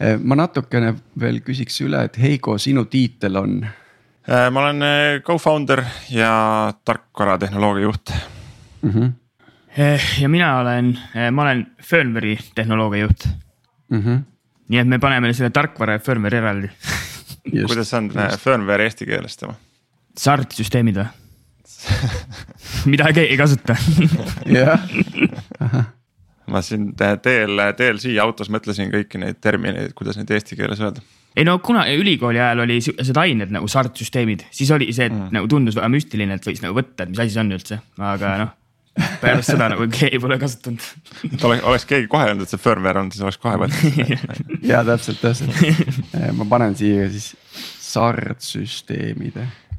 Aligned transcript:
ma 0.00 0.36
natukene 0.38 0.94
veel 1.20 1.42
küsiks 1.44 1.80
üle, 1.84 2.04
et 2.08 2.16
Heigo, 2.20 2.56
sinu 2.58 2.86
tiitel 2.88 3.36
on? 3.36 3.60
ma 4.30 4.60
olen 4.62 4.84
co-founder 5.26 5.82
ja 6.12 6.30
tarkvaratehnoloogia 6.84 7.82
juht 7.82 8.12
mm. 8.82 8.90
-hmm. 8.90 9.12
ja 10.22 10.28
mina 10.28 10.58
olen, 10.58 10.98
ma 11.32 11.42
olen 11.42 11.66
firmware'i 11.82 12.38
tehnoloogia 12.54 13.02
juht 13.02 13.26
mm. 13.88 14.02
-hmm. 14.02 14.22
nii 14.68 14.78
et 14.78 14.88
me 14.88 14.98
paneme 14.98 15.32
selle 15.32 15.50
tarkvara 15.50 15.92
ja 15.92 15.98
firmware 15.98 16.38
eraldi 16.38 16.70
kuidas 17.66 17.94
on 17.94 18.12
firmware 18.38 18.84
eesti 18.84 19.06
keeles 19.06 19.36
tema? 19.36 19.54
SART 20.18 20.52
süsteemid 20.52 21.00
või 21.00 21.08
mida 22.92 23.12
keegi 23.12 23.32
ei 23.34 23.40
kasuta 23.40 23.76
jah 24.58 25.90
ma 26.50 26.62
siin 26.64 26.90
teel, 26.98 27.64
teel 27.78 28.02
siia 28.02 28.26
autos 28.26 28.50
mõtlesin 28.52 28.92
kõiki 28.92 29.20
neid 29.22 29.40
termineid, 29.42 29.94
kuidas 29.98 30.18
neid 30.18 30.30
eesti 30.34 30.58
keeles 30.58 30.82
öelda. 30.82 31.02
ei 31.36 31.46
no 31.46 31.58
kuna 31.64 31.86
ülikooli 31.94 32.40
ajal 32.40 32.64
oli 32.66 32.80
siuksed 32.84 33.20
ained 33.22 33.52
nagu 33.54 33.68
SART 33.70 34.00
süsteemid, 34.02 34.46
siis 34.54 34.70
oli 34.74 34.90
see 34.92 35.08
mm. 35.08 35.30
nagu 35.36 35.50
tundus 35.50 35.78
väga 35.78 35.92
müstiline, 35.92 36.38
et 36.38 36.48
võis 36.50 36.62
nagu 36.64 36.76
võtta, 36.76 37.04
et 37.04 37.12
mis 37.12 37.22
asi 37.22 37.36
see 37.36 37.44
on 37.44 37.54
üldse, 37.58 37.82
aga 37.98 38.38
noh 38.44 38.56
pärast 39.20 39.52
seda 39.52 39.68
nagu 39.70 39.86
keegi 39.92 40.18
pole 40.20 40.36
kasutanud. 40.40 40.82
et 41.30 41.44
oleks, 41.46 41.62
oleks 41.70 41.86
keegi 41.88 42.08
kohe 42.10 42.26
öelnud, 42.26 42.44
et 42.44 42.52
see 42.52 42.60
firmware 42.60 43.00
on, 43.00 43.10
siis 43.14 43.22
oleks 43.24 43.38
kohe 43.40 43.56
võetud 43.62 44.66
ja 44.72 44.82
täpselt, 44.86 45.22
täpselt 45.22 46.16
ma 46.36 46.46
panen 46.50 46.76
siia 46.78 47.06
siis 47.12 47.32
SART 47.90 48.42
süsteemid 48.44 49.38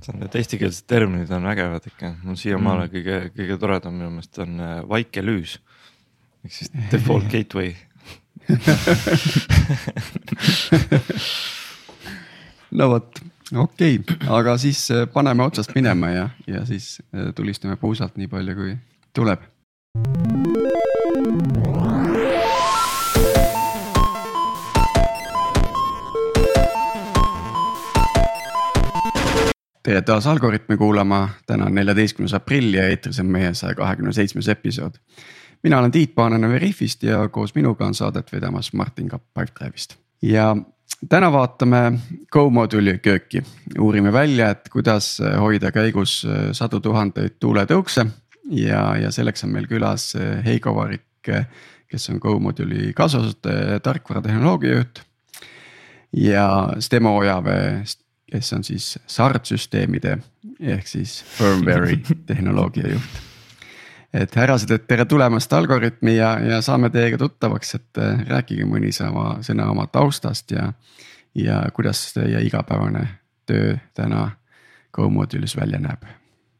Need 0.10 0.34
eestikeelsed 0.34 0.88
terminid 0.90 1.30
on 1.36 1.44
vägevad 1.46 1.86
ikka, 1.86 2.16
mul 2.26 2.38
siiamaale 2.40 2.88
mm. 2.88 2.94
kõige, 2.96 3.18
kõige 3.36 3.58
toredam 3.62 4.00
minu 4.00 4.10
meelest 4.16 4.40
on 4.42 4.56
äh, 4.58 4.72
vaikelüüs 4.90 5.60
ehk 6.46 6.54
siis 6.54 6.72
default 6.92 7.28
gateway 7.32 7.76
no 12.78 12.90
vot, 12.90 13.20
okei 13.54 14.00
okay., 14.00 14.18
aga 14.30 14.58
siis 14.62 14.92
äh, 14.92 15.08
paneme 15.14 15.44
otsast 15.44 15.76
minema 15.76 16.10
ja, 16.10 16.30
ja 16.48 16.66
siis 16.66 17.02
äh, 17.16 17.34
tulistame 17.36 17.76
puusalt 17.78 18.18
nii 18.18 18.28
palju, 18.32 18.56
kui 18.58 18.76
tuleb. 19.14 19.40
tere 29.84 30.02
taas 30.06 30.28
Algorütmi 30.30 30.78
kuulama, 30.78 31.30
täna 31.50 31.66
on 31.66 31.76
neljateistkümnes 31.76 32.34
aprill 32.38 32.74
ja 32.78 32.88
eetris 32.88 33.20
on 33.20 33.26
meie 33.34 33.54
saja 33.58 33.76
kahekümne 33.76 34.14
seitsmes 34.14 34.48
episood. 34.48 34.94
Mina 35.64 35.80
olen 35.80 35.92
Tiit 35.92 36.16
Paananen 36.16 36.52
Veriffist 36.52 37.04
ja 37.04 37.30
koos 37.30 37.56
minuga 37.56 37.86
on 37.86 37.94
saadet 37.94 38.32
vedamas 38.32 38.74
Martin 38.74 39.10
Kapp 39.10 39.24
Pipedrive'ist. 39.34 39.96
ja 40.22 40.56
täna 41.10 41.32
vaatame 41.32 42.00
Go 42.32 42.50
moduuli 42.50 42.98
kööki, 42.98 43.44
uurime 43.80 44.14
välja, 44.14 44.50
et 44.50 44.70
kuidas 44.70 45.18
hoida 45.40 45.72
käigus 45.72 46.22
sadu 46.52 46.80
tuhandeid 46.80 47.40
tuuletõukse. 47.40 48.06
ja, 48.50 48.98
ja 48.98 49.12
selleks 49.12 49.44
on 49.44 49.50
meil 49.50 49.68
külas 49.68 50.14
Heigo 50.46 50.76
Varik, 50.76 51.32
kes 51.88 52.10
on 52.10 52.20
Go 52.22 52.40
moduuli 52.40 52.94
kaasasutaja 52.94 53.72
ja 53.72 53.80
tarkvaratehnoloogia 53.80 54.76
juht. 54.76 55.02
ja 56.12 56.74
Stemo 56.80 57.18
Ojavee 57.18 57.84
kes 58.32 58.54
on 58.54 58.64
siis 58.64 59.00
SART 59.08 59.46
süsteemide 59.46 60.18
ehk 60.60 60.88
siis 60.88 61.20
firmware'i 61.38 62.00
tehnoloogia 62.32 62.94
juht. 62.94 63.31
Et 64.14 64.36
härrased, 64.36 64.72
et 64.76 64.88
tere 64.88 65.06
tulemast 65.08 65.54
Algorütmi 65.56 66.16
ja, 66.18 66.34
ja 66.44 66.60
saame 66.64 66.92
teiega 66.92 67.20
tuttavaks, 67.22 67.76
et 67.78 68.02
äh, 68.02 68.24
rääkige 68.28 68.68
mõni 68.68 68.92
sama 68.96 69.38
sõna 69.46 69.70
oma 69.72 69.88
taustast 69.92 70.52
ja. 70.52 70.72
ja 71.36 71.64
kuidas 71.74 72.10
teie 72.16 72.44
igapäevane 72.48 73.08
töö 73.50 73.78
täna 73.98 74.30
Go 74.92 75.08
moduulis 75.10 75.56
välja 75.56 75.80
näeb. 75.80 76.04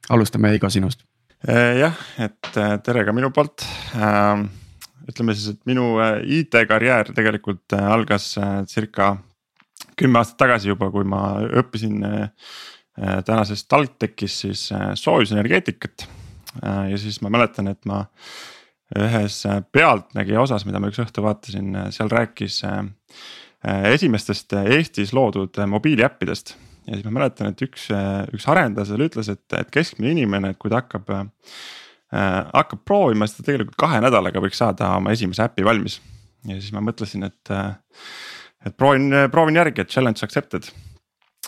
alustame 0.10 0.54
Heigo 0.54 0.70
sinust. 0.70 1.04
Äh, 1.48 1.78
jah, 1.82 1.98
et 2.18 2.56
äh, 2.58 2.78
tere 2.84 3.04
ka 3.06 3.12
minu 3.12 3.32
poolt 3.36 3.66
ähm, 3.96 4.48
ütleme 5.10 5.36
siis, 5.36 5.58
et 5.58 5.66
minu 5.68 5.98
IT-karjäär 6.24 7.12
tegelikult 7.16 7.76
algas 7.76 8.36
circa 8.72 9.16
kümme 10.00 10.22
aastat 10.22 10.38
tagasi 10.46 10.72
juba, 10.72 10.88
kui 10.94 11.04
ma 11.04 11.42
õppisin 11.60 12.06
tänases 13.26 13.66
TalTechis 13.66 14.36
siis 14.44 14.62
soojusenergeetikat. 15.02 16.06
Ja 16.62 16.98
siis 17.00 17.22
ma 17.24 17.32
mäletan, 17.34 17.70
et 17.72 17.86
ma 17.90 18.04
ühes 18.98 19.38
Pealtnägija 19.72 20.42
osas, 20.42 20.66
mida 20.68 20.82
ma 20.84 20.90
üks 20.92 21.00
õhtu 21.00 21.24
vaatasin, 21.24 21.78
seal 21.96 22.12
rääkis 22.12 22.58
esimestest 23.94 24.58
Eestis 24.66 25.14
loodud 25.16 25.56
mobiiliäppidest. 25.68 26.56
ja 26.88 26.98
siis 26.98 27.06
ma 27.06 27.14
mäletan, 27.20 27.54
et 27.54 27.62
üks, 27.64 27.88
üks 28.36 28.48
arendaja 28.52 28.90
seal 28.90 29.06
ütles, 29.06 29.30
et, 29.32 29.46
et 29.56 29.72
keskmine 29.72 30.12
inimene, 30.12 30.52
et 30.52 30.60
kui 30.60 30.74
ta 30.74 30.82
hakkab 30.82 31.14
äh,, 31.16 31.30
hakkab 32.12 32.84
proovima, 32.84 33.28
siis 33.28 33.40
ta 33.40 33.48
tegelikult 33.48 33.80
kahe 33.80 34.02
nädalaga 34.04 34.44
võiks 34.44 34.60
saada 34.60 34.96
oma 34.98 35.16
esimese 35.16 35.46
äpi 35.46 35.64
valmis. 35.64 36.02
ja 36.50 36.60
siis 36.60 36.74
ma 36.76 36.84
mõtlesin, 36.84 37.24
et 37.30 37.54
äh, 37.54 37.78
et 38.66 38.78
proovin, 38.78 39.10
proovin 39.32 39.58
järgi, 39.58 39.84
et 39.84 39.94
challenge 39.94 40.26
accepted. 40.26 40.70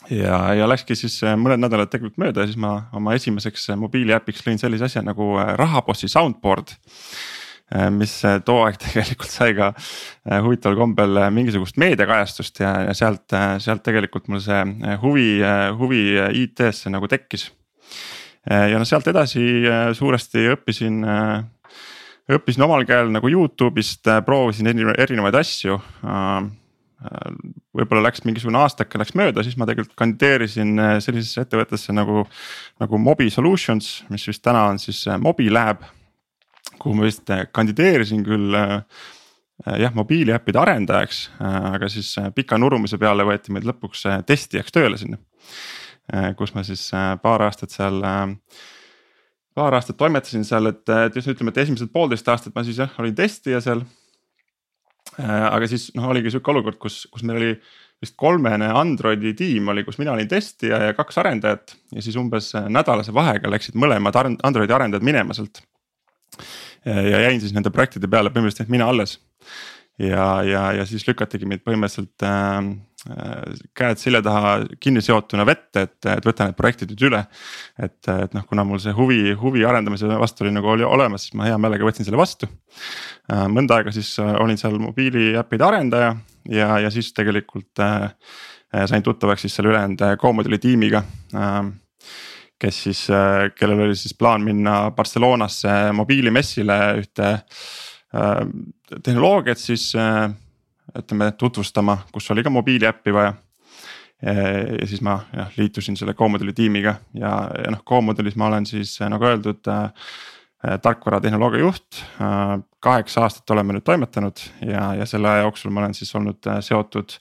Ja, 0.09 0.37
ja 0.57 0.67
läkski 0.69 0.95
siis 0.97 1.19
äh, 1.25 1.35
mõned 1.39 1.61
nädalad 1.63 1.91
tegelikult 1.91 2.19
mööda 2.21 2.43
ja 2.43 2.49
siis 2.49 2.59
ma 2.59 2.73
oma 2.95 3.15
esimeseks 3.17 3.69
äh, 3.71 3.79
mobiiliäpiks 3.79 4.43
lõin 4.45 4.59
sellise 4.61 4.87
asja 4.89 5.03
nagu 5.05 5.33
äh, 5.41 5.53
rahabossi 5.59 6.11
soundboard 6.11 6.75
mis 7.95 8.11
too 8.45 8.59
aeg 8.61 8.75
tegelikult 8.83 9.31
sai 9.31 9.55
ka 9.57 9.71
huvitaval 10.43 10.75
kombel 10.77 11.17
mingisugust 11.33 11.79
meediakajastust 11.81 12.59
ja, 12.61 12.73
ja 12.89 12.93
sealt, 12.93 13.33
sealt 13.63 13.81
tegelikult 13.87 14.27
mul 14.29 14.43
see 14.43 14.59
huvi, 15.01 15.39
huvi 15.79 16.03
IT-sse 16.43 16.91
nagu 16.93 17.09
tekkis. 17.09 17.47
ja 18.45 18.77
noh, 18.77 18.85
sealt 18.85 19.07
edasi 19.09 19.63
suuresti 19.97 20.43
õppisin, 20.53 20.99
õppisin 22.35 22.67
omal 22.67 22.85
käel 22.85 23.09
nagu 23.15 23.31
Youtube'ist, 23.31 24.11
proovisin 24.27 24.69
erinevaid 24.69 25.39
asju 25.41 25.79
võib-olla 27.73 28.07
läks 28.07 28.23
mingisugune 28.27 28.59
aastake 28.61 28.99
läks 29.01 29.15
mööda, 29.17 29.43
siis 29.45 29.57
ma 29.59 29.67
tegelikult 29.69 29.97
kandideerisin 29.99 30.73
äh, 30.79 30.93
sellisesse 31.03 31.43
ettevõttesse 31.43 31.95
nagu, 31.95 32.23
nagu 32.81 32.99
Mobi 33.01 33.29
Solutions, 33.33 34.03
mis 34.13 34.25
vist 34.29 34.43
täna 34.45 34.67
on 34.71 34.79
siis 34.81 35.03
äh, 35.09 35.19
Mobilab. 35.21 35.83
kuhu 36.79 36.95
ma 36.97 37.07
vist 37.07 37.29
äh, 37.31 37.45
kandideerisin 37.51 38.23
küll 38.25 38.55
jah, 39.63 39.93
mobiiliäppide 39.95 40.59
arendajaks, 40.59 41.19
aga 41.39 41.87
siis 41.87 42.15
pika 42.35 42.57
nurumise 42.57 42.97
peale 42.99 43.23
võeti 43.23 43.53
meid 43.53 43.67
lõpuks 43.69 44.01
testijaks 44.25 44.73
tööle 44.73 44.97
sinna. 44.97 45.19
kus 46.35 46.51
ma 46.55 46.63
siis 46.67 46.89
paar 47.21 47.45
aastat 47.45 47.71
seal 47.71 48.01
paar 49.55 49.77
aastat 49.77 49.97
toimetasin 49.97 50.43
seal, 50.43 50.67
et, 50.73 50.89
ütleme, 51.15 51.53
et 51.53 51.61
esimesed 51.63 51.93
poolteist 51.93 52.27
aastat 52.27 52.55
ma 52.55 52.65
siis 52.65 52.81
jah 52.81 52.97
olin 52.99 53.15
testija 53.15 53.61
seal 53.61 53.85
Äh, 53.85 54.02
aga 55.21 55.67
siis 55.69 55.89
noh, 55.97 56.07
oligi 56.13 56.31
sihuke 56.33 56.53
olukord, 56.53 56.79
kus, 56.81 57.03
kus 57.13 57.25
meil 57.27 57.39
oli 57.39 57.51
vist 58.03 58.15
kolmene 58.19 58.67
Androidi 58.75 59.33
tiim 59.37 59.69
oli, 59.71 59.83
kus 59.87 59.99
mina 60.01 60.15
olin 60.15 60.27
testija 60.27 60.79
ja 60.87 60.95
kaks 60.97 61.19
arendajat 61.21 61.75
ja 61.93 62.01
siis 62.03 62.17
umbes 62.19 62.51
nädalase 62.67 63.13
vahega 63.15 63.51
läksid 63.51 63.77
mõlemad 63.79 64.17
Androidi 64.19 64.73
arendajad 64.75 65.05
minema 65.05 65.37
sealt. 65.37 65.61
ja 66.85 67.19
jäin 67.27 67.39
siis 67.41 67.53
nende 67.53 67.71
projektide 67.71 68.09
peale 68.09 68.33
põhimõtteliselt 68.33 68.73
mina 68.73 68.89
alles 68.89 69.19
ja, 70.01 70.41
ja, 70.43 70.71
ja 70.79 70.85
siis 70.89 71.05
lükatigi 71.07 71.45
meid 71.45 71.61
põhimõtteliselt 71.63 72.25
äh, 72.25 72.73
Äh, 72.73 72.92
käed 73.75 73.99
selja 73.99 74.21
taha 74.23 74.53
kinni 74.79 75.01
seotuna 75.03 75.43
vette, 75.47 75.81
et, 75.87 76.07
et 76.07 76.25
võta 76.27 76.47
need 76.47 76.55
projektid 76.55 76.93
nüüd 76.93 77.05
üle. 77.09 77.19
et, 77.75 77.99
et 78.07 78.35
noh, 78.35 78.45
kuna 78.47 78.63
mul 78.67 78.79
see 78.79 78.93
huvi, 78.95 79.33
huvi 79.39 79.65
arendamise 79.67 80.07
vastu 80.21 80.45
oli 80.45 80.53
nagu 80.55 80.71
oli 80.71 80.87
olemas, 80.87 81.27
siis 81.27 81.35
ma 81.35 81.49
hea 81.49 81.57
meelega 81.59 81.87
võtsin 81.87 82.07
selle 82.07 82.21
vastu. 82.21 82.47
Äh, 83.31 83.45
mõnda 83.51 83.81
aega 83.81 83.91
siis 83.95 84.15
äh, 84.23 84.33
olin 84.39 84.59
seal 84.59 84.79
mobiiliäppide 84.79 85.67
arendaja 85.67 86.13
ja, 86.49 86.69
ja 86.85 86.91
siis 86.93 87.11
tegelikult 87.15 87.83
äh, 87.83 88.09
sain 88.89 89.03
tuttavaks 89.03 89.43
siis 89.45 89.55
selle 89.59 89.73
ülejäänud 89.73 90.05
Comodule'i 90.21 90.63
tiimiga 90.63 91.03
äh, 91.35 91.63
kes 92.63 92.83
siis, 92.85 93.01
kellel 93.57 93.87
oli 93.87 93.95
siis 93.99 94.15
plaan 94.15 94.43
minna 94.45 94.91
Barcelonasse 94.95 95.91
mobiilimessile 95.97 96.77
ühte 97.01 97.31
äh, 97.33 98.39
tehnoloogiat 99.03 99.59
siis 99.59 99.89
äh, 99.99 100.29
ütleme 100.99 101.31
tutvustama, 101.37 101.97
kus 102.11 102.31
oli 102.31 102.43
ka 102.43 102.49
mobiiliäppi 102.53 103.13
vaja. 103.13 103.33
ja 104.79 104.85
siis 104.87 105.01
ma 105.03 105.17
jah 105.35 105.49
liitusin 105.57 105.97
selle 105.99 106.13
Comodule'i 106.13 106.53
tiimiga 106.55 106.95
ja, 107.13 107.31
ja 107.59 107.71
noh, 107.73 107.81
Comodule'is 107.83 108.37
ma 108.39 108.47
olen 108.47 108.65
siis 108.65 108.93
nagu 109.11 109.25
öeldud 109.27 109.67
äh, 109.67 109.89
tarkvaratehnoloogia 110.81 111.59
juht 111.59 111.97
kaheksa 112.79 113.25
aastat 113.25 113.51
oleme 113.51 113.75
nüüd 113.75 113.83
toimetanud 113.83 114.39
ja, 114.63 114.93
ja 114.95 115.07
selle 115.09 115.27
aja 115.27 115.43
jooksul 115.43 115.73
ma 115.75 115.81
olen 115.83 115.95
siis 115.97 116.13
olnud 116.15 116.47
seotud 116.63 117.17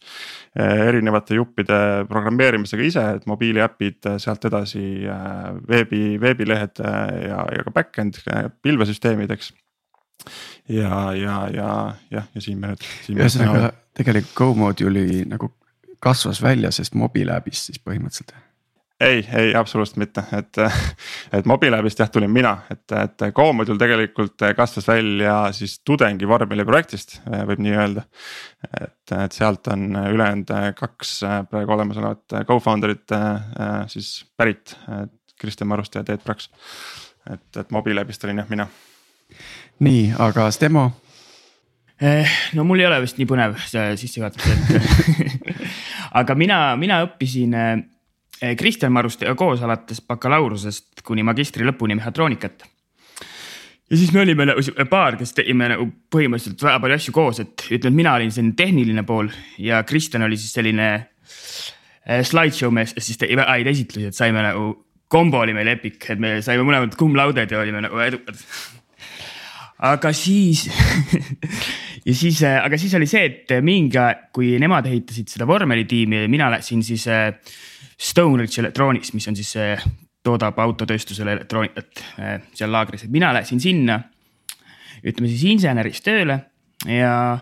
erinevate 0.63 1.35
juppide 1.35 1.81
programmeerimisega 2.09 2.87
ise, 2.87 3.05
et 3.17 3.27
mobiiliäpid, 3.27 4.13
sealt 4.23 4.47
edasi 4.47 4.85
veebi, 5.69 6.21
veebilehed 6.23 6.83
ja, 6.83 7.43
ja 7.57 7.67
ka 7.67 7.75
back-end 7.75 8.23
pilvesüsteemid, 8.63 9.35
eks 9.35 9.51
ja, 10.69 11.13
ja, 11.15 11.37
ja 11.55 11.73
jah, 12.11 12.31
ja 12.35 12.45
siin 12.45 12.61
me 12.61 12.73
nüüd. 12.73 12.87
ühesõnaga 13.17 13.73
tegelikult 13.99 14.35
Go 14.39 14.55
module'i 14.59 15.25
nagu 15.29 15.53
kasvas 16.03 16.43
välja, 16.43 16.73
sest 16.75 16.97
Mobilabist 16.99 17.71
siis 17.71 17.83
põhimõtteliselt 17.83 18.35
ei, 19.03 19.29
ei 19.35 19.55
absoluutselt 19.57 19.97
mitte, 19.97 20.23
et, 20.37 20.59
et 21.37 21.47
Mobilabist 21.49 21.99
jah 21.99 22.11
tulin 22.13 22.31
mina, 22.31 22.53
et, 22.71 22.85
et 22.97 23.25
Go 23.35 23.49
module 23.57 23.81
tegelikult 23.81 24.45
kasvas 24.57 24.87
välja 24.89 25.37
siis 25.57 25.79
tudengi 25.87 26.29
vormeliprojektist, 26.29 27.19
võib 27.49 27.63
nii 27.65 27.75
öelda. 27.75 28.07
et, 28.81 29.15
et 29.19 29.35
sealt 29.35 29.69
on 29.73 29.89
ülejäänud 29.97 30.55
kaks 30.79 31.17
praegu 31.51 31.77
olemasolevat 31.77 32.39
co-founder'it 32.49 33.17
siis 33.93 34.15
pärit, 34.37 34.77
Kristjan 35.41 35.69
Maruste 35.69 35.99
ja 35.99 36.07
Teet 36.07 36.25
Praks. 36.25 36.51
et, 37.31 37.57
et 37.57 37.71
Mobilabist 37.71 38.25
olin 38.25 38.45
jah 38.45 38.51
mina. 38.51 38.69
Nii, 39.83 40.13
aga 40.19 40.51
Stemo 40.55 40.89
eh, 42.01 42.37
no 42.59 42.67
mul 42.69 42.83
ei 42.83 42.91
ole 42.91 43.01
vist 43.05 43.19
nii 43.21 43.31
põnev 43.31 43.57
see 43.67 43.97
sissejuhatus, 44.01 44.47
et 44.53 45.49
aga 46.23 46.37
mina, 46.39 46.65
mina 46.81 47.03
õppisin 47.07 47.57
Eh, 48.43 48.57
Kristjan 48.59 48.91
Marustega 48.91 49.37
koos 49.39 49.61
alates 49.63 50.01
bakalaureusest 50.03 51.05
kuni 51.07 51.23
magistri 51.23 51.63
lõpuni 51.63 51.95
mehhatroonikat. 51.95 52.65
ja 53.91 53.97
siis 53.97 54.11
me 54.13 54.21
olime 54.25 54.49
nagu 54.49 54.87
paar, 54.91 55.17
kes 55.21 55.35
tegime 55.37 55.69
nagu 55.71 55.87
põhimõtteliselt 56.11 56.65
väga 56.65 56.81
palju 56.83 56.97
asju 56.97 57.15
koos, 57.15 57.39
et 57.39 57.67
ütleme, 57.69 57.93
et 57.93 57.99
mina 58.01 58.15
olin 58.19 58.33
selline 58.35 58.57
tehniline 58.59 59.05
pool 59.07 59.31
ja 59.63 59.83
Kristjan 59.87 60.27
oli 60.27 60.41
siis 60.41 60.57
selline 60.59 60.89
eh, 60.97 62.25
slideshow 62.27 62.75
mees, 62.75 62.97
siis 62.99 63.21
tegi 63.21 63.39
väga 63.39 63.55
häid 63.55 63.71
esitlusi, 63.71 64.11
et 64.11 64.19
saime 64.19 64.43
nagu, 64.43 64.73
kombo 65.07 65.45
oli 65.45 65.55
meil 65.55 65.71
epic, 65.77 66.01
et 66.11 66.19
me 66.19 66.41
saime 66.43 66.67
mõlemad 66.67 66.99
cum 66.99 67.15
laude'd 67.15 67.53
ja 67.53 67.63
olime 67.63 67.85
nagu 67.87 68.03
edukad 68.03 68.43
aga 69.83 70.13
siis 70.15 70.67
ja 72.07 72.15
siis, 72.15 72.43
eh, 72.47 72.59
aga 72.63 72.79
siis 72.79 72.95
oli 72.99 73.09
see, 73.11 73.25
et 73.29 73.57
mingi 73.65 73.99
aeg, 74.01 74.29
kui 74.35 74.55
nemad 74.63 74.87
ehitasid 74.91 75.33
seda 75.33 75.49
vormelitiimi, 75.49 76.27
mina 76.33 76.51
läksin 76.53 76.85
siis 76.87 77.09
äh, 77.11 77.33
Stone 78.03 78.43
Ridge 78.43 78.63
Electronics, 78.63 79.13
mis 79.15 79.29
on 79.31 79.39
siis 79.39 79.53
see, 79.57 79.75
toodab 80.23 80.59
autotööstusele 80.63 81.35
elektroonikat 81.35 82.03
seal 82.55 82.71
laagris, 82.71 83.07
et 83.07 83.11
mina 83.15 83.33
läksin 83.35 83.61
sinna. 83.63 83.99
ütleme 85.03 85.27
siis 85.27 85.43
inseneriks 85.51 85.99
tööle 86.03 86.37
ja, 86.87 87.39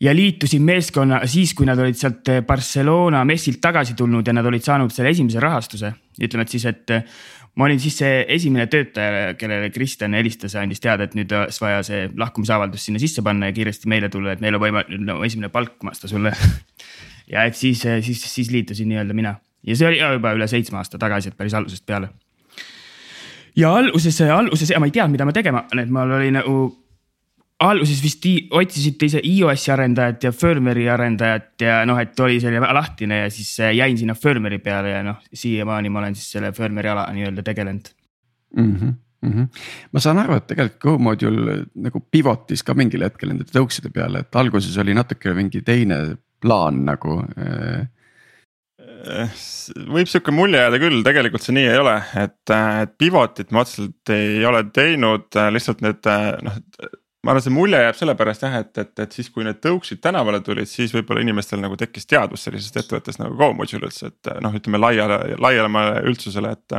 ja 0.00 0.14
liitusin 0.16 0.62
meeskonna 0.64 1.20
siis, 1.28 1.52
kui 1.54 1.68
nad 1.68 1.78
olid 1.78 1.96
sealt 1.96 2.30
Barcelona 2.46 3.20
messilt 3.28 3.60
tagasi 3.60 3.96
tulnud 3.96 4.26
ja 4.26 4.32
nad 4.32 4.46
olid 4.48 4.64
saanud 4.64 4.92
selle 4.92 5.12
esimese 5.12 5.40
rahastuse. 5.44 5.92
ütleme, 6.20 6.42
et 6.42 6.48
siis, 6.48 6.64
et 6.64 6.90
ma 7.58 7.66
olin 7.66 7.80
siis 7.82 7.96
see 7.98 8.22
esimene 8.30 8.68
töötaja, 8.70 9.32
kellele 9.38 9.72
Kristjan 9.74 10.14
helistas 10.14 10.54
ja 10.54 10.62
andis 10.62 10.82
teada, 10.82 11.08
et 11.08 11.16
nüüd 11.18 11.32
oleks 11.34 11.58
vaja 11.62 11.82
see 11.86 12.06
lahkumisavaldus 12.18 12.86
sinna 12.86 13.02
sisse 13.02 13.24
panna 13.26 13.50
ja 13.50 13.56
kiiresti 13.56 13.90
meile 13.90 14.10
tulla, 14.12 14.36
et 14.36 14.44
meil 14.44 14.54
on 14.54 14.62
võimalik 14.62 14.94
no, 15.02 15.18
esimene 15.26 15.50
palk 15.52 15.82
maksta 15.86 16.10
sulle 16.10 16.32
ja 17.34 17.44
et 17.48 17.58
siis, 17.58 17.82
siis, 17.82 18.22
siis 18.22 18.52
liitusin 18.54 18.88
nii-öelda 18.92 19.16
mina 19.16 19.34
ja 19.66 19.76
see 19.76 19.90
oli 19.90 19.98
juba 20.00 20.32
üle 20.38 20.48
seitsme 20.50 20.78
aasta 20.80 21.00
tagasi, 21.02 21.32
et 21.32 21.38
päris 21.38 21.56
algusest 21.58 21.86
peale. 21.86 22.10
ja 23.56 23.74
alguses, 23.74 24.20
alguses 24.22 24.70
ja 24.70 24.78
ma 24.80 24.86
ei 24.86 24.94
teadnud, 24.94 25.18
mida 25.18 25.26
ma 25.26 25.34
tegema 25.34 25.64
hakkan, 25.64 25.82
et 25.82 25.90
mul 25.92 26.14
oli 26.20 26.30
nagu 26.34 26.60
alguses 27.64 27.98
vist 28.02 28.26
otsisite 28.54 29.08
ise 29.08 29.20
iOS-i 29.24 29.72
arendajat 29.74 30.28
ja 30.28 30.32
firmware'i 30.34 30.86
arendajat 30.92 31.64
ja 31.66 31.80
noh, 31.88 31.98
et 31.98 32.20
oli 32.22 32.38
selline 32.42 32.62
väga 32.62 32.76
lahtine 32.76 33.24
ja 33.24 33.32
siis 33.34 33.50
jäin 33.74 33.98
sinna 33.98 34.14
firmware'i 34.14 34.62
peale 34.62 34.94
ja 34.94 35.02
noh, 35.06 35.18
siiamaani 35.34 35.90
ma 35.90 36.02
olen 36.04 36.14
siis 36.18 36.30
selle 36.36 36.52
firmware'i 36.54 36.92
ala 36.92 37.08
nii-öelda 37.16 37.44
tegelenud 37.50 37.90
mm. 38.56 38.72
-hmm. 38.76 38.96
Mm 39.22 39.32
-hmm. 39.32 39.46
ma 39.92 40.00
saan 40.00 40.18
aru, 40.18 40.36
et 40.38 40.46
tegelikult 40.46 40.80
Go 40.80 40.98
module 40.98 41.64
nagu 41.74 42.00
pivotis 42.10 42.62
ka 42.62 42.74
mingil 42.74 43.02
hetkel 43.02 43.32
nende 43.32 43.44
tõukside 43.50 43.90
peale, 43.90 44.20
et 44.22 44.36
alguses 44.36 44.78
oli 44.78 44.94
natuke 44.94 45.34
mingi 45.34 45.62
teine 45.62 46.16
plaan 46.40 46.84
nagu 46.86 47.24
äh, 47.34 47.88
võib 49.88 50.06
sihuke 50.06 50.30
mulje 50.30 50.60
jääda 50.60 50.78
küll, 50.78 51.02
tegelikult 51.02 51.42
see 51.42 51.56
nii 51.56 51.66
ei 51.72 51.78
ole, 51.78 51.96
et, 52.22 52.54
et 52.82 52.94
pivot'it 52.98 53.50
me 53.50 53.60
otseselt 53.64 54.14
ei 54.14 54.44
ole 54.46 54.64
teinud, 54.74 55.34
lihtsalt 55.54 55.82
need 55.82 56.08
noh, 56.46 56.62
ma 57.26 57.32
arvan, 57.32 57.42
see 57.42 57.50
mulje 57.50 57.78
jääb 57.82 57.96
sellepärast 57.98 58.44
jah, 58.46 58.52
et, 58.62 58.78
et, 58.78 58.92
et 59.02 59.14
siis, 59.16 59.26
kui 59.34 59.42
need 59.42 59.58
tõuksid 59.64 59.98
tänavale 60.02 60.38
tulid, 60.46 60.68
siis 60.70 60.92
võib-olla 60.94 61.24
inimestel 61.24 61.58
nagu 61.58 61.74
tekkis 61.78 62.06
teadvus 62.06 62.44
sellisest 62.46 62.78
ettevõttest 62.78 63.18
nagu 63.18 63.34
GoModule 63.40 63.88
üldse, 63.88 64.12
et 64.12 64.30
noh, 64.44 64.54
ütleme 64.54 64.78
laiale, 64.78 65.18
laielemale 65.42 66.04
üldsusele, 66.06 66.52
et. 66.54 66.76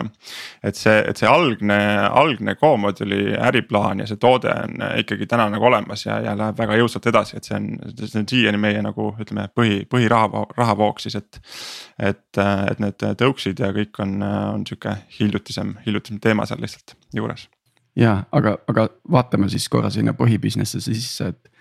et 0.63 0.79
see, 0.79 0.95
et 1.11 1.19
see 1.19 1.27
algne, 1.27 1.79
algne 2.07 2.55
GoModule'i 2.61 3.35
äriplaan 3.49 3.99
ja 3.99 4.07
see 4.07 4.21
toode 4.21 4.55
on 4.63 4.79
ikkagi 5.01 5.27
täna 5.27 5.49
nagu 5.51 5.67
olemas 5.67 6.05
ja, 6.07 6.21
ja 6.23 6.37
läheb 6.39 6.63
väga 6.63 6.79
jõudsalt 6.79 7.11
edasi, 7.11 7.37
et 7.37 7.51
see 7.51 7.59
on, 7.59 7.69
see 7.99 8.23
on 8.23 8.31
siiani 8.31 8.63
meie 8.63 8.81
nagu 8.85 9.11
ütleme, 9.19 9.49
põhi, 9.51 9.83
põhiraha, 9.91 10.45
rahavoog 10.55 11.03
siis, 11.03 11.19
et. 11.19 11.43
et, 11.99 12.25
et 12.39 12.79
need 12.79 13.03
tõuksid 13.19 13.59
ja 13.59 13.73
kõik 13.75 13.99
on, 13.99 14.21
on 14.23 14.67
sihuke 14.67 14.95
hiljutisem, 15.19 15.75
hiljutisem 15.85 16.23
teema 16.23 16.47
seal 16.47 16.63
lihtsalt 16.63 16.95
juures 17.15 17.49
ja 17.99 18.15
aga, 18.31 18.57
aga 18.71 18.87
vaatame 19.11 19.49
siis 19.51 19.67
korra 19.71 19.91
sinna 19.93 20.15
põhibusiness'e 20.17 20.81
sisse, 20.83 21.31
et. 21.33 21.55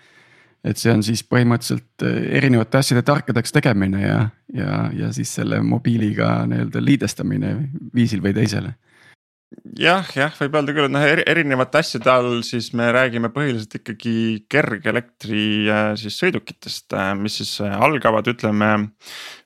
et 0.63 0.77
see 0.77 0.91
on 0.91 1.03
siis 1.05 1.23
põhimõtteliselt 1.23 2.03
eh, 2.07 2.35
erinevate 2.39 2.81
asjade 2.81 3.05
tarkadeks 3.07 3.55
tegemine 3.55 4.01
ja, 4.03 4.19
ja, 4.53 4.83
ja 4.95 5.11
siis 5.15 5.31
selle 5.39 5.61
mobiiliga 5.63 6.43
nii-öelda 6.51 6.83
liidestamine 6.83 7.55
viisil 7.95 8.23
või 8.23 8.35
teisele 8.35 8.75
jah, 9.79 10.05
jah, 10.15 10.33
võib 10.41 10.57
öelda 10.59 10.75
küll, 10.75 10.89
et 10.89 10.93
noh 10.93 11.05
erinevate 11.33 11.81
asjade 11.81 12.11
all 12.11 12.41
siis 12.45 12.69
me 12.77 12.89
räägime 12.93 13.31
põhiliselt 13.33 13.79
ikkagi 13.79 14.15
kergelektri 14.51 15.45
äh, 15.71 15.93
siis 15.99 16.19
sõidukitest, 16.21 16.91
äh, 16.93 17.13
mis 17.17 17.39
siis 17.41 17.55
algavad, 17.63 18.27
ütleme. 18.29 18.73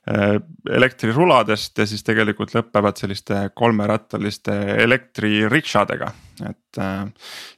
Elektriruladest 0.04 1.78
ja 1.80 1.86
siis 1.88 2.04
tegelikult 2.04 2.52
lõpevad 2.52 2.98
selliste 3.00 3.38
kolmerattaliste 3.56 4.52
elektririkšadega, 4.84 6.10
et. 6.44 6.80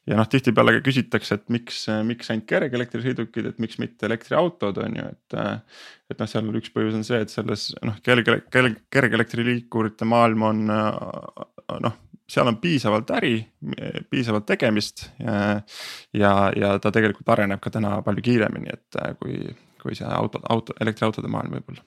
ja 0.06 0.18
noh, 0.20 0.28
tihtipeale 0.30 0.76
küsitakse, 0.84 1.40
et 1.40 1.48
miks, 1.50 1.80
miks 2.06 2.30
ainult 2.30 2.46
kergelektrisõidukid, 2.52 3.50
et 3.50 3.58
miks 3.62 3.80
mitte 3.82 4.06
elektriautod 4.06 4.78
on 4.84 4.98
ju, 5.00 5.08
et. 5.10 5.38
et 6.12 6.22
noh, 6.22 6.30
seal 6.30 6.54
üks 6.62 6.70
põhjus 6.74 7.00
on 7.00 7.06
see, 7.08 7.18
et 7.26 7.34
selles 7.34 7.72
noh, 7.82 7.98
kerge, 8.06 8.40
kerge, 8.54 8.76
kergelektriliikurite 8.94 10.06
maailm 10.06 10.46
on 10.52 10.66
noh 10.70 12.02
seal 12.28 12.48
on 12.50 12.56
piisavalt 12.58 13.10
äri, 13.14 13.36
piisavalt 14.10 14.46
tegemist 14.46 15.06
ja, 15.22 15.60
ja, 16.12 16.32
ja 16.56 16.72
ta 16.82 16.90
tegelikult 16.94 17.28
areneb 17.36 17.62
ka 17.62 17.70
täna 17.70 18.00
palju 18.06 18.24
kiiremini, 18.26 18.72
et 18.74 18.98
äh, 19.02 19.12
kui, 19.20 19.42
kui 19.82 19.94
see 19.98 20.08
auto, 20.10 20.42
auto, 20.50 20.74
elektriautode 20.82 21.30
maailm 21.30 21.58
võib-olla 21.58 21.86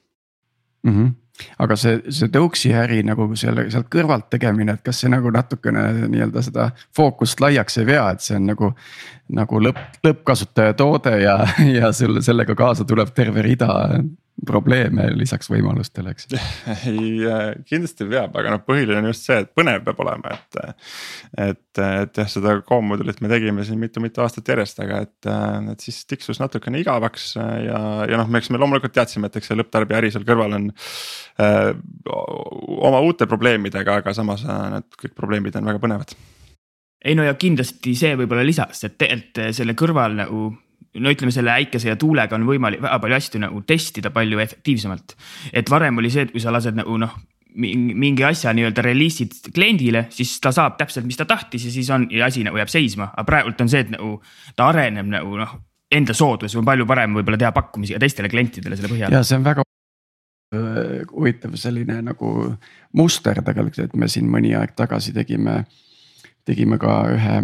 mm. 0.82 0.92
-hmm. 0.92 1.14
aga 1.58 1.76
see, 1.76 2.00
see 2.12 2.28
tõuksi 2.28 2.72
äri 2.76 3.02
nagu 3.06 3.28
selle 3.36 3.68
sealt 3.70 3.88
kõrvalt 3.92 4.28
tegemine, 4.30 4.76
et 4.76 4.82
kas 4.84 5.00
see 5.00 5.12
nagu 5.12 5.30
natukene 5.30 6.08
nii-öelda 6.08 6.42
seda 6.42 6.70
fookust 6.96 7.40
laiaks 7.40 7.78
ei 7.78 7.86
vea, 7.86 8.10
et 8.10 8.20
see 8.20 8.36
on 8.36 8.46
nagu. 8.54 8.74
nagu 9.30 9.60
lõpp, 9.62 9.78
lõppkasutaja 10.02 10.74
toode 10.74 11.12
ja, 11.22 11.36
ja 11.78 11.92
sul 11.92 12.18
sellega 12.20 12.54
kaasa 12.58 12.84
tuleb 12.84 13.12
terve 13.14 13.42
rida 13.46 14.00
probleeme 14.46 15.08
lisaks 15.14 15.50
võimalustele, 15.50 16.14
eks 16.14 16.28
ei, 16.90 17.10
kindlasti 17.68 18.06
peab, 18.08 18.36
aga 18.40 18.54
noh, 18.54 18.62
põhiline 18.66 19.02
on 19.02 19.10
just 19.10 19.28
see, 19.28 19.38
et 19.44 19.52
põnev 19.56 19.84
peab 19.86 20.00
olema, 20.04 20.36
et. 20.36 20.60
et, 21.46 21.82
et 21.84 22.22
jah, 22.22 22.30
seda 22.30 22.56
Coom-modulit 22.66 23.20
me 23.24 23.30
tegime 23.32 23.64
siin 23.66 23.80
mitu-mitu 23.82 24.24
aastat 24.24 24.48
järjest, 24.52 24.82
aga 24.84 25.02
et, 25.06 25.30
et 25.74 25.86
siis 25.86 26.02
tiksus 26.10 26.40
natukene 26.42 26.80
igavaks 26.82 27.34
ja, 27.36 27.80
ja 28.10 28.20
noh, 28.20 28.32
eks 28.40 28.50
me 28.52 28.60
loomulikult 28.60 28.96
teadsime, 28.96 29.30
et 29.30 29.40
eks 29.40 29.52
see 29.52 29.60
lõpptarbija 29.60 30.00
äri 30.00 30.12
seal 30.14 30.26
kõrval 30.28 30.58
on 30.58 30.68
öö, 30.72 31.72
oma 32.90 33.04
uute 33.06 33.28
probleemidega, 33.30 34.00
aga 34.02 34.16
samas 34.16 34.44
need 34.46 35.00
kõik 35.04 35.16
probleemid 35.18 35.60
on 35.60 35.72
väga 35.72 35.82
põnevad 35.82 36.16
ei 37.00 37.14
no 37.16 37.24
ja 37.24 37.32
kindlasti 37.40 37.94
see 37.96 38.16
võib-olla 38.18 38.44
lisas, 38.44 38.84
et 38.84 38.98
tegelikult 39.00 39.56
selle 39.56 39.72
kõrval 39.78 40.18
nagu 40.18 40.50
no 40.98 41.12
ütleme, 41.12 41.32
selle 41.34 41.52
äikese 41.54 41.92
ja 41.92 41.98
tuulega 42.00 42.34
on 42.34 42.46
võimalik 42.48 42.82
väga 42.82 42.98
palju 43.02 43.18
asju 43.18 43.42
nagu 43.44 43.62
testida 43.66 44.10
palju 44.14 44.40
efektiivsemalt. 44.42 45.16
et 45.52 45.70
varem 45.70 45.98
oli 46.02 46.10
see, 46.10 46.26
et 46.26 46.32
kui 46.34 46.42
sa 46.42 46.52
lased 46.54 46.74
nagu 46.78 46.96
noh, 46.98 47.14
mingi 47.54 48.24
asja 48.24 48.52
nii-öelda 48.54 48.82
reliisid 48.86 49.50
kliendile, 49.54 50.04
siis 50.14 50.36
ta 50.42 50.52
saab 50.54 50.76
täpselt, 50.78 51.06
mis 51.06 51.18
ta 51.18 51.26
tahtis 51.26 51.66
ja 51.66 51.72
siis 51.74 51.90
on 51.90 52.06
ja 52.14 52.26
asi 52.26 52.44
nagu 52.46 52.58
jääb 52.60 52.70
seisma, 52.70 53.10
aga 53.10 53.26
praegult 53.26 53.60
on 53.62 53.70
see, 53.70 53.82
et 53.86 53.90
nagu 53.94 54.20
ta 54.56 54.70
areneb 54.70 55.10
nagu 55.10 55.34
noh, 55.38 55.56
enda 55.90 56.14
soodus 56.14 56.54
on 56.58 56.66
palju 56.66 56.86
parem 56.86 57.18
võib-olla 57.18 57.40
teha 57.40 57.50
pakkumisi 57.54 57.96
ka 57.96 58.02
teistele 58.02 58.30
klientidele 58.30 58.78
selle 58.78 58.92
põhjal. 58.92 59.14
ja 59.14 59.22
see 59.26 59.38
on 59.40 59.46
väga 59.46 59.66
huvitav 60.50 61.54
selline 61.58 62.00
nagu 62.02 62.30
muster 62.98 63.38
tegelikult, 63.46 63.78
et 63.86 63.94
me 63.94 64.08
siin 64.10 64.26
mõni 64.30 64.50
aeg 64.58 64.74
tagasi 64.78 65.14
tegime, 65.14 65.62
tegime 66.46 66.78
ka 66.82 66.96
ühe 67.14 67.36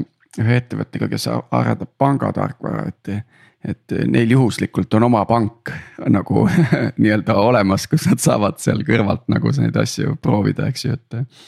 ühe 0.42 0.60
ettevõttega, 0.60 1.08
kes 1.12 1.28
arendab 1.32 1.90
pangatarkvara, 1.98 2.86
et. 2.92 3.26
et 3.66 3.94
neil 4.06 4.30
juhuslikult 4.30 4.94
on 4.94 5.08
oma 5.08 5.24
pank 5.26 5.72
nagu 6.16 6.44
nii-öelda 7.00 7.34
olemas, 7.42 7.88
kus 7.90 8.06
nad 8.10 8.22
saavad 8.22 8.60
seal 8.62 8.84
kõrvalt 8.86 9.26
nagu 9.32 9.50
neid 9.58 9.76
asju 9.82 10.16
proovida, 10.22 10.68
eks 10.70 10.84
ju, 10.84 10.94
et. 10.94 11.40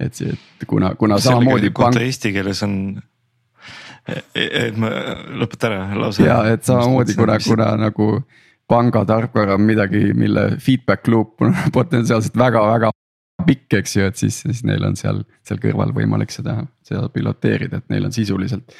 et 0.00 0.14
see, 0.14 0.34
et 0.34 0.68
kuna, 0.68 0.94
kuna 0.98 1.18
samamoodi. 1.22 1.70
pank. 1.76 2.00
Eesti 2.02 2.34
keeles 2.34 2.62
on 2.66 2.76
et 4.34 4.78
ma 4.78 4.90
lõpeta 5.38 5.68
ära 5.70 5.82
lause. 5.94 6.24
ja 6.26 6.40
et 6.50 6.64
samamoodi 6.66 7.14
kuna, 7.14 7.38
kuna 7.38 7.68
nagu 7.78 8.08
pangatarkvara 8.72 9.54
on 9.54 9.66
midagi, 9.66 10.10
mille 10.16 10.56
feedback 10.62 11.08
loop 11.08 11.42
on 11.42 11.54
potentsiaalselt 11.78 12.36
väga-väga 12.38 12.90
pikk, 13.46 13.78
eks 13.80 13.96
ju, 13.96 14.08
et 14.08 14.18
siis, 14.20 14.42
siis 14.44 14.64
neil 14.68 14.84
on 14.86 14.98
seal, 14.98 15.22
seal 15.46 15.60
kõrval 15.62 15.94
võimalik 15.96 16.34
seda, 16.34 16.58
seda 16.86 17.06
piloteerida, 17.12 17.82
et 17.82 17.94
neil 17.94 18.08
on 18.08 18.14
sisuliselt. 18.14 18.74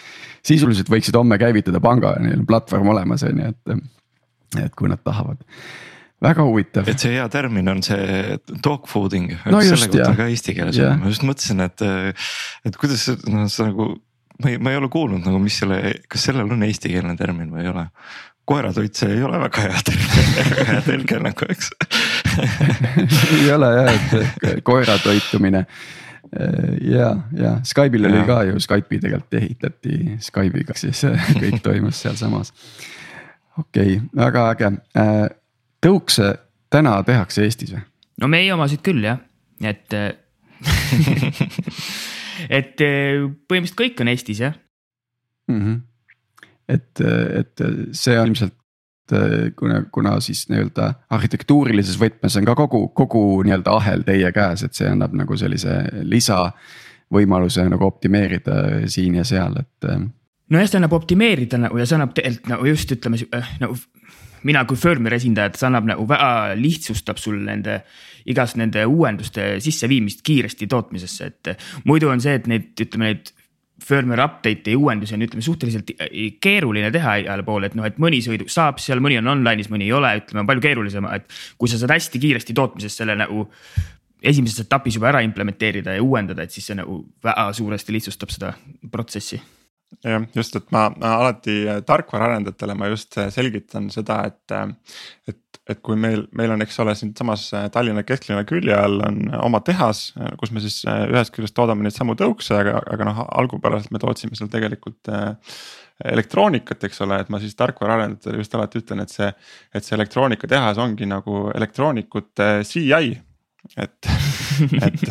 sisuliselt 0.47 0.90
võiksid 0.92 1.16
homme 1.19 1.38
käivitada 1.40 1.81
panga 1.83 2.16
ja 2.16 2.26
neil 2.26 2.40
on 2.40 2.49
platvorm 2.49 2.92
olemas, 2.95 3.25
on 3.28 3.42
ju, 3.42 3.54
et, 3.54 3.83
et 4.66 4.76
kui 4.78 4.90
nad 4.92 5.02
tahavad 5.04 5.42
väga 6.23 6.47
huvitav. 6.47 6.88
et 6.88 7.02
see 7.02 7.16
hea 7.16 7.26
termin 7.33 7.69
on 7.73 7.83
see 7.85 8.38
dog 8.64 8.87
fooding 8.90 9.33
no, 9.50 9.62
selle 9.66 9.88
kohta 9.90 10.14
ka 10.19 10.28
eesti 10.31 10.54
keeles 10.57 10.78
on, 10.83 11.00
ma 11.02 11.12
just 11.12 11.26
mõtlesin, 11.26 11.62
et, 11.66 11.87
et 12.69 12.78
kuidas 12.81 13.09
noh, 13.26 13.49
sa 13.52 13.69
nagu. 13.71 13.95
ma 14.42 14.52
ei, 14.52 14.61
ma 14.62 14.75
ei 14.75 14.81
ole 14.81 14.90
kuulnud 14.92 15.25
nagu, 15.26 15.40
mis 15.42 15.59
selle, 15.62 15.81
kas 16.11 16.28
sellel 16.31 16.50
on 16.50 16.62
eestikeelne 16.66 17.16
termin 17.19 17.50
või 17.52 17.66
ei 17.66 17.73
ole 17.73 17.87
koeratoit, 18.49 18.95
see 18.99 19.16
ei 19.16 19.23
ole 19.23 19.38
väga 19.42 19.66
hea 19.69 19.83
termin, 19.87 20.33
väga 20.38 20.66
hea 20.71 20.85
tõlge 20.88 21.21
nagu, 21.28 21.50
eks 21.54 21.73
ei 23.38 23.52
ole 23.52 23.68
jah, 23.76 23.90
et 23.92 24.08
koera 24.64 24.96
toitumine 25.02 25.66
ja, 26.88 27.08
ja 27.36 27.50
Skype'il 27.66 28.06
oli 28.08 28.22
ka 28.28 28.36
ju, 28.48 28.54
Skype'i 28.62 29.00
tegelikult 29.02 29.34
ehitati 29.40 29.94
Skype'iga, 30.22 30.74
siis 30.78 31.00
kõik 31.42 31.60
toimus 31.64 31.96
sealsamas. 32.04 32.48
okei 33.58 33.98
okay,, 33.98 34.08
väga 34.16 34.40
äge, 34.54 34.68
tõukse 35.84 36.26
täna 36.72 36.92
tehakse 37.06 37.44
Eestis 37.44 37.70
või? 37.76 37.84
no 38.22 38.26
meie 38.32 38.50
omasid 38.54 38.80
küll 38.86 39.02
jah, 39.04 39.18
et 39.60 39.88
et 42.58 42.76
põhimõtteliselt 42.80 43.80
kõik 43.84 43.96
on 44.04 44.08
Eestis 44.14 44.38
jah 44.46 44.54
mm. 45.50 45.62
-hmm 45.62 45.76
et, 46.72 47.02
et 47.02 47.62
see 47.96 48.18
on 48.18 48.30
ilmselt 48.30 48.54
kuna, 49.59 49.83
kuna 49.92 50.16
siis 50.25 50.45
nii-öelda 50.50 50.88
arhitektuurilises 51.14 51.99
võtmes 52.00 52.37
on 52.38 52.49
ka 52.49 52.57
kogu, 52.59 52.87
kogu 52.97 53.25
nii-öelda 53.47 53.76
ahel 53.76 54.04
teie 54.07 54.33
käes, 54.35 54.64
et 54.66 54.78
see 54.78 54.88
annab 54.90 55.14
nagu 55.19 55.37
sellise 55.38 55.78
lisavõimaluse 56.02 57.66
nagu 57.71 57.87
optimeerida 57.88 58.88
siin 58.92 59.21
ja 59.21 59.26
seal, 59.28 59.59
et. 59.62 59.90
nojah, 60.52 60.69
see 60.69 60.81
annab 60.81 60.97
optimeerida 60.99 61.61
nagu 61.61 61.81
ja 61.81 61.88
see 61.88 61.99
annab 61.99 62.14
tegelikult 62.19 62.54
nagu 62.54 62.71
just 62.73 62.97
ütleme 62.97 63.21
nagu 63.62 63.78
mina 64.42 64.64
kui 64.66 64.78
Firmware 64.78 65.19
esindaja, 65.21 65.50
et 65.50 65.59
see 65.61 65.69
annab 65.69 65.87
nagu 65.88 66.07
väga 66.09 66.57
lihtsustab 66.59 67.21
sul 67.23 67.38
nende 67.47 67.83
igast 68.31 68.59
nende 68.59 68.85
uuenduste 68.87 69.57
sisseviimist 69.62 70.23
kiiresti 70.26 70.69
tootmisesse, 70.71 71.31
et 71.31 71.54
muidu 71.88 72.11
on 72.12 72.23
see, 72.23 72.37
et 72.38 72.47
neid, 72.50 72.73
ütleme 72.85 73.11
neid 73.11 73.33
firmware 73.82 74.24
update'e 74.24 74.74
ja 74.74 74.80
uuendusi 74.80 75.16
on, 75.16 75.24
ütleme 75.26 75.44
suhteliselt 75.44 75.94
keeruline 76.42 76.90
teha 76.94 77.16
igale 77.22 77.46
poole, 77.46 77.70
et 77.70 77.78
noh, 77.78 77.86
et 77.88 77.98
mõni 78.02 78.22
sõidu 78.24 78.48
saab 78.52 78.80
seal, 78.82 79.02
mõni 79.04 79.18
on 79.20 79.32
online'is, 79.34 79.70
mõni 79.72 79.88
ei 79.88 79.96
ole, 79.96 80.12
ütleme 80.22 80.46
palju 80.48 80.64
keerulisem, 80.68 81.08
et. 81.16 81.26
kui 81.58 81.70
sa 81.70 81.80
saad 81.80 81.94
hästi 81.94 82.22
kiiresti 82.22 82.56
tootmises 82.56 82.96
selle 83.02 83.16
nagu 83.18 83.48
esimeses 84.22 84.62
etapis 84.64 84.96
juba 84.98 85.10
ära 85.10 85.24
implementeerida 85.26 85.96
ja 85.96 86.04
uuendada, 86.04 86.46
et 86.46 86.54
siis 86.54 86.68
see 86.70 86.78
nagu 86.78 87.00
väga 87.24 87.48
suuresti 87.58 87.96
lihtsustab 87.96 88.30
seda 88.34 88.54
protsessi 88.92 89.40
jah, 90.00 90.24
just, 90.34 90.56
et 90.56 90.70
ma, 90.74 90.86
ma 90.96 91.16
alati 91.20 91.56
tarkvaraarendajatele 91.86 92.76
ma 92.78 92.90
just 92.92 93.18
selgitan 93.34 93.90
seda, 93.92 94.22
et, 94.30 94.54
et 95.28 95.51
et 95.71 95.78
kui 95.85 95.95
meil, 95.99 96.25
meil 96.35 96.50
on, 96.54 96.62
eks 96.64 96.81
ole, 96.83 96.95
siinsamas 96.99 97.45
äh, 97.54 97.69
Tallinna 97.73 98.02
kesklinna 98.07 98.42
külje 98.49 98.75
all 98.75 98.99
on 99.07 99.21
äh, 99.28 99.38
oma 99.47 99.61
tehas, 99.62 100.09
äh, 100.19 100.33
kus 100.40 100.50
me 100.50 100.62
siis 100.64 100.81
ühest 100.88 101.35
küljest 101.35 101.54
toodame 101.54 101.87
neid 101.87 101.95
samu 101.95 102.16
tõukse, 102.19 102.57
aga, 102.59 102.81
aga 102.90 103.07
noh, 103.07 103.23
algupäraselt 103.38 103.95
me 103.95 104.02
tootsime 104.02 104.38
seal 104.38 104.50
tegelikult 104.52 105.12
elektroonikat, 106.02 106.83
eks 106.88 107.02
ole, 107.04 107.21
et 107.23 107.28
ma 107.31 107.38
siis 107.38 107.54
tarkvaraarendajatele 107.54 108.40
just 108.40 108.54
alati 108.59 108.81
ütlen, 108.83 109.04
et 109.04 109.12
see, 109.12 109.28
et 109.71 109.87
see 109.87 109.95
elektroonikatehas 109.95 110.81
ongi 110.83 111.07
nagu 111.07 111.45
elektroonikute 111.54 112.49
CI 112.66 113.12
et, 113.78 114.09
et, 114.87 115.04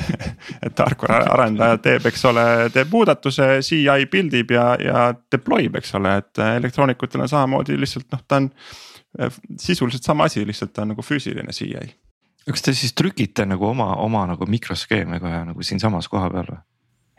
et 0.67 0.75
tarkvaraarendaja 0.75 1.79
teeb, 1.85 2.11
eks 2.11 2.25
ole, 2.27 2.45
teeb 2.75 2.91
muudatuse, 2.91 3.47
CI 3.63 4.07
pildib 4.11 4.51
ja, 4.51 4.73
ja 4.83 5.09
deploy 5.31 5.69
ib, 5.69 5.79
eks 5.79 5.95
ole, 5.95 6.17
et 6.19 6.43
elektroonikutel 6.57 7.23
on 7.23 7.31
samamoodi 7.31 7.79
lihtsalt 7.79 8.11
noh, 8.11 8.25
ta 8.27 8.43
on 8.43 8.51
sisuliselt 9.59 10.03
sama 10.03 10.29
asi, 10.29 10.45
lihtsalt 10.47 10.73
ta 10.73 10.85
on 10.85 10.93
nagu 10.93 11.03
füüsiline 11.03 11.53
CI. 11.55 11.95
kas 12.47 12.63
te 12.65 12.73
siis 12.73 12.93
trükite 12.97 13.45
nagu 13.45 13.67
oma, 13.67 13.93
oma 14.01 14.25
nagu 14.29 14.47
mikroskeeme 14.49 15.19
kohe 15.19 15.43
nagu 15.51 15.63
siinsamas 15.63 16.07
kohapeal 16.09 16.47
või? 16.49 16.61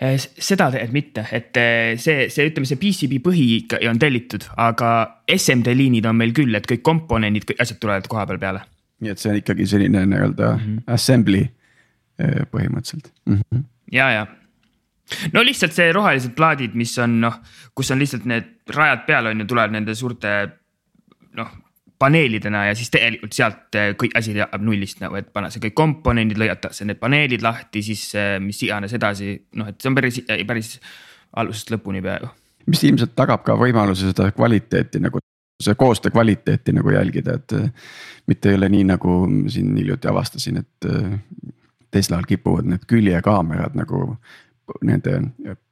Äh, 0.02 0.16
seda 0.18 0.70
tegelikult 0.72 0.96
mitte, 0.96 1.26
et 1.30 1.56
äh, 1.61 1.92
see, 2.00 2.26
see, 2.32 2.49
ütleme, 2.49 2.66
see 2.66 2.80
PCB 2.80 3.20
põhi 3.22 3.44
ikka 3.61 3.78
on 3.90 4.00
tellitud, 4.02 4.49
aga 4.58 4.92
SMD 5.30 5.76
liinid 5.78 6.08
on 6.11 6.18
meil 6.18 6.32
küll, 6.34 6.54
et 6.58 6.66
kõik 6.66 6.82
komponendid, 6.82 7.46
kõik 7.46 7.61
asjad 7.62 7.78
tulevad 7.82 8.08
koha 8.11 8.26
peal 8.26 8.40
peale. 8.42 8.64
nii 9.02 9.11
et 9.12 9.18
see 9.18 9.30
on 9.30 9.38
ikkagi 9.40 9.66
selline 9.66 10.04
nii-öelda 10.06 10.52
mm 10.54 10.62
-hmm. 10.64 10.94
assembly 10.94 11.49
põhimõtteliselt 12.52 13.12
mm. 13.26 13.40
-hmm. 13.50 13.64
ja, 13.92 14.11
ja 14.11 14.26
no 15.32 15.42
lihtsalt 15.44 15.75
see 15.76 15.92
rohelised 15.92 16.34
plaadid, 16.38 16.75
mis 16.78 16.94
on 17.02 17.20
noh, 17.20 17.38
kus 17.75 17.90
on 17.90 18.00
lihtsalt 18.02 18.26
need 18.28 18.50
rajad 18.75 19.06
peal 19.06 19.30
on 19.30 19.42
ju, 19.42 19.49
tulevad 19.50 19.75
nende 19.75 19.94
suurte 19.99 20.32
noh, 21.38 21.50
paneelidena 22.02 22.66
ja 22.68 22.75
siis 22.78 22.90
tegelikult 22.92 23.37
sealt 23.37 23.78
eh, 23.78 23.92
kõik 23.99 24.16
asi 24.18 24.35
jääb 24.37 24.64
nullist 24.64 25.02
nagu, 25.02 25.16
et 25.21 25.30
panna 25.35 25.50
see 25.52 25.62
kõik 25.62 25.76
komponendid, 25.78 26.40
lõigatakse 26.40 26.87
need 26.88 27.00
paneelid 27.02 27.44
lahti, 27.44 27.85
siis 27.87 28.09
eh, 28.18 28.37
mis 28.42 28.61
iganes 28.66 28.94
edasi, 28.99 29.37
noh, 29.59 29.71
et 29.71 29.78
see 29.80 29.90
on 29.90 29.99
päris, 29.99 30.21
päris 30.49 30.75
algusest 31.38 31.73
lõpuni 31.75 32.02
peaaegu. 32.04 32.30
mis 32.73 32.85
ilmselt 32.88 33.14
tagab 33.18 33.44
ka 33.47 33.56
võimaluse 33.59 34.11
seda 34.11 34.30
kvaliteeti 34.35 35.02
nagu, 35.02 35.23
see 35.62 35.78
koostöö 35.78 36.14
kvaliteeti 36.14 36.75
nagu 36.75 36.94
jälgida, 36.94 37.38
et 37.40 37.59
eh, 37.59 37.90
mitte 38.30 38.50
ei 38.52 38.61
ole 38.61 38.71
nii, 38.73 38.87
nagu 38.92 39.18
siin 39.52 39.75
hiljuti 39.78 40.11
avastasin, 40.11 40.62
et 40.62 40.92
Teslal 41.92 42.23
kipuvad 42.25 42.64
need 42.64 42.87
küljekaamerad 42.88 43.75
nagu 43.76 44.14
nende 44.87 45.17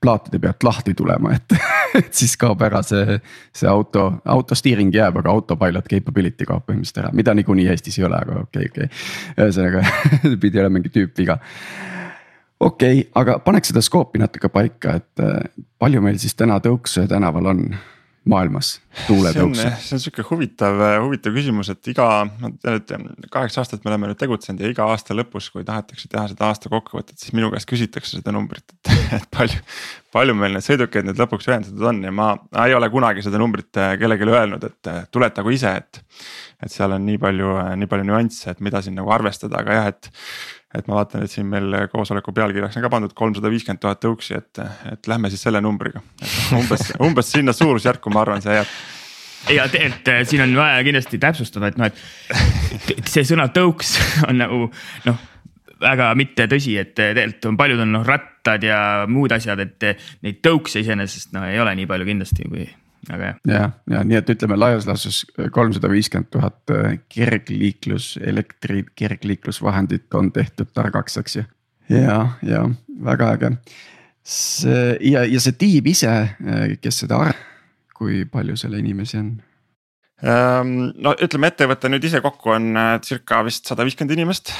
plaatide 0.02 0.40
pealt 0.42 0.64
lahti 0.66 0.94
tulema, 0.94 1.34
et, 1.36 1.56
et 2.00 2.10
siis 2.16 2.36
kaob 2.40 2.62
ära 2.66 2.82
see, 2.86 3.18
see 3.56 3.68
auto, 3.70 4.06
auto 4.24 4.58
steering 4.58 4.92
jääb, 4.94 5.20
aga 5.22 5.32
autopilot 5.34 5.88
capability 5.90 6.48
kaob 6.48 6.66
põhimõtteliselt 6.66 7.04
ära, 7.04 7.12
mida 7.16 7.34
niikuinii 7.36 7.68
Eestis 7.72 8.00
ei 8.00 8.08
ole, 8.08 8.18
aga 8.20 8.40
okei 8.44 8.70
okay,, 8.70 8.88
okei 8.88 8.90
okay.. 8.90 9.46
ühesõnaga 9.46 10.34
pidi 10.42 10.62
olema 10.62 10.78
mingi 10.78 10.92
tüüpviga. 10.94 11.38
okei 12.60 13.00
okay,, 13.00 13.06
aga 13.22 13.38
paneks 13.44 13.72
seda 13.72 13.84
skoopi 13.84 14.22
natuke 14.22 14.52
paika, 14.52 14.98
et 15.00 15.24
palju 15.80 16.04
meil 16.04 16.20
siis 16.22 16.36
täna 16.38 16.60
Tõukse 16.64 17.06
tänaval 17.08 17.52
on 17.54 17.64
maailmas 18.28 18.74
tuuletõukse? 19.06 19.66
see 19.80 19.96
on 19.96 20.02
sihuke 20.02 20.24
huvitav, 20.28 20.76
huvitav 21.04 21.32
küsimus, 21.34 21.70
et 21.72 21.88
iga, 21.92 22.06
et 22.68 22.92
kaheksa 23.32 23.62
aastat 23.62 23.84
me 23.84 23.92
oleme 23.92 24.10
nüüd 24.10 24.20
tegutsenud 24.20 24.60
ja 24.60 24.68
iga 24.72 24.88
aasta 24.92 25.16
lõpus, 25.16 25.48
kui 25.54 25.64
tahetakse 25.66 26.10
teha 26.10 26.26
seda 26.32 26.50
aasta 26.50 26.72
kokkuvõtet, 26.72 27.16
siis 27.20 27.32
minu 27.36 27.48
käest 27.54 27.68
küsitakse 27.70 28.18
seda 28.18 28.34
numbrit, 28.36 28.66
et, 28.76 28.92
et 29.20 29.26
palju. 29.32 29.64
palju 30.12 30.36
meil 30.36 30.56
neid 30.56 30.66
sõidukeid 30.66 31.08
nüüd 31.08 31.20
lõpuks 31.22 31.48
ühendatud 31.48 31.88
on 31.92 32.04
ja 32.04 32.12
ma 32.14 32.30
ei 32.66 32.76
ole 32.76 32.90
kunagi 32.92 33.24
seda 33.24 33.40
numbrit 33.40 33.72
kellelegi 33.72 34.28
öelnud, 34.28 34.68
et 34.68 34.94
tuletagu 35.14 35.56
ise, 35.56 35.74
et. 35.80 36.02
et 36.60 36.72
seal 36.72 36.92
on 36.92 37.06
nii 37.06 37.20
palju, 37.22 37.56
nii 37.80 37.90
palju 37.90 38.08
nüansse, 38.10 38.52
et 38.52 38.64
mida 38.64 38.82
siin 38.84 38.98
nagu 39.00 39.12
arvestada, 39.14 39.62
aga 39.62 39.80
jah, 39.80 39.92
et 39.94 40.12
et 40.74 40.86
ma 40.86 41.00
vaatan, 41.00 41.24
et 41.24 41.32
siin 41.32 41.48
meil 41.50 41.74
koosoleku 41.90 42.32
pealkirjaks 42.36 42.78
on 42.78 42.84
ka 42.86 42.92
pandud 42.92 43.14
kolmsada 43.16 43.50
viiskümmend 43.50 43.82
tuhat 43.82 44.00
tõuksi, 44.04 44.38
et, 44.38 44.62
et 44.92 45.10
lähme 45.10 45.30
siis 45.32 45.42
selle 45.42 45.62
numbriga. 45.64 46.02
umbes, 46.56 46.92
umbes 47.06 47.32
sinna 47.34 47.54
suurusjärku, 47.56 48.12
ma 48.14 48.24
arvan, 48.24 48.44
see 48.44 48.54
jääb 48.60 48.72
ja 49.48 49.66
tegelikult 49.72 50.08
eh, 50.12 50.20
siin 50.28 50.44
on 50.44 50.54
vaja 50.58 50.84
kindlasti 50.84 51.18
täpsustada, 51.18 51.70
et 51.70 51.80
noh, 51.80 51.90
et 51.90 53.10
see 53.12 53.24
sõna 53.26 53.48
tõuks 53.54 53.96
on 54.28 54.38
nagu 54.40 54.66
noh, 55.06 55.24
väga 55.80 56.10
mitte 56.18 56.46
tõsi, 56.50 56.76
et 56.80 56.92
tegelikult 56.98 57.50
on 57.52 57.58
paljud 57.60 57.82
on 57.86 57.94
noh 57.96 58.04
rattad 58.06 58.64
ja 58.66 58.80
muud 59.08 59.32
asjad, 59.32 59.62
et 59.64 60.04
neid 60.24 60.42
tõukse 60.44 60.84
iseenesest 60.84 61.34
noh, 61.36 61.48
ei 61.48 61.60
ole 61.62 61.74
nii 61.78 61.88
palju 61.90 62.08
kindlasti 62.12 62.48
kui 62.50 62.68
aga 63.08 63.30
jah. 63.30 63.36
ja, 63.48 63.70
ja 63.90 64.02
nii, 64.04 64.18
et 64.20 64.32
ütleme 64.34 64.58
laias 64.58 64.86
laastus 64.88 65.22
kolmsada 65.54 65.90
viiskümmend 65.92 66.30
tuhat 66.34 66.74
äh, 66.74 66.98
kergliiklus, 67.12 68.12
elektri 68.20 68.84
kergliiklusvahendit 68.98 70.14
on 70.14 70.32
tehtud 70.32 70.72
targaks, 70.74 71.16
eks 71.20 71.38
ju. 71.40 71.44
ja, 71.96 72.20
ja 72.42 72.64
väga 73.04 73.32
äge. 73.36 73.52
see 74.22 74.96
ja, 75.12 75.24
ja 75.24 75.40
see 75.40 75.56
tiim 75.58 75.92
ise, 75.92 76.10
äh, 76.10 76.66
kes 76.80 77.04
seda 77.04 77.22
arendab, 77.24 77.46
kui 77.96 78.24
palju 78.24 78.56
seal 78.56 78.76
inimesi 78.78 79.18
on? 79.20 79.32
Ähm, 80.20 80.90
no 81.00 81.14
ütleme, 81.16 81.48
ettevõte 81.48 81.88
nüüd 81.88 82.04
ise 82.04 82.20
kokku 82.24 82.52
on 82.52 82.74
äh, 82.76 82.94
circa 83.04 83.40
vist 83.46 83.68
sada 83.68 83.86
viiskümmend 83.88 84.18
inimest. 84.18 84.52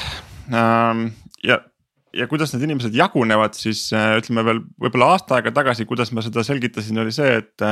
Ähm, 0.49 1.11
ja 1.45 1.59
ja 2.13 2.27
kuidas 2.27 2.53
need 2.53 2.67
inimesed 2.67 2.95
jagunevad, 2.95 3.55
siis 3.57 3.87
ütleme 3.93 4.45
veel 4.47 4.61
võib-olla 4.81 5.13
aasta 5.15 5.37
aega 5.37 5.53
tagasi, 5.55 5.87
kuidas 5.89 6.11
ma 6.15 6.23
seda 6.25 6.43
selgitasin, 6.47 7.01
oli 7.03 7.15
see, 7.15 7.41
et 7.41 7.67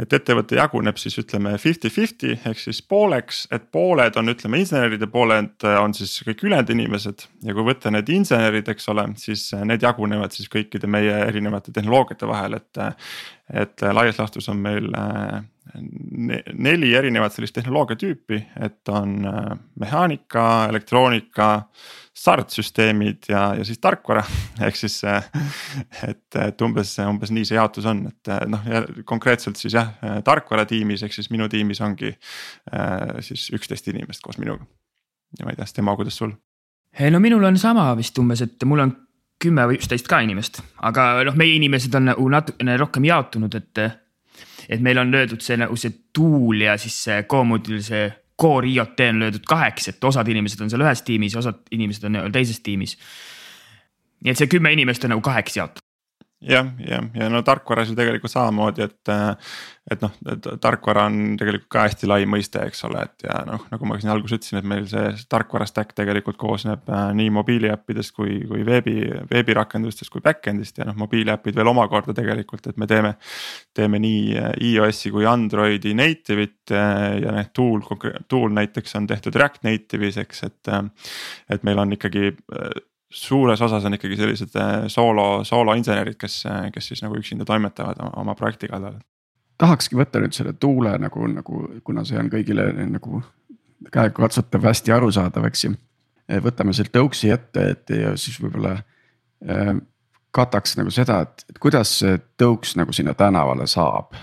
et 0.00 0.14
ettevõte 0.16 0.56
jaguneb 0.56 0.96
siis 0.96 1.18
ütleme 1.20 1.50
fifty-fifty 1.60 2.32
ehk 2.48 2.60
siis 2.62 2.78
pooleks, 2.88 3.42
et 3.52 3.66
pooled 3.74 4.16
on, 4.16 4.32
ütleme 4.32 4.62
inseneride, 4.62 5.04
pooled 5.12 5.66
on 5.68 5.92
siis 5.96 6.14
kõik 6.24 6.46
ülejäänud 6.46 6.72
inimesed. 6.72 7.26
ja 7.44 7.54
kui 7.54 7.66
võtta 7.66 7.92
need 7.92 8.08
insenerid, 8.08 8.70
eks 8.72 8.88
ole, 8.88 9.04
siis 9.20 9.50
need 9.68 9.84
jagunevad 9.84 10.32
siis 10.32 10.48
kõikide 10.52 10.88
meie 10.88 11.12
erinevate 11.28 11.76
tehnoloogiate 11.76 12.28
vahel, 12.28 12.60
et. 12.60 12.84
et 13.52 13.82
laias 13.92 14.16
laastus 14.16 14.48
on 14.48 14.62
meil 14.64 14.86
neli 15.72 16.94
erinevat 16.94 17.34
sellist 17.34 17.54
tehnoloogia 17.56 17.98
tüüpi, 18.00 18.38
et 18.60 18.88
on 18.92 19.20
äh, 19.28 19.52
mehaanika, 19.80 20.44
elektroonika, 20.72 21.48
startsüsteemid 22.16 23.28
ja, 23.28 23.54
ja 23.56 23.64
siis 23.64 23.80
tarkvara 23.80 24.22
ehk 24.66 24.76
siis 24.76 24.98
et, 25.08 26.36
et 26.36 26.64
umbes, 26.64 26.94
umbes 27.06 27.32
nii 27.32 27.46
see 27.48 27.56
jaotus 27.56 27.88
on, 27.88 28.04
et 28.10 28.32
noh, 28.52 28.68
ja 28.68 28.82
konkreetselt 29.08 29.60
siis 29.60 29.76
jah, 29.78 29.94
tarkvara 30.24 30.66
tiimis 30.68 31.06
ehk 31.06 31.16
siis 31.16 31.30
minu 31.32 31.48
tiimis 31.52 31.80
ongi 31.84 32.12
siis 33.24 33.48
üksteist 33.56 33.88
inimest 33.92 34.24
koos 34.24 34.40
minuga. 34.42 34.66
ja 35.38 35.46
ma 35.46 35.54
ei 35.54 35.60
tea, 35.60 35.70
Stemo, 35.70 35.96
kuidas 35.96 36.20
sul? 36.20 36.34
no 37.10 37.20
minul 37.20 37.44
on 37.48 37.58
sama 37.58 37.88
vist 37.96 38.18
umbes, 38.20 38.44
et 38.44 38.68
mul 38.68 38.84
on 38.84 38.94
kümme 39.42 39.64
või 39.66 39.80
üksteist 39.80 40.08
ka 40.10 40.20
inimest, 40.22 40.60
aga 40.86 41.24
noh, 41.26 41.36
meie 41.38 41.56
inimesed 41.56 41.94
on 41.98 42.10
nagu 42.12 42.28
natukene 42.30 42.76
rohkem 42.80 43.08
jaotunud, 43.08 43.58
et. 43.58 43.84
et 44.68 44.80
meil 44.80 44.98
on 44.98 45.10
löödud 45.10 45.42
see 45.42 45.56
nagu 45.58 45.76
see 45.76 45.90
tool 46.14 46.60
ja 46.62 46.76
siis 46.78 46.94
see 47.04 47.22
Go-moodul 47.28 47.80
see 47.82 48.06
core 48.42 48.70
IoT 48.72 49.06
on 49.12 49.22
löödud 49.22 49.46
kaheks, 49.48 49.92
et 49.92 50.04
osad 50.04 50.28
inimesed 50.28 50.64
on 50.64 50.72
seal 50.72 50.82
ühes 50.82 51.04
tiimis 51.06 51.36
ja 51.36 51.44
osad 51.44 51.62
inimesed 51.70 52.08
on 52.10 52.34
teises 52.34 52.60
tiimis. 52.60 52.98
nii 54.24 54.34
et 54.34 54.38
see 54.38 54.50
kümme 54.50 54.72
inimest 54.74 55.06
on 55.06 55.14
nagu 55.16 55.24
kaheks 55.24 55.56
jaotatud 55.56 55.91
jah, 56.42 56.66
jah, 56.82 57.04
ja 57.14 57.28
no 57.30 57.42
tarkvaras 57.46 57.90
ju 57.90 57.96
tegelikult 57.96 58.32
samamoodi, 58.32 58.84
et, 58.86 59.10
et 59.92 60.02
noh, 60.02 60.12
tarkvara 60.62 61.04
on 61.08 61.36
tegelikult 61.38 61.68
ka 61.72 61.84
hästi 61.86 62.08
lai 62.10 62.26
mõiste, 62.30 62.62
eks 62.66 62.84
ole, 62.88 63.04
et 63.06 63.26
ja 63.26 63.38
noh, 63.46 63.64
nagu 63.70 63.88
ma 63.88 63.98
siin 64.00 64.12
alguses 64.14 64.40
ütlesin, 64.40 64.58
et 64.60 64.68
meil 64.72 64.88
see 64.90 65.12
tarkvara 65.30 65.66
stack 65.68 65.94
tegelikult 65.98 66.38
koosneb 66.40 66.90
äh, 66.90 67.08
nii 67.18 67.30
mobiiliäppidest 67.38 68.14
kui, 68.16 68.40
kui 68.50 68.66
veebi, 68.66 68.96
veebirakendustest 69.30 70.12
kui 70.12 70.24
back-end'ist 70.24 70.82
ja 70.82 70.88
noh, 70.88 70.98
mobiiliäpid 71.04 71.58
veel 71.58 71.72
omakorda 71.72 72.14
tegelikult, 72.16 72.70
et 72.70 72.80
me 72.80 72.90
teeme. 72.90 73.14
teeme 73.74 73.98
nii 74.02 74.38
äh, 74.38 74.52
iOS-i 74.72 75.12
kui 75.14 75.26
Androidi 75.28 75.94
native'it 75.96 76.74
äh, 76.74 77.18
ja 77.22 77.34
need 77.38 77.52
tool, 77.56 77.82
tool 78.28 78.50
näiteks 78.52 78.98
on 78.98 79.06
tehtud 79.10 79.36
React 79.38 79.66
Native'is, 79.68 80.18
eks, 80.22 80.42
et, 80.48 80.72
et 81.50 81.62
meil 81.66 81.78
on 81.78 81.94
ikkagi 81.94 82.32
suures 83.12 83.60
osas 83.60 83.84
on 83.84 83.94
ikkagi 83.94 84.16
sellised 84.16 84.56
äh, 84.56 84.72
soolo, 84.92 85.44
sooloinsenerid, 85.44 86.16
kes, 86.20 86.42
äh, 86.48 86.66
kes 86.72 86.92
siis 86.92 87.02
nagu 87.04 87.16
üksinda 87.18 87.44
toimetavad 87.48 88.00
oma, 88.00 88.12
oma 88.24 88.34
projekti 88.38 88.70
kallal. 88.72 88.98
tahakski 89.60 89.96
võtta 89.96 90.22
nüüd 90.22 90.34
selle 90.34 90.54
tuule 90.58 90.96
nagu, 90.98 91.26
nagu 91.30 91.62
kuna 91.84 92.04
see 92.08 92.18
on 92.18 92.30
kõigile 92.32 92.72
nagu 92.88 93.22
käegakatsutav, 93.92 94.64
hästi 94.64 94.94
arusaadav, 94.94 95.46
eks 95.50 95.64
ju. 95.64 95.74
võtame 96.42 96.72
sealt 96.72 96.92
tõuksi 96.94 97.32
ette, 97.34 97.68
et 97.74 97.90
ja 97.92 98.16
siis 98.16 98.40
võib-olla 98.40 98.76
äh, 98.78 99.72
kataks 100.32 100.76
nagu 100.80 100.90
seda, 100.90 101.20
et, 101.26 101.44
et 101.50 101.58
kuidas 101.60 101.92
see 102.00 102.18
tõuks 102.40 102.76
nagu 102.80 102.94
sinna 102.96 103.14
tänavale 103.14 103.66
saab. 103.66 104.16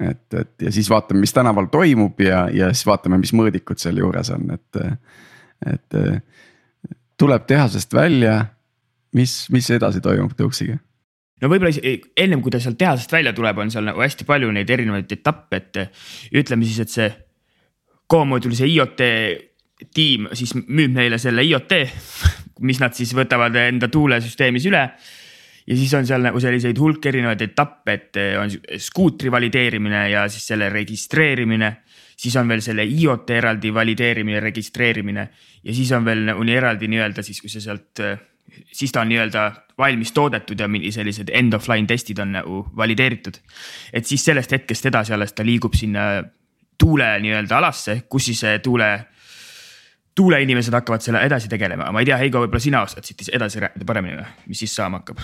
et, 0.00 0.34
et 0.34 0.62
ja 0.62 0.72
siis 0.72 0.88
vaatame, 0.90 1.20
mis 1.20 1.32
tänaval 1.36 1.68
toimub 1.68 2.20
ja, 2.24 2.46
ja 2.48 2.72
siis 2.72 2.86
vaatame, 2.88 3.18
mis 3.20 3.34
mõõdikud 3.36 3.78
seal 3.78 4.00
juures 4.00 4.30
on, 4.32 4.48
et, 4.56 4.84
et 5.74 5.98
tuleb 7.20 7.44
tehasest 7.48 7.92
välja, 7.94 8.38
mis, 9.16 9.44
mis 9.52 9.68
edasi 9.76 10.00
toimub 10.04 10.32
tõuksiga? 10.38 10.78
no 11.40 11.48
võib-olla 11.48 11.96
ennem 12.20 12.42
kui 12.44 12.52
ta 12.52 12.60
sealt 12.60 12.78
tehasest 12.80 13.12
välja 13.12 13.32
tuleb, 13.36 13.58
on 13.62 13.70
seal 13.72 13.86
nagu 13.88 14.02
hästi 14.02 14.26
palju 14.28 14.50
neid 14.52 14.70
erinevaid 14.70 15.12
etappe, 15.16 15.60
et 15.60 16.36
ütleme 16.36 16.68
siis, 16.68 16.80
et 16.84 16.92
see 16.92 17.10
Go-mooduli 18.10 18.56
see 18.58 18.66
IoT 18.72 19.04
tiim 19.94 20.26
siis 20.36 20.52
müüb 20.58 20.92
neile 20.96 21.18
selle 21.22 21.44
IoT, 21.46 21.76
mis 22.66 22.80
nad 22.82 22.96
siis 22.96 23.14
võtavad 23.16 23.54
enda 23.62 23.88
tuulesüsteemis 23.92 24.66
üle. 24.68 24.82
ja 25.66 25.76
siis 25.78 25.92
on 25.94 26.08
seal 26.08 26.24
nagu 26.24 26.40
selliseid 26.42 26.78
hulk 26.78 27.06
erinevaid 27.06 27.46
etappe, 27.46 27.94
et 27.94 28.20
on 28.40 28.50
skuutri 28.80 29.30
valideerimine 29.32 30.08
ja 30.10 30.26
siis 30.28 30.50
selle 30.52 30.68
registreerimine 30.72 31.70
siis 32.20 32.36
on 32.36 32.48
veel 32.48 32.60
selle 32.64 32.84
IoT 32.84 33.30
eraldi 33.38 33.72
valideerimine, 33.74 34.40
registreerimine 34.44 35.28
ja 35.64 35.74
siis 35.74 35.92
on 35.96 36.04
veel 36.04 36.26
nagu 36.30 36.44
eraldi 36.44 36.88
nii-öelda 36.92 37.24
siis, 37.24 37.40
kui 37.40 37.52
sa 37.52 37.62
sealt, 37.64 38.02
siis 38.72 38.92
ta 38.92 39.04
on 39.04 39.08
nii-öelda 39.12 39.46
valmis 39.80 40.12
toodetud 40.12 40.60
ja 40.60 40.68
sellised 40.92 41.30
end 41.32 41.56
of 41.56 41.68
line 41.68 41.88
testid 41.88 42.18
on 42.18 42.32
nagu 42.36 42.66
valideeritud. 42.76 43.40
et 43.92 44.06
siis 44.06 44.24
sellest 44.24 44.52
hetkest 44.52 44.86
edasi 44.86 45.16
alles 45.16 45.32
ta 45.32 45.46
liigub 45.46 45.74
sinna 45.74 46.22
tuule 46.78 47.18
nii-öelda 47.20 47.56
alasse, 47.56 48.02
kus 48.08 48.24
siis 48.24 48.42
tuule 48.62 48.90
tuuleinimesed 50.14 50.74
hakkavad 50.74 51.00
selle 51.00 51.22
edasi 51.24 51.48
tegelema, 51.48 51.92
ma 51.92 52.00
ei 52.02 52.08
tea, 52.08 52.18
Heigo, 52.20 52.42
võib-olla 52.42 52.60
sina 52.60 52.82
oskad 52.82 53.06
siit 53.06 53.30
edasi 53.32 53.60
rääkida 53.62 53.86
paremini 53.88 54.18
või, 54.18 54.32
mis 54.50 54.58
siis 54.64 54.74
saama 54.76 55.00
hakkab? 55.00 55.22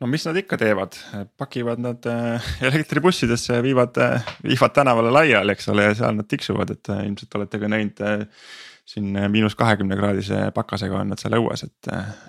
No 0.00 0.06
mis 0.10 0.26
nad 0.28 0.36
ikka 0.36 0.58
teevad, 0.60 0.96
pakivad 1.38 1.80
nad 1.80 2.06
äh, 2.06 2.52
elektribussidesse 2.70 3.58
ja 3.58 3.62
viivad, 3.62 3.96
äh, 4.02 4.24
viivad 4.44 4.74
tänavale 4.76 5.10
laiali, 5.10 5.52
eks 5.52 5.68
ole, 5.72 5.90
ja 5.90 5.94
seal 5.98 6.16
nad 6.18 6.28
tiksuvad, 6.28 6.72
et 6.76 6.92
äh, 6.92 7.04
ilmselt 7.08 7.38
olete 7.38 7.60
ka 7.62 7.70
näinud 7.72 8.02
siin 8.86 9.16
miinus 9.32 9.56
kahekümne 9.58 9.96
kraadise 9.98 10.44
pakasega 10.54 11.00
on 11.00 11.08
nad 11.10 11.18
seal 11.18 11.34
õues, 11.40 11.64
et, 11.66 11.88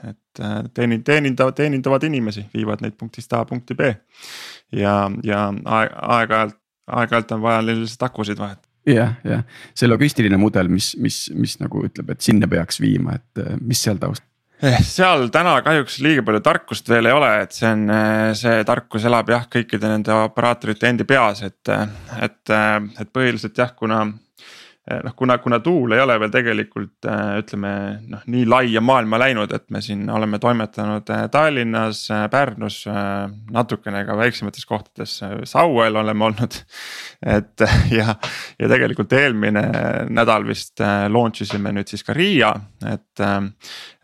et 0.09 0.39
teenin-, 0.73 1.03
teenindavad, 1.05 1.53
teenindavad 1.59 2.07
inimesi, 2.07 2.47
viivad 2.53 2.81
neid 2.81 2.95
punktist 2.97 3.33
A 3.37 3.43
punkti 3.45 3.77
B. 3.77 3.91
ja, 4.73 4.95
ja 5.23 5.43
aeg-ajalt, 5.53 6.57
aeg-ajalt 6.87 7.35
on 7.35 7.43
vaja 7.43 7.61
neil 7.61 7.83
lihtsalt 7.83 8.07
akusid 8.09 8.41
vahetada 8.41 8.65
jah, 8.89 9.13
jah, 9.27 9.43
see 9.77 9.91
logistiline 9.91 10.39
mudel, 10.41 10.71
mis, 10.73 10.95
mis, 10.97 11.27
mis 11.35 11.59
nagu 11.61 11.83
ütleb, 11.85 12.09
et 12.15 12.25
sinna 12.25 12.49
peaks 12.49 12.81
viima, 12.81 13.19
et 13.19 13.61
mis 13.61 13.83
seal 13.83 14.01
taustal 14.01 14.25
seal 14.85 15.27
täna 15.33 15.59
kahjuks 15.65 15.99
liiga 16.01 16.23
palju 16.25 16.41
tarkust 16.45 16.89
veel 16.89 17.09
ei 17.09 17.13
ole, 17.17 17.31
et 17.43 17.57
see 17.57 17.69
on, 17.69 17.83
eh, 17.93 18.29
see 18.37 18.63
tarkus 18.67 19.05
elab 19.05 19.29
jah, 19.29 19.49
kõikide 19.53 19.91
nende 19.91 20.15
operaatorite 20.27 20.89
endi 20.89 21.05
peas, 21.07 21.43
et, 21.45 21.73
et, 22.21 22.55
et 22.55 23.11
põhiliselt 23.13 23.61
jah, 23.61 23.75
kuna 23.77 24.05
Eh, 24.07 24.26
noh, 25.03 25.13
kuna, 25.15 25.37
kuna 25.37 25.59
tuul 25.59 25.91
ei 25.91 26.01
ole 26.01 26.15
veel 26.21 26.31
tegelikult 26.31 27.07
eh, 27.09 27.37
ütleme 27.41 27.71
noh, 28.07 28.23
nii 28.31 28.45
laia 28.47 28.81
maailma 28.83 29.19
läinud, 29.19 29.51
et 29.55 29.65
me 29.73 29.81
siin 29.83 30.05
oleme 30.13 30.39
toimetanud 30.39 31.09
eh, 31.13 31.23
Tallinnas, 31.33 32.05
Pärnus, 32.31 32.79
natukene 33.51 34.03
ka 34.07 34.17
väiksemates 34.19 34.67
kohtades, 34.67 35.17
Sauel 35.49 35.99
oleme 35.99 36.27
olnud. 36.29 36.59
et 37.37 37.65
ja, 37.91 38.15
ja 38.59 38.69
tegelikult 38.71 39.13
eelmine 39.17 39.63
nädal 40.13 40.47
vist 40.47 40.83
launch 41.11 41.43
isime 41.43 41.73
nüüd 41.75 41.89
siis 41.91 42.05
ka 42.07 42.15
Riia, 42.15 42.53
et. 42.85 43.25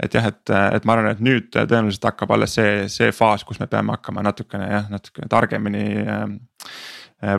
et 0.03 0.13
jah, 0.13 0.25
et, 0.27 0.51
et 0.75 0.85
ma 0.85 0.97
arvan, 0.97 1.13
et 1.13 1.21
nüüd 1.23 1.47
tõenäoliselt 1.53 2.09
hakkab 2.09 2.33
alles 2.35 2.57
see, 2.57 2.87
see 2.91 3.13
faas, 3.15 3.45
kus 3.47 3.61
me 3.61 3.69
peame 3.71 3.95
hakkama 3.95 4.23
natukene 4.25 4.67
jah, 4.67 4.89
natukene 4.91 5.29
targemini 5.31 5.85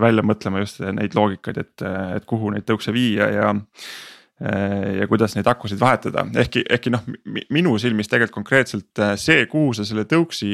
välja 0.01 0.25
mõtlema 0.25 0.63
just 0.63 0.81
neid 0.81 1.17
loogikaid, 1.17 1.59
et, 1.61 1.85
et 2.17 2.25
kuhu 2.29 2.53
neid 2.55 2.65
tõukse 2.69 2.95
viia 2.95 3.29
ja 3.33 3.51
ja 4.99 5.07
kuidas 5.07 5.37
neid 5.37 5.47
akusid 5.47 5.79
vahetada, 5.79 6.25
ehkki, 6.43 6.65
ehkki 6.75 6.91
noh, 6.91 7.05
minu 7.55 7.77
silmis 7.79 8.09
tegelikult 8.11 8.35
konkreetselt 8.35 8.99
äh, 8.99 9.13
see, 9.21 9.45
kuhu 9.51 9.71
sa 9.79 9.85
selle 9.87 10.03
tõuksi 10.11 10.49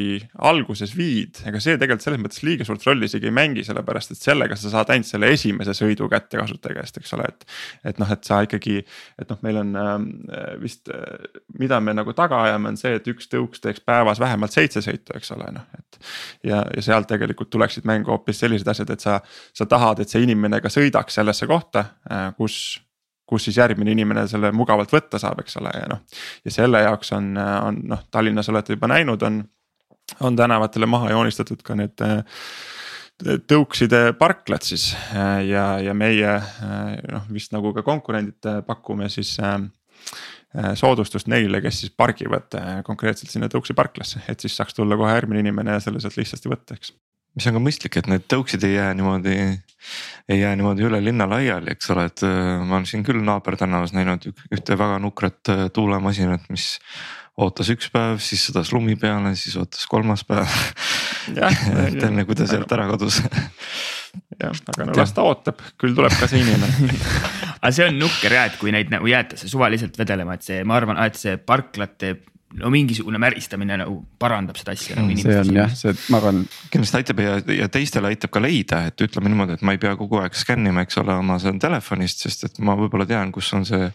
alguses 0.51 0.93
viid, 0.97 1.41
ega 1.49 1.63
see 1.65 1.79
tegelikult 1.81 2.05
selles 2.05 2.21
mõttes 2.21 2.43
liiga 2.45 2.67
suurt 2.69 2.85
rolli 2.85 3.09
isegi 3.09 3.31
ei 3.31 3.35
mängi, 3.35 3.65
sellepärast 3.65 4.13
et 4.13 4.21
sellega 4.21 4.59
sa 4.61 4.73
saad 4.75 4.93
ainult 4.93 5.09
selle 5.09 5.31
esimese 5.33 5.73
sõidu 5.79 6.11
kätte 6.13 6.37
kasutaja 6.43 6.77
käest, 6.77 7.01
eks 7.01 7.17
ole, 7.17 7.31
et. 7.33 7.47
et 7.93 8.03
noh, 8.03 8.13
et 8.13 8.29
sa 8.29 8.43
ikkagi, 8.45 8.83
et 9.25 9.33
noh, 9.33 9.41
meil 9.49 9.63
on 9.63 9.73
äh, 9.81 10.45
vist, 10.61 10.93
mida 11.59 11.81
me 11.81 11.97
nagu 11.97 12.13
taga 12.19 12.43
ajame, 12.51 12.75
on 12.75 12.79
see, 12.81 12.93
et 13.01 13.11
üks 13.15 13.33
tõuks 13.33 13.65
teeks 13.65 13.81
päevas 13.81 14.21
vähemalt 14.21 14.53
seitse 14.53 14.85
sõitu, 14.85 15.17
eks 15.17 15.33
ole, 15.39 15.49
noh, 15.57 15.65
et. 15.81 16.03
ja, 16.53 16.61
ja 16.77 16.85
sealt 16.85 17.09
tegelikult 17.09 17.49
tuleksid 17.57 17.89
mängu 17.89 18.13
hoopis 18.13 18.45
sellised 18.45 18.69
asjad, 18.69 18.93
et 18.93 19.09
sa, 19.09 19.23
sa 19.57 19.71
tahad, 19.73 20.05
et 20.05 20.13
see 20.13 20.29
inimene 20.29 20.61
ka 20.61 20.69
sõidaks 20.69 21.17
sellesse 21.17 21.49
kohta, 21.49 21.87
kus 22.37 22.61
kus 23.31 23.47
siis 23.49 23.61
järgmine 23.61 23.95
inimene 23.95 24.27
selle 24.31 24.51
mugavalt 24.57 24.93
võtta 24.93 25.21
saab, 25.23 25.43
eks 25.45 25.57
ole, 25.61 25.73
ja 25.77 25.87
noh. 25.91 26.03
ja 26.45 26.55
selle 26.55 26.83
jaoks 26.85 27.15
on, 27.17 27.33
on 27.39 27.81
noh, 27.95 28.05
Tallinnas 28.11 28.51
olete 28.53 28.77
juba 28.77 28.91
näinud, 28.91 29.23
on, 29.27 29.41
on 30.27 30.37
tänavatele 30.37 30.89
maha 30.91 31.13
joonistatud 31.15 31.63
ka 31.67 31.79
need 31.79 32.05
tõukside 33.51 34.15
parklad 34.19 34.65
siis 34.65 34.91
ja, 35.47 35.65
ja 35.83 35.95
meie 35.95 36.37
noh, 37.13 37.27
vist 37.33 37.53
nagu 37.53 37.75
ka 37.77 37.85
konkurendid 37.87 38.51
pakume 38.67 39.11
siis 39.13 39.37
soodustust 40.81 41.29
neile, 41.31 41.61
kes 41.63 41.85
siis 41.85 41.93
pargivad 41.95 42.57
konkreetselt 42.87 43.31
sinna 43.31 43.51
tõuksi 43.53 43.77
parklasse, 43.79 44.25
et 44.29 44.41
siis 44.43 44.57
saaks 44.57 44.75
tulla 44.75 44.99
kohe 44.99 45.13
järgmine 45.15 45.45
inimene 45.45 45.77
ja 45.77 45.85
selle 45.85 46.03
sealt 46.03 46.17
lihtsasti 46.19 46.51
võtta, 46.51 46.79
eks 46.81 46.97
mis 47.37 47.47
on 47.47 47.57
ka 47.57 47.63
mõistlik, 47.63 47.99
et 48.01 48.11
need 48.11 48.27
tõuksid 48.31 48.65
ei 48.67 48.77
jää 48.77 48.91
niimoodi, 48.99 49.37
ei 50.31 50.41
jää 50.41 50.57
niimoodi 50.59 50.87
üle 50.89 51.01
linna 51.05 51.29
laiali, 51.31 51.75
eks 51.75 51.93
ole, 51.95 52.09
et 52.11 52.25
äh, 52.27 52.59
ma 52.65 52.79
olen 52.79 52.89
siin 52.91 53.07
küll 53.07 53.23
naabertänavas 53.27 53.95
näinud 53.97 54.29
ühte 54.31 54.79
väga 54.79 54.99
nukrat 55.03 55.53
äh, 55.53 55.65
tuulemasinat, 55.75 56.49
mis 56.53 56.75
ootas 57.41 57.71
üks 57.73 57.89
päev, 57.93 58.19
siis 58.23 58.43
sõdas 58.49 58.73
lumi 58.75 58.97
peale, 59.01 59.33
siis 59.39 59.57
ootas 59.61 59.87
kolmas 59.91 60.25
päev. 60.29 60.51
et 61.87 62.03
enne 62.03 62.27
kui 62.29 62.37
ta 62.39 62.49
sealt 62.51 62.73
ära 62.77 62.89
kadus. 62.91 63.23
Jah, 64.41 64.57
aga 64.73 64.89
no 64.89 64.97
las 64.99 65.13
ta 65.15 65.23
ootab, 65.23 65.61
küll 65.81 65.95
tuleb 65.97 66.15
ka 66.19 66.27
see 66.31 66.43
inimene. 66.43 66.97
Aga 67.61 67.71
see 67.77 67.87
on 67.91 67.99
nukker 68.01 68.33
ja, 68.33 68.47
et 68.49 68.57
kui 68.59 68.73
neid 68.73 68.89
nagu 68.91 69.07
jäetakse 69.07 69.47
suvaliselt 69.51 69.99
vedelema, 70.01 70.35
et 70.39 70.47
see, 70.47 70.63
ma 70.65 70.79
arvan, 70.81 70.97
et 71.05 71.19
see 71.21 71.37
parklate 71.37 72.15
no 72.59 72.71
mingisugune 72.71 73.19
märistamine 73.23 73.77
nagu 73.79 74.01
parandab 74.19 74.59
seda 74.59 74.75
asja 74.75 74.97
nagu. 74.99 75.15
see 75.21 75.37
on 75.39 75.51
jah, 75.55 75.71
see, 75.77 75.93
ma 76.11 76.19
arvan. 76.19 76.41
kindlasti 76.73 76.99
aitab 76.99 77.23
ja, 77.23 77.37
ja 77.55 77.69
teistele 77.71 78.11
aitab 78.11 78.33
ka 78.35 78.43
leida, 78.43 78.81
et 78.91 79.05
ütleme 79.07 79.31
niimoodi, 79.31 79.55
et 79.59 79.63
ma 79.67 79.77
ei 79.77 79.81
pea 79.83 79.93
kogu 79.99 80.19
aeg 80.19 80.35
skännima, 80.35 80.83
eks 80.87 80.99
ole, 81.03 81.15
oma 81.23 81.39
seal 81.43 81.61
telefonist, 81.63 82.25
sest 82.27 82.49
et 82.49 82.59
ma 82.67 82.75
võib-olla 82.79 83.07
tean, 83.07 83.31
kus 83.35 83.53
on 83.55 83.67
see 83.69 83.91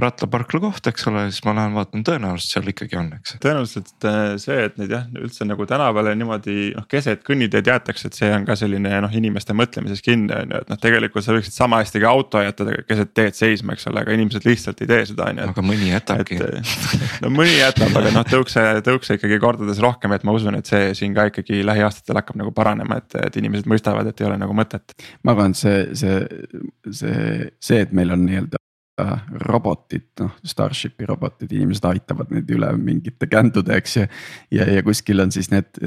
rattaparkla 0.00 0.62
koht, 0.64 0.88
eks 0.88 1.06
ole, 1.10 1.26
siis 1.28 1.44
ma 1.44 1.54
lähen 1.58 1.76
vaatan, 1.76 2.04
tõenäoliselt 2.06 2.54
seal 2.56 2.72
ikkagi 2.72 2.96
on, 3.00 3.12
eks. 3.18 3.36
tõenäoliselt 3.44 4.08
äh, 4.08 4.20
see, 4.40 4.58
et 4.70 4.80
neid 4.80 4.96
jah, 4.96 5.04
üldse 5.20 5.44
nagu 5.48 5.68
tänavale 5.68 6.16
niimoodi 6.16 6.70
noh, 6.78 6.88
keset 6.88 7.24
kõnniteed 7.26 7.68
jäetakse, 7.68 8.08
et 8.08 8.16
see 8.16 8.32
on 8.32 8.48
ka 8.48 8.56
selline 8.56 8.94
noh, 9.04 9.12
inimeste 9.20 9.56
mõtlemises 9.56 10.00
kinni 10.06 10.32
on 10.38 10.56
ju, 10.56 10.62
et 10.64 10.72
noh, 10.72 10.80
tegelikult 10.80 11.26
sa 11.26 11.36
võiksid 11.36 11.52
sama 11.52 11.82
hästi 11.84 12.00
ka 12.00 12.16
auto 12.16 12.40
jätta 12.40 12.80
keset 12.88 13.12
teed 13.12 13.36
seisma, 13.36 13.76
eks 13.76 13.90
ole, 13.92 14.06
aga 14.06 14.16
inimesed 14.16 14.48
lihtsalt 14.48 14.80
ei 14.80 14.88
tee 14.88 15.04
seda 15.12 15.28
on 15.28 15.44
ju. 15.44 15.52
aga 15.52 15.68
mõni 15.68 15.92
jätabki. 15.92 16.40
no 17.20 17.34
mõni 17.34 17.58
jätab 17.58 17.89
halb, 17.90 18.00
aga 18.00 18.12
noh, 18.14 18.26
tõukse, 18.28 18.62
tõukse 18.86 19.16
ikkagi 19.18 19.38
kordades 19.42 19.80
rohkem, 19.82 20.14
et 20.14 20.24
ma 20.26 20.34
usun, 20.36 20.56
et 20.58 20.70
see 20.70 20.92
siin 20.98 21.14
ka 21.16 21.28
ikkagi 21.30 21.62
lähiaastatel 21.66 22.20
hakkab 22.20 22.38
nagu 22.40 22.54
paranema, 22.56 23.00
et, 23.00 23.18
et 23.26 23.38
inimesed 23.40 23.68
mõistavad, 23.70 24.08
et 24.10 24.22
ei 24.22 24.28
ole 24.28 24.38
nagu 24.40 24.56
mõtet. 24.56 24.94
ma 25.24 25.34
arvan, 25.34 25.54
et 25.54 25.60
see, 25.60 25.78
see, 25.98 26.18
see, 27.02 27.52
see, 27.58 27.84
et 27.86 27.94
meil 27.96 28.14
on 28.14 28.26
nii-öelda 28.26 28.59
robotid, 29.44 30.06
noh 30.20 30.32
Starshipi 30.46 31.06
robotid, 31.08 31.52
inimesed 31.52 31.86
aitavad 31.90 32.30
neid 32.34 32.50
üle 32.52 32.70
mingite 32.78 33.28
kändude, 33.30 33.76
eks 33.76 33.96
ju. 33.96 34.06
ja, 34.56 34.66
ja 34.70 34.82
kuskil 34.86 35.22
on 35.24 35.32
siis 35.34 35.50
need 35.52 35.80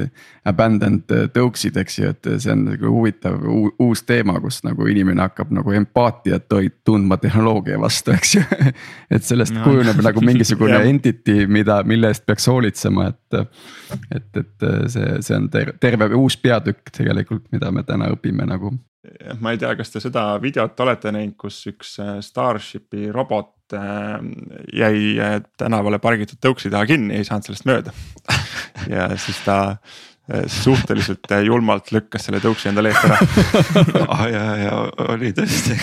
abandoned 0.48 1.10
tõuksid, 1.34 1.78
eks 1.80 1.98
ju, 1.98 2.12
et 2.14 2.30
see 2.42 2.52
on 2.54 2.64
nagu 2.68 2.92
huvitav 2.94 3.40
uus 3.82 4.04
teema, 4.06 4.36
kus 4.42 4.62
nagu 4.66 4.88
inimene 4.90 5.24
hakkab 5.26 5.52
nagu 5.54 5.74
empaatiat 5.74 6.48
tundma 6.86 7.18
tehnoloogia 7.22 7.78
vastu, 7.80 8.14
eks 8.14 8.36
ju. 8.38 8.44
et 9.14 9.26
sellest 9.26 9.56
no. 9.56 9.66
kujuneb 9.66 10.02
nagu 10.04 10.24
mingisugune 10.24 10.80
entity, 10.92 11.44
mida, 11.50 11.80
mille 11.88 12.12
eest 12.12 12.26
peaks 12.26 12.48
hoolitsema, 12.50 13.10
et. 13.12 13.42
et, 14.14 14.30
et 14.40 14.66
see, 14.90 15.20
see 15.24 15.36
on 15.36 15.48
terve 15.52 16.08
uus 16.18 16.36
peatükk 16.40 16.92
tegelikult, 16.94 17.46
mida 17.52 17.70
me 17.74 17.84
täna 17.86 18.10
õpime 18.14 18.46
nagu 18.48 18.72
ma 19.40 19.52
ei 19.52 19.60
tea, 19.60 19.74
kas 19.78 19.92
te 19.92 20.02
seda 20.02 20.26
videot 20.42 20.80
olete 20.84 21.12
näinud, 21.14 21.36
kus 21.40 21.60
üks 21.70 21.96
äh, 22.02 22.16
Starshipi 22.24 23.10
robot 23.14 23.76
äh, 23.76 24.16
jäi 24.72 25.14
äh, 25.20 25.36
tänavale 25.60 26.00
pargitud 26.02 26.40
tõuksi 26.42 26.72
taha 26.72 26.88
kinni, 26.88 27.18
ei 27.18 27.28
saanud 27.28 27.48
sellest 27.48 27.68
mööda. 27.68 27.94
ja 28.94 29.10
siis 29.20 29.40
ta 29.46 29.58
suhteliselt 30.48 31.32
julmalt 31.44 31.90
lükkas 31.92 32.28
selle 32.28 32.40
tõuksi 32.40 32.70
endale 32.70 32.92
eest 32.92 33.04
ära. 33.04 33.18
Ah 34.14 34.22
ja, 34.30 34.44
ja 34.56 34.76
oli 35.12 35.32
tõesti. 35.36 35.76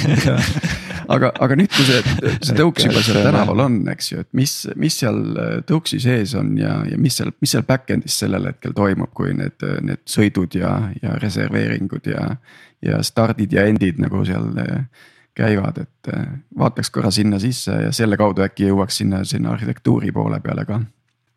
Aga, 1.12 1.32
aga 1.44 1.58
nüüd, 1.60 1.70
kui 1.74 1.86
see, 1.86 2.00
see 2.40 2.56
tõuks 2.56 2.86
juba 2.88 3.02
seal 3.04 3.22
tänaval 3.26 3.66
on, 3.66 3.78
eks 3.92 4.12
ju, 4.14 4.24
et 4.24 4.30
mis, 4.38 4.54
mis 4.80 4.98
seal 5.02 5.20
tõuksi 5.68 6.00
sees 6.02 6.34
on 6.40 6.54
ja, 6.58 6.78
ja 6.88 6.98
mis 7.02 7.20
seal, 7.20 7.34
mis 7.44 7.54
seal 7.54 7.66
back-end'is 7.68 8.18
sellel 8.24 8.48
hetkel 8.50 8.74
toimub, 8.78 9.12
kui 9.18 9.34
need, 9.36 9.62
need 9.86 10.02
sõidud 10.10 10.56
ja, 10.58 10.78
ja 11.04 11.18
reserveeringud 11.22 12.10
ja 12.14 12.30
ja 12.82 13.04
stardid 13.04 13.54
ja 13.54 13.66
endid 13.70 14.00
nagu 14.02 14.24
seal 14.26 14.50
eh, 14.62 15.04
käivad, 15.38 15.78
et 15.84 16.14
eh, 16.14 16.26
vaataks 16.58 16.90
korra 16.94 17.12
sinna 17.14 17.40
sisse 17.40 17.76
ja 17.86 17.92
selle 17.96 18.18
kaudu 18.20 18.46
äkki 18.46 18.70
jõuaks 18.72 19.02
sinna, 19.04 19.24
sinna 19.28 19.54
arhitektuuri 19.56 20.12
poole 20.16 20.42
peale 20.44 20.66
ka 20.66 20.82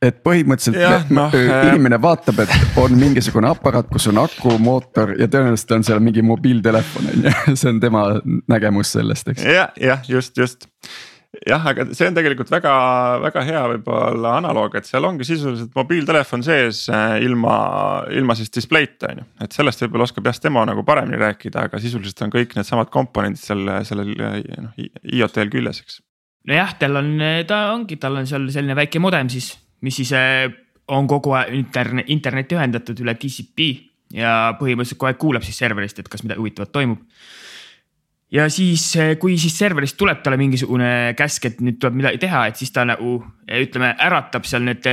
et 0.04 0.20
põhimõtteliselt 0.26 0.80
ja, 0.80 0.98
no, 1.14 1.28
inimene 1.34 1.98
vaatab, 2.02 2.44
et 2.44 2.78
on 2.80 2.94
mingisugune 2.98 3.48
aparaat, 3.50 3.88
kus 3.92 4.08
on 4.12 4.20
aku, 4.24 4.58
mootor 4.62 5.14
ja 5.18 5.28
tõenäoliselt 5.30 5.74
on 5.78 5.88
seal 5.88 6.04
mingi 6.04 6.24
mobiiltelefon 6.26 7.10
on 7.12 7.26
ju, 7.28 7.34
see 7.60 7.72
on 7.72 7.80
tema 7.82 8.06
nägemus 8.50 8.94
sellest, 8.98 9.34
eks. 9.34 9.48
jah, 9.48 9.74
jah, 9.80 10.06
just, 10.10 10.36
just 10.40 10.68
jah, 11.42 11.64
aga 11.70 11.86
see 11.96 12.08
on 12.08 12.16
tegelikult 12.16 12.50
väga-väga 12.52 13.42
hea 13.48 13.62
võib-olla 13.74 14.36
analoog, 14.40 14.76
et 14.78 14.88
seal 14.88 15.06
ongi 15.08 15.26
sisuliselt 15.26 15.74
mobiiltelefon 15.76 16.44
sees 16.46 16.84
äh, 16.92 17.16
ilma, 17.24 17.56
ilma 18.14 18.36
siis 18.38 18.52
display'ta 18.54 19.10
on 19.12 19.22
ju. 19.22 19.28
et 19.46 19.56
sellest 19.56 19.84
võib-olla 19.84 20.08
oskab 20.08 20.30
jah 20.30 20.36
Stemo 20.36 20.64
nagu 20.68 20.84
paremini 20.86 21.20
rääkida, 21.20 21.68
aga 21.68 21.80
sisuliselt 21.82 22.22
on 22.26 22.34
kõik 22.34 22.54
needsamad 22.58 22.92
komponendid 22.94 23.42
seal 23.42 23.66
sellel 23.88 24.14
noh 24.14 24.78
IoT-l 24.78 25.52
küljes, 25.52 25.82
eks. 25.84 26.00
nojah, 26.50 26.74
tal 26.80 27.02
on, 27.02 27.12
ta 27.48 27.66
ongi, 27.74 27.98
tal 28.00 28.22
on 28.22 28.30
seal 28.30 28.46
selline 28.54 28.78
väike 28.78 29.02
modem 29.02 29.32
siis, 29.32 29.54
mis 29.84 30.00
siis 30.00 30.12
äh, 30.16 30.48
on 30.88 31.08
kogu 31.10 31.36
aeg 31.36 31.54
interne-, 31.56 32.06
internetti 32.12 32.56
ühendatud 32.56 33.00
üle 33.04 33.16
TCP 33.20 33.70
ja 34.14 34.54
põhimõtteliselt 34.58 35.00
kogu 35.00 35.12
aeg 35.12 35.20
kuulab 35.20 35.46
siis 35.46 35.60
serverist, 35.60 36.00
et 36.00 36.10
kas 36.10 36.24
midagi 36.24 36.42
huvitavat 36.42 36.72
toimub 36.72 37.04
ja 38.34 38.48
siis, 38.50 38.96
eh, 38.96 39.16
kui 39.18 39.38
siis 39.38 39.56
serverist 39.58 39.96
tuleb 40.00 40.22
talle 40.22 40.38
mingisugune 40.40 41.14
käsk, 41.18 41.50
et 41.50 41.60
nüüd 41.64 41.78
tuleb 41.80 42.00
midagi 42.00 42.22
teha, 42.26 42.46
et 42.48 42.60
siis 42.60 42.72
ta 42.74 42.84
nagu 42.88 43.16
eh, 43.46 43.62
ütleme, 43.66 43.94
äratab 44.06 44.46
seal 44.48 44.66
need 44.66 44.88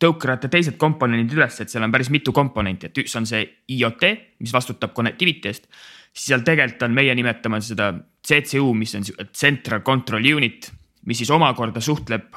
tõukeratta 0.00 0.50
teised 0.52 0.76
komponendid 0.80 1.32
üles, 1.36 1.58
et 1.62 1.72
seal 1.72 1.84
on 1.86 1.92
päris 1.94 2.10
mitu 2.12 2.34
komponenti, 2.34 2.90
et 2.90 3.04
üks 3.04 3.14
on 3.16 3.28
see 3.28 3.44
IoT, 3.76 4.08
mis 4.42 4.52
vastutab 4.52 4.92
connectivity 4.96 5.48
eest. 5.48 5.68
siis 6.12 6.32
seal 6.32 6.44
tegelikult 6.46 6.82
on, 6.88 6.94
meie 6.94 7.14
nimetame 7.14 7.60
seda 7.64 7.92
CCU, 8.24 8.72
mis 8.74 8.94
on 8.98 9.06
Central 9.32 9.80
Control 9.86 10.26
Unit, 10.34 10.70
mis 11.06 11.18
siis 11.22 11.30
omakorda 11.30 11.80
suhtleb 11.80 12.36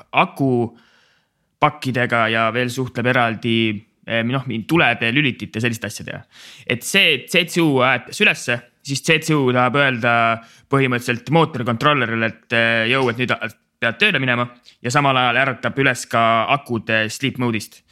akupakkidega 1.58 2.28
ja 2.30 2.48
veel 2.54 2.70
suhtleb 2.70 3.08
eraldi 3.10 3.58
noh, 4.30 4.46
tulede, 4.68 5.10
lülitite, 5.12 5.60
selliste 5.60 5.88
asjadega. 5.90 6.22
et 6.70 6.84
see 6.84 7.26
CCU 7.28 7.82
aetas 7.84 8.22
ülesse 8.22 8.60
siis 8.88 9.04
CCU 9.04 9.52
tahab 9.56 9.78
öelda 9.82 10.12
põhimõtteliselt 10.72 11.32
mootorikontrollerile, 11.36 12.30
et 12.32 12.56
eh, 12.56 12.84
jõu, 12.94 13.10
et 13.12 13.20
nüüd 13.20 13.34
pead 13.78 14.00
tööle 14.02 14.22
minema 14.22 14.48
ja 14.84 14.94
samal 14.94 15.18
ajal 15.20 15.42
äratab 15.44 15.78
üles 15.84 16.06
ka 16.10 16.22
akud 16.56 16.90
sleep 17.14 17.38
mode'ist. 17.42 17.84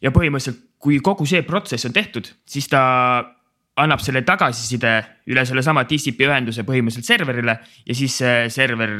ja 0.00 0.10
põhimõtteliselt, 0.14 0.64
kui 0.80 0.98
kogu 1.04 1.26
see 1.28 1.42
protsess 1.44 1.84
on 1.86 1.92
tehtud, 1.92 2.30
siis 2.48 2.66
ta 2.72 2.80
annab 3.80 4.00
selle 4.02 4.22
tagasiside 4.26 4.94
üle 5.30 5.44
sellesama 5.46 5.84
TCP 5.88 6.24
ühenduse 6.26 6.64
põhimõtteliselt 6.66 7.06
serverile 7.06 7.58
ja 7.86 7.94
siis 7.96 8.16
server 8.54 8.96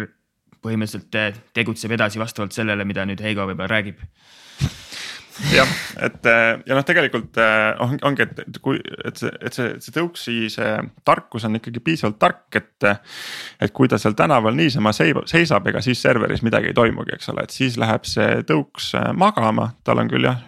põhimõtteliselt 0.65 1.21
eh, 1.21 1.41
tegutseb 1.57 1.95
edasi 1.97 2.21
vastavalt 2.21 2.57
sellele, 2.57 2.85
mida 2.89 3.07
nüüd 3.09 3.23
Heigo 3.25 3.47
võib-olla 3.49 3.71
räägib 3.75 4.03
jah, 5.55 5.71
et 6.05 6.27
äh, 6.29 6.61
ja 6.67 6.77
noh, 6.77 6.85
tegelikult 6.87 7.39
äh, 7.41 7.73
on, 7.83 7.97
ongi, 8.07 8.27
et 8.27 8.61
kui, 8.63 8.81
et 9.07 9.21
see, 9.21 9.33
et 9.41 9.57
see, 9.57 9.73
see 9.83 9.95
tõuksi 9.95 10.37
see 10.53 10.71
tarkus 11.07 11.47
on 11.49 11.59
ikkagi 11.59 11.83
piisavalt 11.85 12.21
tark, 12.21 12.47
et. 12.59 12.89
et 13.61 13.73
kui 13.77 13.89
ta 13.91 13.99
seal 14.01 14.15
tänaval 14.17 14.55
niisama 14.57 14.93
seisab, 14.97 15.67
ega 15.69 15.83
siis 15.85 16.01
serveris 16.03 16.43
midagi 16.47 16.71
ei 16.71 16.77
toimugi, 16.77 17.15
eks 17.17 17.31
ole, 17.33 17.45
et 17.45 17.55
siis 17.55 17.77
läheb 17.81 18.07
see 18.09 18.41
tõuks 18.49 18.93
äh, 18.99 19.11
magama, 19.17 19.71
tal 19.85 20.03
on 20.03 20.11
küll 20.11 20.27
jah 20.27 20.41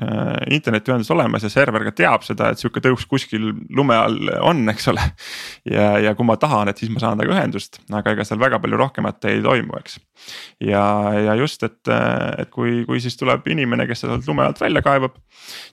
internetiühendus 0.52 1.10
olemas 1.12 1.44
ja 1.44 1.50
server 1.52 1.84
ka 1.86 1.92
teab 1.96 2.24
seda, 2.26 2.50
et 2.52 2.60
sihuke 2.60 2.82
tõuks 2.84 3.06
kuskil 3.10 3.50
lume 3.74 3.96
all 3.96 4.32
on, 4.40 4.64
eks 4.72 4.88
ole. 4.92 5.04
ja, 5.68 5.92
ja 6.02 6.14
kui 6.18 6.26
ma 6.28 6.38
tahan, 6.40 6.72
et 6.72 6.80
siis 6.80 6.92
ma 6.92 7.02
saan 7.02 7.20
temaga 7.20 7.36
ühendust, 7.36 7.80
aga 7.92 8.16
ega 8.16 8.24
seal 8.26 8.40
väga 8.40 8.60
palju 8.62 8.78
rohkemat 8.80 9.28
ei 9.30 9.42
toimu, 9.44 9.76
eks. 9.80 9.98
ja, 10.64 10.84
ja 11.28 11.36
just, 11.38 11.62
et, 11.66 11.92
et 12.38 12.50
kui, 12.52 12.82
kui 12.88 13.00
siis 13.02 13.16
tuleb 13.20 13.46
inimene, 13.52 13.86
kes 13.90 14.04
sealt 14.04 14.28
lume 14.28 14.44
alt 14.46 14.60
välja 14.60 14.71
kaevab. 14.80 15.18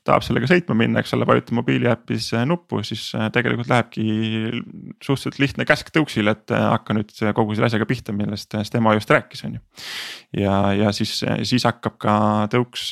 tahab 0.03 0.23
sellega 0.25 0.47
sõitma 0.49 0.75
minna, 0.77 0.99
eks 0.99 1.13
ole, 1.13 1.27
vajutab 1.29 1.53
mobiiliäpis 1.59 2.31
äh, 2.33 2.45
nuppu, 2.49 2.81
siis 2.83 3.03
äh, 3.15 3.27
tegelikult 3.33 3.69
lähebki 3.69 4.05
suhteliselt 5.03 5.39
lihtne 5.39 5.65
käsk 5.69 5.91
tõuksile, 5.95 6.33
et 6.35 6.53
äh, 6.55 6.65
hakka 6.73 6.95
nüüd 6.97 7.13
kogu 7.37 7.55
selle 7.55 7.69
asjaga 7.69 7.87
pihta, 7.89 8.15
millest 8.15 8.57
Stemo 8.67 8.93
just 8.97 9.11
rääkis, 9.13 9.43
on 9.47 9.59
ju. 9.59 9.61
ja, 10.41 10.55
ja 10.75 10.93
siis, 10.95 11.19
siis 11.47 11.67
hakkab 11.69 11.99
ka 12.01 12.15
tõuks 12.51 12.89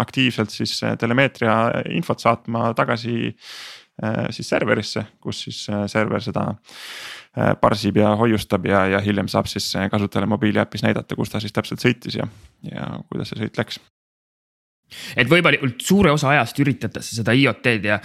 aktiivselt 0.00 0.54
siis 0.54 0.78
telemeetria 1.00 1.58
infot 1.94 2.24
saatma 2.24 2.72
tagasi 2.78 3.34
siis 4.30 4.46
serverisse, 4.46 5.02
kus 5.20 5.40
siis 5.48 5.64
server 5.90 6.22
seda 6.22 6.44
parsib 7.60 7.98
ja 7.98 8.14
hoiustab 8.18 8.66
ja, 8.70 8.84
ja 8.94 9.02
hiljem 9.02 9.28
saab 9.30 9.50
siis 9.50 9.72
kasutajale 9.90 10.30
mobiiliäpis 10.30 10.86
näidata, 10.86 11.18
kus 11.18 11.34
ta 11.34 11.42
siis 11.42 11.54
täpselt 11.54 11.82
sõitis 11.82 12.18
ja, 12.20 12.28
ja 12.70 12.92
kuidas 13.10 13.32
see 13.32 13.42
sõit 13.42 13.58
läks 13.58 13.82
et 15.16 15.30
võimalikult 15.30 15.80
suure 15.84 16.12
osa 16.14 16.32
ajast 16.34 16.58
üritatakse 16.64 17.18
seda 17.20 17.36
IoT-d 17.36 17.90
ja 17.90 18.00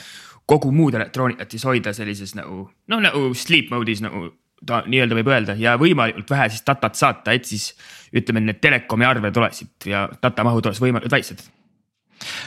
kogu 0.45 0.71
muud 0.75 0.95
elektroonikat 0.99 1.51
siis 1.51 1.65
hoida 1.67 1.93
sellises 1.95 2.35
nagu 2.35 2.65
noh, 2.91 3.03
nagu 3.03 3.29
sleep 3.37 3.71
mode'is 3.71 4.03
nagu 4.03 4.29
ta 4.67 4.83
nii-öelda 4.87 5.17
võib 5.17 5.31
öelda 5.31 5.55
ja 5.59 5.75
võimalikult 5.79 6.29
vähe 6.31 6.47
siis 6.51 6.63
datat 6.67 6.95
saata, 6.99 7.35
et 7.35 7.47
siis 7.47 7.71
ütleme, 8.15 8.43
need 8.43 8.61
telekomi 8.63 9.07
arved 9.07 9.37
oleksid 9.41 9.89
ja 9.91 10.05
data 10.21 10.45
mahud 10.47 10.69
oleks 10.69 10.81
võimalikult 10.83 11.15
väiksed. 11.15 11.43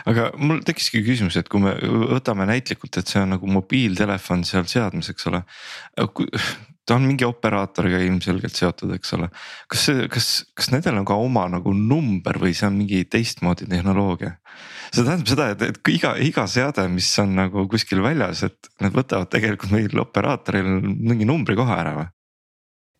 Aga 0.09 0.31
mul 0.40 0.62
tekkiski 0.64 1.03
küsimus, 1.05 1.37
et 1.37 1.51
kui 1.53 1.61
me 1.61 1.75
võtame 2.14 2.46
näitlikult, 2.49 2.96
et 2.96 3.11
see 3.11 3.20
on 3.20 3.35
nagu 3.35 3.51
mobiiltelefon 3.59 4.46
seal 4.49 4.64
seadmes, 4.70 5.11
eks 5.12 5.29
ole 5.29 5.42
ta 6.87 6.94
on 6.94 7.07
mingi 7.09 7.27
operaatoriga 7.27 7.99
ilmselgelt 8.07 8.55
seotud, 8.55 8.92
eks 8.94 9.14
ole. 9.16 9.29
kas 9.72 9.87
see, 9.88 10.09
kas, 10.12 10.29
kas 10.57 10.70
nendel 10.70 11.01
on 11.01 11.07
ka 11.09 11.18
oma 11.18 11.46
nagu 11.51 11.75
number 11.75 12.38
või 12.42 12.55
see 12.55 12.68
on 12.68 12.77
mingi 12.79 13.03
teistmoodi 13.11 13.66
tehnoloogia? 13.70 14.37
see 14.94 15.03
tähendab 15.03 15.31
seda, 15.31 15.49
et, 15.55 15.64
et 15.66 15.90
iga, 15.90 16.14
iga 16.22 16.46
seade, 16.51 16.87
mis 16.92 17.09
on 17.22 17.35
nagu 17.40 17.66
kuskil 17.70 18.05
väljas, 18.05 18.44
et 18.46 18.70
nad 18.85 18.94
võtavad 18.94 19.31
tegelikult 19.33 19.75
meil 19.75 20.05
operaatoril 20.07 20.79
mingi 20.87 21.27
numbri 21.29 21.59
kohe 21.59 21.75
ära 21.75 21.96
või? 21.99 22.12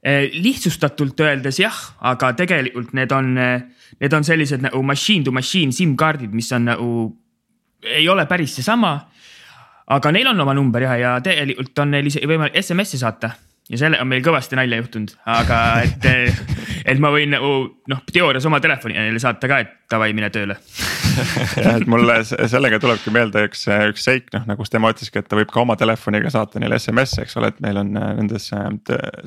lihtsustatult 0.07 1.19
öeldes 1.25 1.57
jah, 1.59 1.79
aga 2.07 2.31
tegelikult 2.39 2.93
need 2.95 3.11
on, 3.15 3.33
need 3.35 4.13
on 4.15 4.27
sellised 4.27 4.63
nagu 4.63 4.83
machine 4.87 5.27
to 5.27 5.33
machine 5.35 5.75
SIM-kaardid, 5.75 6.35
mis 6.37 6.51
on 6.55 6.69
nagu, 6.71 6.91
ei 7.83 8.07
ole 8.09 8.27
päris 8.31 8.55
seesama. 8.59 8.99
aga 9.87 10.11
neil 10.11 10.27
on 10.27 10.41
oma 10.43 10.55
number 10.55 10.83
ja, 10.83 10.95
ja 10.99 11.17
tegelikult 11.23 11.79
on 11.79 11.91
neil 11.95 12.07
isegi 12.07 12.27
võimalik 12.27 12.55
SMS-i 12.59 12.99
saata 12.99 13.31
ja 13.71 13.81
selle 13.81 13.99
on 14.03 14.09
meil 14.11 14.23
kõvasti 14.25 14.59
nalja 14.59 14.79
juhtunud, 14.79 15.15
aga 15.31 15.61
et, 15.87 16.07
et 16.87 17.01
ma 17.03 17.11
võin 17.15 17.33
nagu 17.35 17.53
noh, 17.91 18.05
teoorias 18.13 18.47
oma 18.47 18.61
telefoni 18.63 18.95
neile 18.99 19.23
saata 19.23 19.51
ka, 19.51 19.59
et 19.65 19.75
davai, 19.91 20.13
mine 20.17 20.31
tööle 20.35 20.59
jah, 21.57 21.75
et 21.75 21.87
mulle 21.91 22.21
sellega 22.27 22.79
tulebki 22.83 23.13
meelde 23.15 23.47
üks, 23.49 23.67
üks 23.91 24.07
seik 24.07 24.31
noh, 24.35 24.47
nagu 24.47 24.67
tema 24.71 24.93
ütleski, 24.95 25.19
et 25.23 25.29
ta 25.31 25.39
võib 25.39 25.51
ka 25.53 25.63
oma 25.65 25.77
telefoniga 25.81 26.31
saata 26.33 26.63
neile 26.63 26.79
SMS-e, 26.79 27.27
eks 27.27 27.39
ole, 27.41 27.51
et 27.55 27.63
meil 27.65 27.81
on 27.83 27.95
äh, 27.99 28.13
nendes 28.21 28.51
äh, 28.55 28.69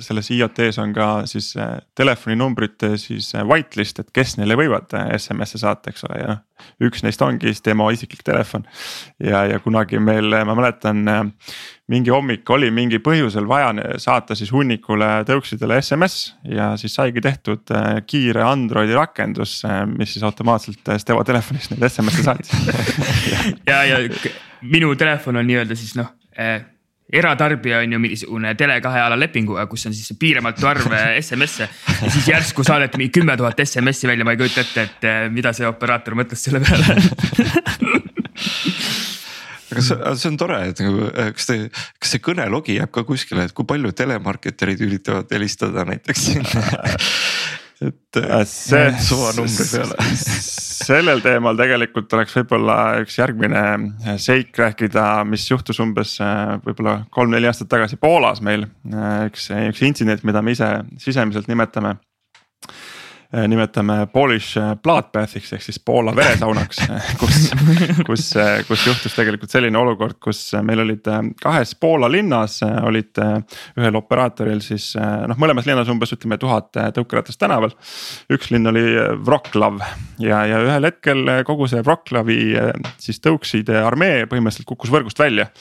selles 0.08 0.32
IoT-s 0.36 0.80
on 0.84 0.96
ka 0.96 1.10
siis 1.30 1.52
telefoninumbrite 2.00 2.96
siis 3.02 3.34
whitelist, 3.44 4.04
et 4.04 4.14
kes 4.16 4.38
neile 4.40 4.58
võivad 4.60 4.96
SMS-e 5.18 5.64
saata, 5.66 5.92
eks 5.92 6.08
ole, 6.08 6.22
ja 6.24 6.32
noh. 6.36 6.46
Üks 6.84 7.04
neist 7.06 7.22
ongi 7.26 7.50
siis 7.50 7.64
tema 7.66 7.90
isiklik 7.94 8.24
telefon. 8.26 8.66
Ja, 9.24 9.46
ja 9.50 9.60
kunagi 9.64 10.00
meil, 10.00 10.34
ma 10.46 10.56
mäletan 10.58 11.04
mingi 11.90 12.14
hommik 12.14 12.50
oli 12.54 12.70
mingi 12.74 13.00
põhjusel 13.04 13.48
vaja 13.50 13.72
saata 14.02 14.38
siis 14.38 14.52
hunnikule 14.54 15.08
tõuksidele 15.28 15.80
SMS 15.82 16.36
ja 16.46 16.72
siis 16.78 16.96
saigi 17.00 17.24
tehtud 17.26 17.74
kiire 18.10 18.46
Androidi 18.46 18.98
rakendus, 18.98 19.62
mis 19.96 20.14
siis 20.14 20.26
automaatselt 20.28 20.94
Stevo 21.02 21.24
telefonist 21.28 21.74
neid 21.74 21.88
SMS-e 21.90 22.26
saatis 22.28 22.54
ja, 23.70 23.82
ja 23.90 24.04
minu 24.62 24.94
telefon 25.00 25.42
on 25.42 25.50
nii-öelda 25.50 25.78
siis 25.80 25.96
noh 25.98 26.14
eh, 26.38 26.62
eratarbija 27.14 27.80
on 27.80 27.94
ju 27.94 28.00
mingisugune 28.00 28.54
Tele2 28.54 29.02
ala 29.02 29.18
lepinguga, 29.20 29.66
kus 29.70 29.86
on 29.90 29.96
siis 29.98 30.14
piiramatu 30.20 30.68
arv 30.70 30.94
SMS-e. 31.22 31.70
ja 32.02 32.12
siis 32.12 32.28
järsku 32.30 32.64
saadeti 32.64 33.02
mingi 33.02 33.14
kümme 33.20 33.38
tuhat 33.38 33.60
SMS-i 33.66 34.08
välja, 34.12 34.26
ma 34.26 34.36
ei 34.36 34.42
kujuta 34.42 34.62
ette, 34.62 34.86
et 34.86 35.10
eh, 35.10 35.30
mida 35.34 35.54
see 35.58 35.68
operaator 35.68 36.18
mõtles 36.20 36.46
selle 36.46 36.62
peale 36.62 36.98
aga 39.70 39.82
see, 39.82 39.98
see 40.22 40.30
on 40.30 40.38
tore, 40.40 40.60
et 40.70 40.84
nagu 40.86 41.08
eh, 41.10 41.32
kas 41.38 41.50
te, 41.50 41.58
kas 41.98 42.14
see 42.14 42.24
kõnelogi 42.30 42.78
jääb 42.78 42.94
ka 42.94 43.06
kuskile, 43.08 43.48
et 43.50 43.56
kui 43.58 43.66
palju 43.70 43.94
telemarketerid 43.98 44.86
üritavad 44.86 45.34
helistada 45.34 45.88
näiteks 45.90 46.30
et 47.86 48.20
äh, 48.20 48.42
see 48.50 48.90
suva 49.04 49.32
numbri 49.38 49.68
peale 49.72 50.10
sellel 50.90 51.22
teemal 51.24 51.60
tegelikult 51.60 52.12
oleks 52.18 52.36
võib-olla 52.40 52.76
üks 53.04 53.20
järgmine 53.20 53.64
seik 54.22 54.58
rääkida, 54.60 55.06
mis 55.30 55.46
juhtus 55.52 55.80
umbes 55.84 56.18
äh, 56.24 56.58
võib-olla 56.66 57.00
kolm-neli 57.16 57.50
aastat 57.50 57.72
tagasi 57.72 58.00
Poolas 58.02 58.44
meil. 58.46 58.68
Äh, 58.92 59.26
üks, 59.30 59.50
üks 59.72 59.84
intsident, 59.88 60.26
mida 60.28 60.44
me 60.44 60.56
ise 60.58 60.72
sisemiselt 61.00 61.48
nimetame 61.52 61.98
Äh, 61.98 62.19
nimetame 63.30 64.08
Polish 64.14 64.58
äh, 64.58 64.72
bloodbath'iks 64.82 65.52
ehk 65.54 65.62
siis 65.62 65.78
Poola 65.86 66.16
veresaunaks 66.18 66.80
kus, 67.22 67.52
kus, 68.08 68.24
äh, 68.42 68.64
kus 68.66 68.86
juhtus 68.88 69.14
tegelikult 69.14 69.54
selline 69.54 69.78
olukord, 69.78 70.18
kus 70.24 70.42
meil 70.66 70.82
olid 70.82 71.06
kahes 71.42 71.76
Poola 71.78 72.10
linnas 72.10 72.60
olid 72.66 73.22
ühel 73.78 74.00
operaatoril 74.00 74.64
siis 74.66 74.92
noh, 74.98 75.38
mõlemas 75.38 75.70
linnas 75.70 75.92
umbes 75.94 76.16
ütleme 76.16 76.40
tuhat 76.42 76.74
tõukeratast 76.96 77.40
tänaval. 77.42 77.76
üks 78.34 78.50
linn 78.50 78.72
oli 78.72 78.84
Wroclaw 79.22 79.78
ja, 80.26 80.42
ja 80.50 80.64
ühel 80.66 80.90
hetkel 80.90 81.24
kogu 81.46 81.70
see 81.70 81.86
Wroclawi 81.86 82.42
siis 82.98 83.22
tõukside 83.22 83.78
armee 83.86 84.26
põhimõtteliselt 84.26 84.70
kukkus 84.74 84.94
võrgust 84.94 85.22
välja 85.22 85.52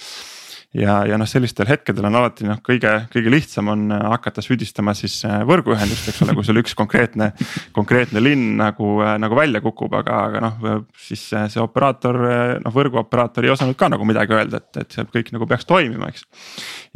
ja, 0.74 0.98
ja 1.08 1.16
noh, 1.16 1.28
sellistel 1.28 1.68
hetkedel 1.68 2.04
on 2.04 2.16
alati 2.18 2.44
noh, 2.44 2.58
kõige, 2.64 2.90
kõige 3.12 3.30
lihtsam 3.32 3.70
on 3.72 3.86
äh, 3.94 4.02
hakata 4.12 4.42
süüdistama 4.44 4.92
siis 4.96 5.16
äh, 5.24 5.40
võrguühendust, 5.48 6.10
eks 6.10 6.20
ole, 6.26 6.34
kui 6.36 6.44
sul 6.44 6.60
üks 6.60 6.74
konkreetne, 6.76 7.30
konkreetne 7.76 8.20
linn 8.20 8.58
nagu, 8.60 8.98
äh, 9.04 9.14
nagu 9.20 9.38
välja 9.38 9.62
kukub, 9.64 9.96
aga, 9.96 10.18
aga 10.28 10.42
noh, 10.44 10.66
siis 11.00 11.22
see 11.32 11.62
operaator, 11.62 12.20
noh 12.64 12.74
võrguoperaator 12.74 13.48
ei 13.48 13.54
osanud 13.54 13.78
ka 13.80 13.88
nagu 13.94 14.04
midagi 14.08 14.36
öelda, 14.36 14.60
et, 14.60 14.82
et 14.84 14.98
see 14.98 15.06
kõik 15.08 15.32
nagu 15.36 15.48
peaks 15.48 15.64
toimima, 15.68 16.10
eks. 16.12 16.26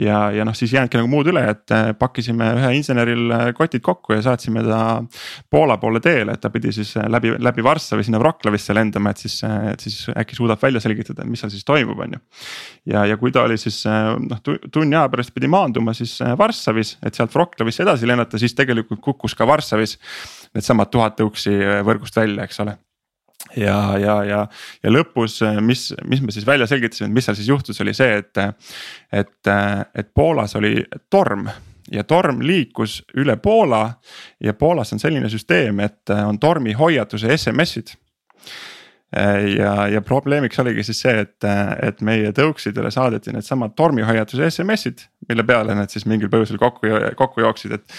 ja, 0.04 0.26
ja 0.36 0.44
noh, 0.44 0.56
siis 0.56 0.74
ei 0.74 0.80
jäänudki 0.80 1.00
nagu 1.00 1.10
muud 1.12 1.32
üle, 1.32 1.46
et 1.54 1.76
pakkisime 1.98 2.50
ühe 2.58 2.74
inseneril 2.76 3.54
kotid 3.56 3.84
kokku 3.84 4.18
ja 4.18 4.26
saatsime 4.28 4.66
ta 4.66 4.82
Poola 5.52 5.78
poole 5.80 6.00
teele, 6.04 6.36
et 6.36 6.42
ta 6.42 6.50
pidi 6.52 6.74
siis 6.76 6.92
läbi, 7.08 7.32
läbi 7.40 7.64
Varssavi 7.64 8.04
sinna 8.04 8.20
Wroclawisse 8.20 8.76
lendama, 8.76 9.12
et 9.12 9.24
siis, 9.24 9.38
et 9.72 9.80
siis 9.80 9.98
äkki 10.12 10.36
suudab 10.36 10.60
välja 10.62 10.80
selgitada, 10.84 11.24
mis 11.28 11.40
seal 11.40 11.52
siis 11.52 11.64
toimub, 11.64 12.04
on 12.04 12.18
ju. 12.18 12.22
ja, 12.92 13.06
ja 13.08 13.16
kui 13.20 13.32
ta 13.32 13.46
oli 13.48 13.56
siis 13.62 13.82
äh, 13.88 14.12
noh 14.20 14.40
tunni 14.44 14.96
aja 14.96 15.08
pärast 15.12 15.32
pidi 15.34 15.50
maanduma 15.50 15.94
siis 15.96 16.14
äh, 16.24 16.34
Varssavis, 16.38 16.96
et 17.06 17.16
sealt 17.16 17.34
Wroclawisse 17.34 17.84
edasi 17.84 18.08
lennata, 18.08 18.40
siis 18.40 18.56
tegelikult 18.58 19.02
kukkus 19.04 19.36
ka 19.38 19.46
Varssavis 19.48 19.98
needsamad 20.54 20.90
tuhat 20.92 21.18
tõuksi 21.20 21.54
äh, 21.56 21.80
võrgust 21.86 22.18
välja, 22.18 22.46
eks 22.46 22.62
ole. 22.64 22.76
Ja, 23.58 23.98
ja, 23.98 24.14
ja, 24.24 24.44
ja 24.84 24.90
lõpus, 24.92 25.40
mis, 25.66 25.88
mis 26.08 26.20
me 26.22 26.32
siis 26.32 26.46
välja 26.46 26.66
selgitasime, 26.70 27.10
mis 27.12 27.26
seal 27.26 27.36
siis 27.36 27.50
juhtus, 27.50 27.80
oli 27.82 27.92
see, 27.96 28.20
et, 28.22 28.38
et, 29.12 29.50
et 29.98 30.12
Poolas 30.14 30.54
oli 30.56 30.76
torm 31.10 31.48
ja 31.92 32.04
torm 32.08 32.40
liikus 32.46 33.00
üle 33.18 33.36
Poola 33.42 33.82
ja 34.40 34.54
Poolas 34.54 34.94
on 34.94 35.02
selline 35.02 35.28
süsteem, 35.28 35.82
et 35.84 36.14
on 36.14 36.38
tormihoiatuse 36.40 37.34
SMS-id 37.36 37.96
ja, 39.58 39.72
ja 39.92 40.00
probleemiks 40.00 40.58
oligi 40.62 40.86
siis 40.88 41.02
see, 41.04 41.24
et, 41.26 41.46
et 41.84 42.02
meie 42.06 42.32
tõuksidele 42.36 42.90
saadeti 42.94 43.34
needsamad 43.34 43.76
tormihoiatuse 43.76 44.48
SMS-id, 44.48 45.06
mille 45.28 45.44
peale 45.48 45.76
nad 45.76 45.92
siis 45.92 46.06
mingil 46.08 46.32
põhjusel 46.32 46.60
kokku, 46.60 46.88
kokku 47.18 47.44
jooksid, 47.44 47.76
et 47.76 47.98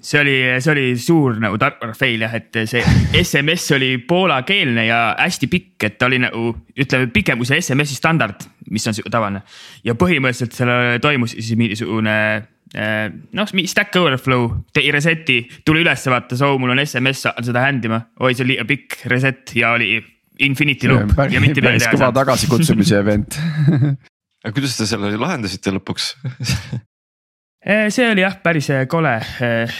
see 0.00 0.20
oli, 0.20 0.36
see 0.62 0.72
oli 0.72 0.84
suur 1.00 1.38
nagu 1.42 1.58
tarkvara 1.60 1.94
fail 1.96 2.22
jah, 2.22 2.34
et 2.38 2.60
see 2.70 2.82
SMS 3.18 3.72
oli 3.76 3.90
poolakeelne 4.08 4.86
ja 4.86 5.00
hästi 5.18 5.48
pikk, 5.50 5.88
et 5.88 5.98
ta 5.98 6.06
oli 6.08 6.20
nagu 6.22 6.52
ütleme 6.78 7.10
pikem 7.14 7.40
kui 7.40 7.48
see 7.48 7.60
SMS-i 7.62 7.98
standard, 7.98 8.46
mis 8.70 8.86
on 8.88 8.96
tavaline. 9.10 9.42
ja 9.84 9.96
põhimõtteliselt 9.98 10.54
seal 10.54 11.02
toimus 11.02 11.34
siis 11.34 11.58
mingisugune 11.58 12.14
äh, 12.76 13.08
noh, 13.34 13.54
stack 13.66 13.96
overflow, 13.98 14.52
tegi 14.74 14.92
reset'i, 14.94 15.40
tuli 15.66 15.82
üles 15.82 16.06
vaata, 16.06 16.38
so 16.38 16.54
mul 16.58 16.76
on 16.76 16.84
SMS, 16.84 17.26
saan 17.26 17.50
seda 17.50 17.66
hand 17.66 17.88
ima, 17.88 18.04
oi, 18.20 18.34
see 18.34 18.46
on 18.46 18.52
liiga 18.52 18.68
pikk 18.68 19.02
reset 19.10 19.56
ja 19.58 19.74
oli 19.74 19.96
Infinity 20.44 20.88
Loop. 20.90 21.16
päris, 21.16 21.34
ja 21.34 21.42
mitte 21.42 21.62
midagi 21.64 21.84
teha. 21.84 21.96
kõva 21.96 22.12
tagasikutsumise 22.20 23.00
event 23.02 23.38
aga 24.44 24.54
kuidas 24.54 24.76
te 24.78 24.86
selle 24.88 25.16
lahendasite 25.18 25.74
lõpuks? 25.78 26.12
Eh, 27.68 27.88
see 27.90 28.06
oli 28.06 28.22
jah, 28.22 28.36
päris 28.38 28.68
eh, 28.70 28.84
kole, 28.88 29.16
eh, 29.42 29.78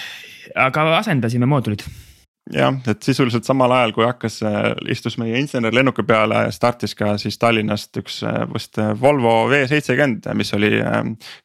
aga 0.59 0.83
asendasime 0.97 1.47
moodulid 1.47 1.85
jah, 2.51 2.75
et 2.91 3.07
sisuliselt 3.07 3.47
samal 3.47 3.71
ajal, 3.77 3.93
kui 3.95 4.03
hakkas, 4.03 4.41
istus 4.91 5.15
meie 5.23 5.39
insener 5.39 5.73
lennuki 5.73 6.03
peale, 6.03 6.41
startis 6.53 6.97
ka 6.99 7.13
siis 7.23 7.39
Tallinnast 7.39 8.01
üks 8.03 8.19
vist 8.51 8.83
Volvo 8.99 9.37
V70, 9.53 10.27
mis 10.37 10.51
oli 10.59 10.73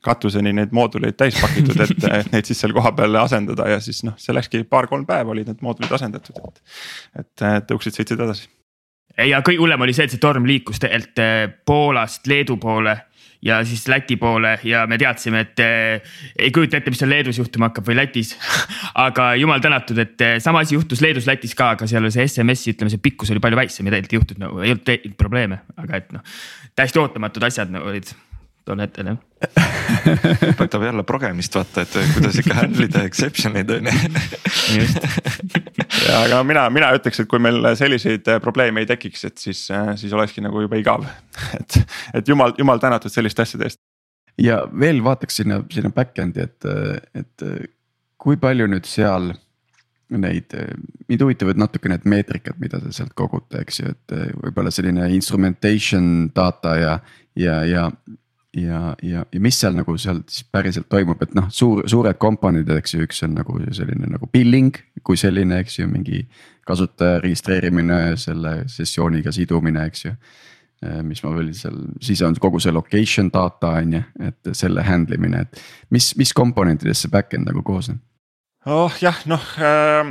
katuseni 0.04 0.56
neid 0.58 0.74
mooduleid 0.74 1.20
täis 1.22 1.38
pakitud, 1.38 1.86
et, 1.86 1.94
et 2.10 2.32
neid 2.34 2.50
siis 2.50 2.66
seal 2.66 2.74
kohapeal 2.74 3.22
asendada 3.22 3.70
ja 3.76 3.78
siis 3.84 4.02
noh, 4.08 4.18
see 4.18 4.34
läkski 4.34 4.66
paar-kolm 4.66 5.06
päeva 5.06 5.38
olid 5.38 5.54
need 5.54 5.62
moodulid 5.62 5.94
asendatud, 5.94 6.42
et. 6.50 6.76
et 7.22 7.70
tõuksid 7.70 8.02
sõitsid 8.02 8.26
edasi 8.26 8.50
ja 9.18 9.42
kõige 9.46 9.62
hullem 9.62 9.86
oli 9.86 9.96
see, 9.96 10.08
et 10.08 10.16
see 10.16 10.22
torm 10.22 10.48
liikus 10.50 10.82
tegelikult 10.82 11.24
eh, 11.24 11.42
Poolast 11.66 12.28
Leedu 12.28 12.58
poole 12.62 12.96
ja 13.44 13.60
siis 13.68 13.86
Läti 13.92 14.16
poole 14.18 14.56
ja 14.64 14.86
me 14.88 14.98
teadsime, 14.98 15.44
et 15.44 15.60
eh, 15.64 16.18
ei 16.40 16.52
kujuta 16.56 16.80
ette, 16.80 16.94
mis 16.94 17.02
seal 17.04 17.12
Leedus 17.12 17.40
juhtuma 17.42 17.70
hakkab 17.70 17.90
või 17.90 17.98
Lätis 18.00 18.34
aga 19.06 19.34
jumal 19.40 19.64
tänatud, 19.64 20.00
et 20.04 20.26
eh, 20.26 20.36
sama 20.44 20.64
asi 20.64 20.78
juhtus 20.78 21.04
Leedus, 21.04 21.28
Lätis 21.30 21.56
ka, 21.60 21.74
aga 21.78 21.88
seal 21.90 22.10
see 22.14 22.28
SMS-i 22.28 22.76
ütleme, 22.76 22.94
see 22.94 23.04
pikkus 23.04 23.34
oli 23.36 23.44
palju 23.44 23.60
väiksem 23.60 23.90
ja 23.90 23.98
tegelikult 23.98 24.14
ei 24.14 24.22
juhtunud 24.22 24.46
nagu 24.48 24.64
ei 24.64 24.76
olnud 24.76 25.18
probleeme, 25.20 25.64
aga 25.78 26.00
et 26.00 26.14
noh. 26.16 26.38
täiesti 26.76 27.04
ootamatud 27.04 27.50
asjad 27.50 27.74
nagu 27.74 27.92
olid 27.92 28.14
tol 28.68 28.80
hetkel 28.84 29.12
jah 29.12 29.20
õpetab 30.54 30.86
jälle 30.86 31.04
progemist 31.08 31.56
vaata, 31.56 31.84
et 31.84 31.96
kuidas 32.16 32.38
ikka 32.40 32.56
handle 32.58 32.88
ida 32.88 33.04
exception 33.08 33.58
eid 33.60 33.72
on 33.76 33.90
ju. 33.90 34.86
ja 36.08 36.20
aga 36.24 36.42
mina, 36.48 36.66
mina 36.74 36.92
ütleks, 36.96 37.24
et 37.24 37.30
kui 37.32 37.42
meil 37.44 37.74
selliseid 37.80 38.28
probleeme 38.44 38.84
ei 38.84 38.90
tekiks, 38.90 39.26
et 39.30 39.38
siis, 39.44 39.66
siis 40.00 40.16
olekski 40.16 40.44
nagu 40.46 40.64
juba 40.64 40.80
igav. 40.80 41.06
et, 41.60 41.80
et 42.20 42.34
jumal, 42.34 42.56
jumal 42.60 42.82
tänatud 42.84 43.14
selliste 43.14 43.46
asjade 43.46 43.70
eest. 43.70 43.82
ja 44.42 44.64
veel 44.80 45.04
vaataks 45.06 45.42
sinna, 45.42 45.62
sinna 45.74 45.92
back-end'i, 45.94 46.48
et, 46.48 46.70
et 47.20 47.48
kui 48.24 48.40
palju 48.40 48.70
nüüd 48.72 48.88
seal 48.88 49.34
neid, 50.14 50.54
mind 51.10 51.24
huvitavad 51.26 51.58
natuke 51.58 51.90
need 51.90 52.04
meetrikad, 52.10 52.60
mida 52.62 52.80
te 52.80 52.92
sealt 52.96 53.16
kogute, 53.18 53.64
eks 53.64 53.80
ju, 53.82 53.94
et 53.94 54.18
võib-olla 54.44 54.72
selline 54.72 55.08
instrumentation 55.16 56.30
data 56.36 56.76
ja, 56.78 56.98
ja, 57.40 57.64
ja 57.66 57.88
ja, 58.58 58.96
ja, 59.02 59.26
ja 59.34 59.42
mis 59.42 59.60
seal 59.60 59.76
nagu 59.78 59.96
seal 59.98 60.22
siis 60.30 60.46
päriselt 60.52 60.88
toimub, 60.92 61.22
et 61.26 61.34
noh, 61.38 61.50
suur, 61.54 61.84
suured 61.90 62.20
komponendid, 62.22 62.76
eks 62.78 62.96
ju, 62.96 63.04
üks 63.08 63.24
on 63.26 63.36
nagu 63.38 63.58
selline 63.74 64.10
nagu 64.14 64.30
billing 64.32 64.78
kui 65.04 65.20
selline, 65.20 65.60
eks 65.64 65.80
ju, 65.80 65.90
mingi 65.90 66.24
kasutaja 66.68 67.20
registreerimine, 67.24 68.16
selle 68.22 68.64
sessiooniga 68.72 69.34
sidumine, 69.36 69.88
eks 69.90 70.06
ju. 70.06 70.16
mis 71.08 71.22
ma 71.24 71.30
veel 71.32 71.54
seal, 71.56 71.78
siis 72.04 72.22
on 72.28 72.36
kogu 72.44 72.60
see 72.60 72.74
location 72.76 73.30
data 73.32 73.78
on 73.80 73.94
ju, 73.96 74.02
et 74.28 74.50
selle 74.52 74.84
handle 74.84 75.16
imine, 75.16 75.46
et 75.46 75.62
mis, 75.96 76.10
mis 76.20 76.34
komponentidest 76.36 77.06
see 77.06 77.14
back-end 77.14 77.48
nagu 77.48 77.64
koosneb? 77.64 78.02
oh 78.66 78.92
jah, 79.02 79.18
noh 79.28 79.44
äh, 79.60 80.04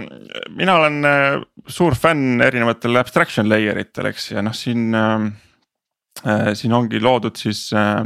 mina 0.56 0.76
olen 0.80 1.04
äh, 1.08 1.42
suur 1.68 1.96
fänn 1.96 2.40
erinevatel 2.44 3.00
abstraction 3.00 3.48
layer 3.48 3.80
itel, 3.80 4.10
eks 4.12 4.30
ja 4.32 4.44
noh, 4.44 4.56
siin 4.56 4.92
äh,. 4.96 5.30
Siin 6.54 6.72
ongi 6.72 7.00
loodud 7.02 7.36
siis 7.38 7.64
äh, 7.74 8.04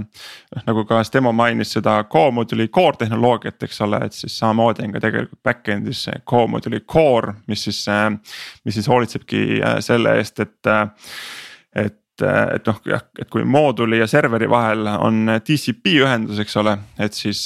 nagu 0.66 0.84
ka 0.88 1.02
Stemo 1.04 1.32
mainis 1.36 1.74
seda 1.76 1.98
co-module'i 2.12 2.70
core 2.72 2.96
tehnoloogiat, 3.02 3.62
eks 3.66 3.80
ole, 3.84 4.00
et 4.06 4.16
siis 4.16 4.38
samamoodi 4.38 4.86
on 4.86 4.96
ka 4.96 5.02
tegelikult 5.04 5.42
back-end'is 5.44 6.06
see 6.08 6.22
co-module'i 6.30 6.84
core, 6.88 7.36
mis 7.50 7.66
siis 7.68 7.84
äh,. 7.92 8.08
mis 8.64 8.78
siis 8.78 8.88
hoolitsebki 8.88 9.60
äh, 9.60 9.78
selle 9.84 10.16
eest, 10.20 10.40
et 10.40 10.72
äh,, 10.72 10.88
et 11.84 12.02
et 12.16 12.64
noh, 12.64 12.78
jah, 12.88 13.02
et 13.20 13.28
kui 13.28 13.42
mooduli 13.44 13.98
ja 14.00 14.06
serveri 14.08 14.46
vahel 14.48 14.86
on 14.88 15.28
TCP 15.44 15.98
ühendus, 16.00 16.38
eks 16.40 16.56
ole, 16.56 16.72
et 16.96 17.12
siis, 17.12 17.42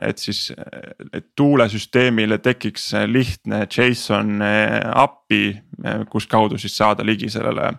et 0.00 0.16
siis. 0.16 0.46
et 1.12 1.26
tuulesüsteemile 1.36 2.38
tekiks 2.40 2.94
lihtne 3.04 3.66
JSON 3.68 4.40
API, 4.40 5.42
kus 6.08 6.24
kaudu 6.26 6.56
siis 6.56 6.72
saada 6.76 7.04
ligi 7.04 7.28
sellele. 7.28 7.74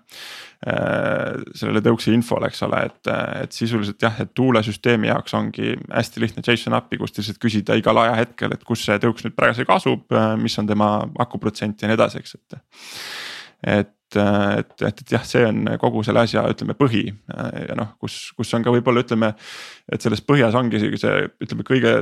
Sellele 0.63 1.81
tõuksi 1.85 2.13
infole, 2.15 2.49
eks 2.49 2.63
ole, 2.65 2.79
et, 2.87 3.09
et 3.43 3.53
sisuliselt 3.53 4.01
jah, 4.01 4.15
et 4.23 4.31
tuulesüsteemi 4.37 5.11
jaoks 5.11 5.35
ongi 5.37 5.75
hästi 5.91 6.23
lihtne 6.23 6.45
JSON 6.45 6.77
API, 6.79 6.99
kust 7.01 7.19
lihtsalt 7.19 7.41
küsida 7.43 7.77
igal 7.77 7.99
ajahetkel, 8.01 8.55
et 8.55 8.63
kus 8.65 8.85
see 8.87 8.97
tõuks 9.03 9.27
nüüd 9.27 9.35
parasjagu 9.37 9.75
asub, 9.75 10.17
mis 10.41 10.57
on 10.61 10.69
tema 10.71 10.89
akuprotsent 11.25 11.83
ja 11.83 11.91
nii 11.91 11.99
edasi, 11.99 12.23
eks, 12.23 12.37
et 12.39 12.59
et, 13.65 13.91
et, 14.15 14.81
et, 14.81 14.99
et 15.01 15.11
jah, 15.15 15.23
see 15.25 15.41
on 15.47 15.65
kogu 15.81 16.03
selle 16.05 16.21
asja, 16.25 16.43
ütleme 16.51 16.75
põhi 16.77 17.07
ja 17.09 17.77
noh, 17.77 17.95
kus, 18.01 18.29
kus 18.37 18.53
on 18.57 18.65
ka 18.65 18.73
võib-olla 18.73 19.01
ütleme. 19.05 19.31
et 19.91 20.01
selles 20.01 20.21
põhjas 20.21 20.55
ongi 20.57 20.81
see, 20.81 21.15
ütleme 21.41 21.65
kõige 21.67 21.95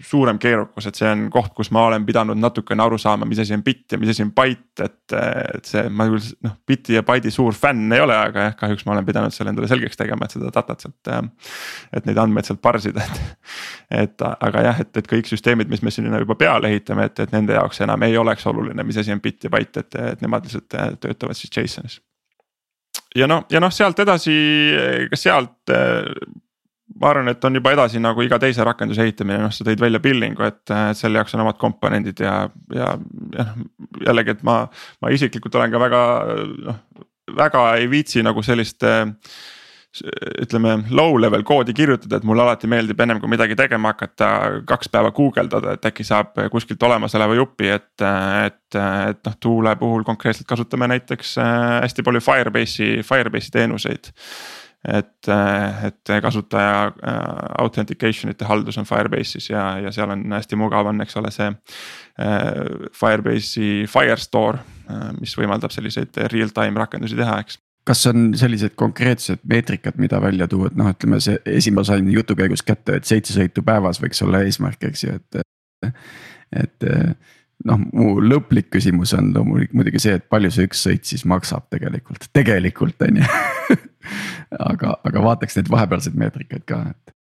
suurem 0.00 0.38
keerukus, 0.40 0.86
et 0.88 0.96
see 0.98 1.08
on 1.08 1.26
koht, 1.32 1.52
kus 1.56 1.70
ma 1.74 1.82
olen 1.88 2.04
pidanud 2.08 2.38
natukene 2.40 2.82
aru 2.84 2.98
saama, 3.00 3.26
mis 3.28 3.40
asi 3.42 3.54
on 3.56 3.62
bitt 3.64 3.92
ja 3.92 3.98
mis 4.00 4.12
asi 4.12 4.24
on 4.24 4.32
byte, 4.36 4.86
et. 4.86 5.14
et 5.14 5.70
see, 5.70 5.82
ma 5.92 6.06
küll 6.08 6.26
noh 6.46 6.56
bit'i 6.66 6.96
ja 6.96 7.02
byte'i 7.06 7.32
suur 7.34 7.56
fänn 7.56 7.92
ei 7.92 8.02
ole, 8.02 8.16
aga 8.16 8.46
jah, 8.48 8.56
kahjuks 8.58 8.86
ma 8.86 8.94
olen 8.94 9.06
pidanud 9.06 9.34
selle 9.34 9.52
endale 9.52 9.68
selgeks 9.70 10.00
tegema, 10.00 10.26
et 10.26 10.36
seda 10.36 10.52
datat 10.54 10.86
sealt. 10.86 11.12
et 11.96 12.06
neid 12.08 12.20
andmeid 12.22 12.48
sealt 12.48 12.62
parsida, 12.64 13.04
et, 13.04 13.48
et 14.04 14.26
aga 14.30 14.66
jah, 14.68 14.84
et, 14.84 14.92
et 15.02 15.10
kõik 15.14 15.30
süsteemid, 15.30 15.70
mis 15.72 15.82
me 15.84 15.94
sinna 15.94 16.22
juba 16.22 16.38
peale 16.40 16.70
ehitame, 16.72 17.08
et, 17.10 17.24
et 17.26 17.34
nende 17.36 17.56
jaoks 17.58 17.82
enam 17.84 18.08
ei 18.08 18.16
oleks 18.20 18.46
oluline, 18.50 18.86
mis 18.86 19.00
asi 19.00 19.12
on 19.12 19.20
bitt 19.20 19.44
ja 19.44 19.52
byte, 19.52 19.84
et, 19.84 19.98
et 20.14 20.22
nemad 20.24 20.46
lihtsalt 20.46 21.00
töötavad 21.02 21.38
siis 21.38 21.52
JSON-is 21.56 22.00
ja 23.16 23.26
noh, 23.30 23.44
ja 23.50 23.60
noh, 23.62 23.72
sealt 23.74 23.98
edasi, 24.02 24.36
ka 25.10 25.18
sealt 25.18 25.74
ma 27.00 27.12
arvan, 27.12 27.30
et 27.32 27.44
on 27.44 27.54
juba 27.54 27.74
edasi 27.76 28.00
nagu 28.02 28.24
iga 28.24 28.38
teise 28.42 28.64
rakenduse 28.66 29.04
ehitamine, 29.04 29.44
noh, 29.44 29.54
sa 29.54 29.66
tõid 29.66 29.82
välja 29.82 30.00
billing'u, 30.02 30.48
et 30.48 30.74
selle 30.98 31.20
jaoks 31.20 31.36
on 31.36 31.44
omad 31.44 31.60
komponendid 31.60 32.24
ja, 32.24 32.34
ja, 32.74 32.90
ja 33.36 33.46
jällegi, 34.08 34.36
et 34.36 34.42
ma, 34.46 34.62
ma 35.02 35.14
isiklikult 35.14 35.60
olen 35.60 35.72
ka 35.72 35.82
väga 35.82 36.02
noh, 36.66 36.82
väga 37.36 37.64
ei 37.78 37.88
viitsi 37.90 38.24
nagu 38.26 38.42
sellist 38.42 38.84
ütleme 40.40 40.76
low 40.94 41.16
level 41.18 41.42
koodi 41.42 41.74
kirjutada, 41.74 42.20
et 42.20 42.26
mulle 42.26 42.44
alati 42.44 42.68
meeldib 42.70 43.00
ennem 43.02 43.18
kui 43.22 43.30
midagi 43.32 43.56
tegema 43.58 43.90
hakata, 43.90 44.28
kaks 44.68 44.90
päeva 44.92 45.10
guugeldada, 45.14 45.74
et 45.74 45.88
äkki 45.90 46.06
saab 46.06 46.38
kuskilt 46.52 46.82
olemasoleva 46.86 47.34
jupi, 47.34 47.72
et. 47.74 47.90
et, 48.46 48.56
et 48.78 49.26
noh, 49.26 49.34
tuule 49.42 49.72
puhul 49.80 50.04
konkreetselt 50.06 50.46
kasutame 50.46 50.86
näiteks 50.92 51.32
hästi 51.42 52.04
palju 52.06 52.22
Firebase'i, 52.22 53.00
Firebase'i 53.02 53.50
teenuseid 53.56 54.12
et, 54.88 55.28
et 55.84 56.12
kasutaja 56.24 56.76
äh, 56.88 57.16
authentication'ite 57.60 58.48
haldus 58.48 58.78
on 58.80 58.88
Firebase'is 58.88 59.50
ja, 59.50 59.64
ja 59.84 59.92
seal 59.92 60.12
on 60.14 60.24
hästi 60.32 60.56
mugav 60.56 60.88
on, 60.88 61.02
eks 61.04 61.18
ole, 61.20 61.32
see. 61.34 61.50
Äh, 62.20 62.46
Firebase'i 62.96 63.88
Firestore, 63.90 64.62
mis 65.20 65.36
võimaldab 65.38 65.70
selliseid 65.70 66.16
real-time 66.32 66.80
rakendusi 66.80 67.18
teha, 67.18 67.36
eks 67.44 67.60
kas 67.90 68.02
on 68.10 68.30
sellised 68.38 68.74
konkreetsed 68.78 69.40
meetrikad, 69.48 69.96
mida 69.98 70.20
välja 70.22 70.46
tuua, 70.50 70.68
et 70.70 70.76
noh, 70.78 70.90
ütleme 70.92 71.20
see 71.22 71.38
esimene 71.48 71.86
sain 71.88 72.10
jutu 72.12 72.36
käigus 72.38 72.62
kätte, 72.62 72.98
et 73.00 73.08
seitse 73.08 73.34
sõitu 73.34 73.64
päevas 73.66 73.98
võiks 74.02 74.20
olla 74.26 74.42
eesmärk, 74.46 74.84
eks 74.90 75.04
ju, 75.06 75.16
et. 75.16 75.92
et 76.60 76.90
noh, 77.68 77.80
mu 77.92 78.16
lõplik 78.24 78.70
küsimus 78.72 79.12
on 79.16 79.32
loomulikult 79.34 79.76
muidugi 79.80 80.02
see, 80.02 80.16
et 80.18 80.26
palju 80.32 80.52
see 80.54 80.68
üks 80.68 80.84
sõit 80.86 81.08
siis 81.08 81.26
maksab 81.28 81.66
tegelikult, 81.72 82.26
tegelikult 82.36 83.06
on 83.06 83.20
ju 83.20 83.28
aga, 84.70 84.96
aga 85.06 85.24
vaataks 85.28 85.58
neid 85.58 85.70
vahepealseid 85.72 86.18
meetrikaid 86.20 86.66
ka, 86.68 86.80
et. 86.94 87.14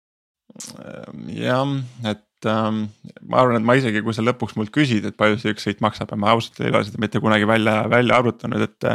jah, 1.38 1.72
et 2.12 2.50
ähm, 2.52 2.84
ma 3.24 3.42
arvan, 3.42 3.60
et 3.60 3.68
ma 3.68 3.78
isegi, 3.80 4.04
kui 4.04 4.16
sa 4.16 4.24
lõpuks 4.24 4.58
mult 4.60 4.72
küsid, 4.74 5.08
et 5.08 5.18
palju 5.18 5.40
see 5.42 5.56
üks 5.56 5.68
sõit 5.68 5.82
maksab 5.84 6.12
ja 6.12 6.20
ma 6.20 6.34
ausalt 6.34 6.60
ei 6.62 6.72
ole 6.72 6.84
seda 6.88 7.02
mitte 7.02 7.22
kunagi 7.22 7.48
välja, 7.48 7.82
välja 7.92 8.20
arvutanud, 8.20 8.68
et. 8.68 8.90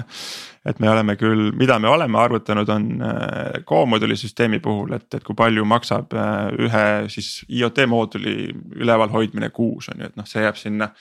Et 0.66 0.80
me 0.80 0.90
oleme 0.92 1.16
küll, 1.18 1.50
mida 1.58 1.80
me 1.82 1.90
oleme 1.90 2.20
arvutanud, 2.22 2.70
on 2.70 2.88
äh, 3.02 3.62
co-mooduli 3.68 4.18
süsteemi 4.20 4.60
puhul, 4.62 4.94
et, 4.98 5.08
et 5.18 5.24
kui 5.26 5.38
palju 5.38 5.66
maksab 5.66 6.14
äh, 6.14 6.52
ühe 6.68 6.86
siis 7.14 7.42
IoT 7.50 7.86
mooduli 7.90 8.52
ülevalhoidmine 8.78 9.50
kuus 9.56 9.90
on 9.94 10.04
ju, 10.04 10.12
et 10.12 10.20
noh, 10.20 10.28
see 10.30 10.46
jääb 10.46 10.60
sinna 10.60 10.92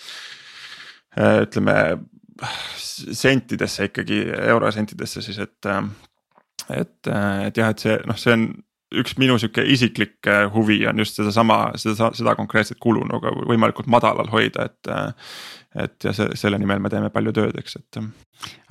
äh, 1.19 1.43
ütleme 1.45 1.77
sentidesse 2.81 3.91
ikkagi, 3.91 4.23
eurosentidesse 4.49 5.21
siis, 5.23 5.39
et 5.45 5.73
et, 6.71 7.09
et 7.11 7.57
jah, 7.57 7.73
et 7.73 7.83
see 7.83 7.97
noh, 8.09 8.17
see 8.21 8.33
on 8.33 8.49
üks 8.91 9.15
minu 9.21 9.37
sihuke 9.39 9.63
isiklik 9.71 10.27
äh, 10.27 10.47
huvi 10.55 10.81
on 10.91 10.99
just 10.99 11.19
sedasama, 11.19 11.61
seda, 11.79 12.11
seda 12.17 12.35
konkreetset 12.39 12.81
kulu 12.83 13.05
nagu 13.11 13.35
võimalikult 13.51 13.91
madalal 13.91 14.31
hoida, 14.33 14.71
et. 14.71 14.95
Et 15.75 16.05
ja 16.05 16.13
see, 16.17 16.35
selle 16.35 16.59
nimel 16.59 16.81
me 16.83 16.91
teeme 16.91 17.11
palju 17.15 17.33
tööd, 17.37 17.59
eks, 17.61 17.77
et. 17.79 18.01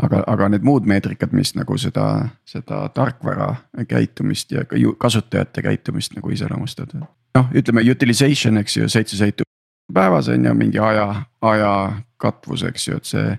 aga, 0.04 0.24
aga 0.28 0.50
need 0.54 0.66
muud 0.68 0.88
meetrikad, 0.90 1.34
mis 1.36 1.54
nagu 1.56 1.78
seda, 1.80 2.30
seda 2.48 2.82
tarkvara 2.96 3.54
käitumist 3.88 4.52
ja 4.52 4.66
ka 4.68 4.80
kasutajate 5.00 5.64
käitumist 5.66 6.16
nagu 6.18 6.32
iseloomustavad. 6.36 7.06
noh, 7.38 7.54
ütleme 7.56 7.86
utilization, 7.92 8.58
eks 8.58 8.78
ju, 8.78 8.90
seitse 8.90 9.20
sõitu 9.20 9.48
päevas 9.94 10.30
on 10.30 10.46
ju 10.46 10.54
mingi 10.54 10.80
aja, 10.80 11.24
aja 11.42 11.74
katvus, 12.18 12.64
eks 12.64 12.88
ju, 12.88 12.98
et 12.98 13.06
see 13.06 13.38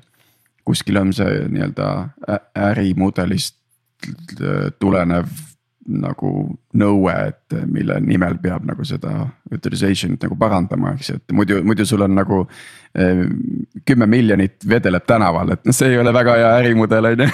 kuskil 0.65 1.01
on 1.01 1.13
see 1.13 1.47
nii-öelda 1.51 1.91
ärimudelist 2.71 3.57
tulenev 4.79 5.29
nagu 5.91 6.33
nõue, 6.81 7.15
et 7.31 7.57
mille 7.67 7.99
nimel 8.05 8.39
peab 8.43 8.67
nagu 8.69 8.85
seda 8.87 9.27
utilization'it 9.53 10.27
nagu 10.27 10.39
parandama, 10.41 10.95
eks 10.97 11.13
ju, 11.13 11.21
et 11.21 11.37
muidu, 11.37 11.63
muidu 11.67 11.87
sul 11.89 12.07
on 12.07 12.15
nagu 12.15 12.45
eh,. 12.95 13.25
kümme 13.87 14.07
miljonit 14.07 14.69
vedeleb 14.69 15.07
tänaval, 15.07 15.57
et 15.57 15.65
noh, 15.67 15.75
see 15.75 15.93
ei 15.93 15.99
ole 15.99 16.15
väga 16.15 16.37
hea 16.39 16.53
ärimudel 16.61 17.13
on 17.13 17.27
ju 17.27 17.31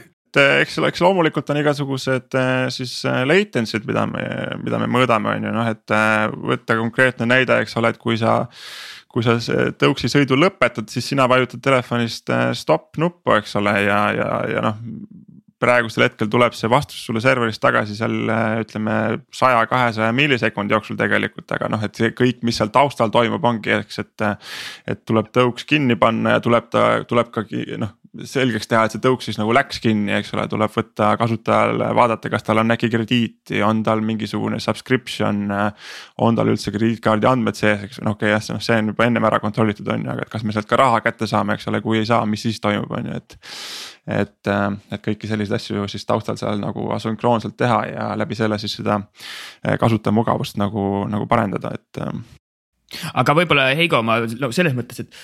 et 0.36 0.62
eks, 0.62 0.76
eks 0.90 1.02
loomulikult 1.04 1.48
on 1.52 1.60
igasugused 1.60 2.36
eh, 2.38 2.66
siis 2.74 2.98
eh, 3.08 3.22
latency'd, 3.28 3.86
mida 3.88 4.04
me, 4.10 4.26
mida 4.62 4.80
me 4.82 4.88
mõõdame, 4.90 5.36
on 5.36 5.48
ju 5.48 5.54
noh, 5.54 5.70
et 5.72 5.94
eh, 5.96 6.26
võtta 6.52 6.76
konkreetne 6.78 7.28
näide, 7.30 7.60
eks 7.62 7.76
ole, 7.80 7.92
et 7.94 8.00
kui 8.02 8.18
sa 8.20 8.42
kui 9.16 9.24
sa 9.24 9.38
tõuksi 9.80 10.10
sõidu 10.12 10.36
lõpetad, 10.36 10.90
siis 10.92 11.06
sina 11.08 11.24
vajutad 11.30 11.62
telefonist 11.64 12.28
stop 12.58 12.98
nuppu, 13.00 13.32
eks 13.38 13.56
ole, 13.56 13.72
ja, 13.86 14.00
ja, 14.12 14.26
ja 14.52 14.64
noh 14.66 14.82
praegusel 15.62 16.06
hetkel 16.06 16.28
tuleb 16.32 16.54
see 16.56 16.68
vastus 16.70 17.00
sulle 17.06 17.22
serverist 17.24 17.62
tagasi 17.62 17.96
seal 17.96 18.16
ütleme 18.62 18.96
saja, 19.34 19.62
kahesaja 19.70 20.12
millisekundi 20.16 20.76
jooksul 20.76 20.98
tegelikult, 21.00 21.48
aga 21.56 21.70
noh, 21.72 21.84
et 21.86 21.96
see 21.96 22.12
kõik, 22.16 22.42
mis 22.46 22.58
seal 22.60 22.72
taustal 22.74 23.12
toimub, 23.14 23.44
ongi, 23.44 23.72
eks, 23.80 24.02
et. 24.04 24.26
et 24.86 25.04
tuleb 25.06 25.28
tõuks 25.34 25.64
kinni 25.68 25.96
panna 25.98 26.36
ja 26.36 26.42
tuleb 26.42 26.68
ta, 26.72 26.82
tuleb 27.08 27.30
ka 27.34 27.44
noh 27.80 27.94
selgeks 28.24 28.68
teha, 28.70 28.84
et 28.86 28.94
see 28.94 29.02
tõuks 29.02 29.28
siis 29.28 29.38
nagu 29.40 29.52
läks 29.54 29.80
kinni, 29.82 30.12
eks 30.16 30.32
ole, 30.36 30.46
tuleb 30.50 30.72
võtta 30.72 31.10
kasutajal 31.20 31.82
vaadata, 31.96 32.30
kas 32.32 32.46
tal 32.46 32.62
on 32.62 32.74
äkki 32.74 32.88
krediiti, 32.92 33.60
on 33.66 33.82
tal 33.86 34.00
mingisugune 34.04 34.60
subscription. 34.62 35.50
on 36.22 36.38
tal 36.38 36.52
üldse 36.52 36.72
krediitkaardi 36.72 37.28
andmed 37.28 37.58
sees, 37.58 37.82
eks 37.88 38.00
no 38.04 38.14
okei 38.16 38.30
okay,, 38.30 38.34
jah, 38.36 38.54
noh, 38.54 38.62
see 38.64 38.78
on 38.80 38.92
juba 38.92 39.08
ennem 39.08 39.28
ära 39.28 39.40
kontrollitud, 39.42 39.88
on 39.92 40.06
ju, 40.06 40.12
aga 40.12 40.26
et 40.26 40.32
kas 40.32 40.46
me 40.46 40.54
sealt 40.56 40.68
ka 40.70 40.78
raha 40.80 41.02
kätte 41.04 41.28
saame, 41.30 41.56
eks 41.56 41.68
ole, 41.72 41.82
kui 41.84 42.00
ei 42.00 42.08
saa, 42.08 42.22
mis 42.28 42.46
siis 42.46 42.60
toimub, 42.62 42.92
on 42.96 43.10
ju, 43.10 43.20
et. 43.20 43.38
et, 44.06 44.52
et 44.94 45.02
kõiki 45.02 45.26
selliseid 45.26 45.58
asju 45.58 45.88
siis 45.90 46.06
taustal 46.06 46.38
seal 46.38 46.60
nagu 46.62 46.88
asünkroonselt 46.94 47.56
teha 47.58 47.80
ja 47.90 48.08
läbi 48.18 48.38
selle 48.38 48.58
siis 48.62 48.76
seda 48.78 49.00
kasutajamugavust 49.80 50.60
nagu, 50.62 51.04
nagu 51.10 51.26
parendada, 51.26 51.74
et 51.74 52.02
aga 53.14 53.34
võib-olla 53.34 53.70
Heigo, 53.74 54.02
ma 54.06 54.20
no, 54.22 54.52
selles 54.54 54.76
mõttes, 54.76 55.02
et 55.02 55.20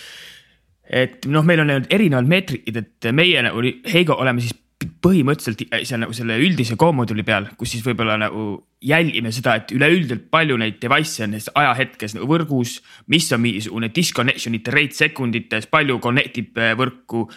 et 0.88 1.26
noh, 1.30 1.44
meil 1.46 1.62
on 1.62 1.70
erinevad 1.88 2.28
meetrikid, 2.28 2.76
et 2.76 3.12
meie 3.14 3.42
nagu 3.44 3.62
Heigo 3.92 4.18
oleme 4.18 4.42
siis 4.42 4.56
põhimõtteliselt 5.02 5.64
seal 5.86 6.02
nagu 6.02 6.14
selle 6.16 6.36
üldise 6.42 6.76
co-module'i 6.80 7.24
peal, 7.26 7.48
kus 7.58 7.74
siis 7.74 7.84
võib-olla 7.86 8.16
nagu 8.20 8.44
jälgime 8.82 9.32
seda, 9.34 9.56
et 9.60 9.72
üleüldiselt 9.74 10.28
palju 10.32 10.58
neid 10.60 10.78
device'e 10.82 11.26
on 11.28 11.36
ajahetkes 11.38 12.16
nagu 12.18 12.28
võrgus. 12.30 12.80
mis 13.06 13.30
on 13.32 13.42
mingisugune 13.42 13.92
disconnection 13.94 14.54
ite 14.54 14.74
rate 14.74 14.98
sekundites, 14.98 15.68
palju 15.70 15.98
connect 16.02 16.38
ib 16.38 16.58
äh, 16.58 16.74
võrku. 16.78 17.28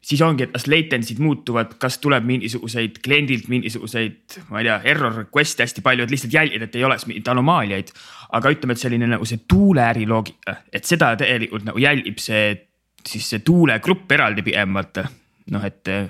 siis 0.00 0.20
ongi, 0.22 0.44
et 0.44 0.52
kas 0.52 0.68
latency'd 0.70 1.18
muutuvad, 1.18 1.72
kas 1.82 1.98
tuleb 1.98 2.24
mingisuguseid 2.24 3.00
kliendilt 3.02 3.48
mingisuguseid, 3.48 4.38
ma 4.50 4.60
ei 4.60 4.68
tea, 4.68 4.76
error 4.92 5.16
request'e 5.24 5.64
hästi 5.66 5.82
palju, 5.82 6.04
et 6.04 6.12
lihtsalt 6.14 6.32
jälgida, 6.32 6.68
et 6.68 6.76
ei 6.76 6.84
oleks 6.84 7.08
mingeid 7.08 7.28
anomaaliaid. 7.32 7.90
aga 8.36 8.50
ütleme, 8.50 8.72
et 8.72 8.82
selline 8.82 9.06
nagu 9.06 9.24
see 9.24 9.44
tuuleäri 9.48 10.06
loogika, 10.06 10.56
et 10.72 10.84
seda 10.84 11.14
tegelikult 11.16 11.64
nagu 11.64 11.78
jälgib 11.78 12.18
see, 12.18 12.65
siis 13.08 13.30
see 13.32 13.44
tuulegrupp 13.46 14.12
eraldi 14.16 14.44
pigem 14.46 14.76
vaata 14.76 15.06
noh, 15.54 15.62
et. 15.62 15.86
jah, 15.86 16.08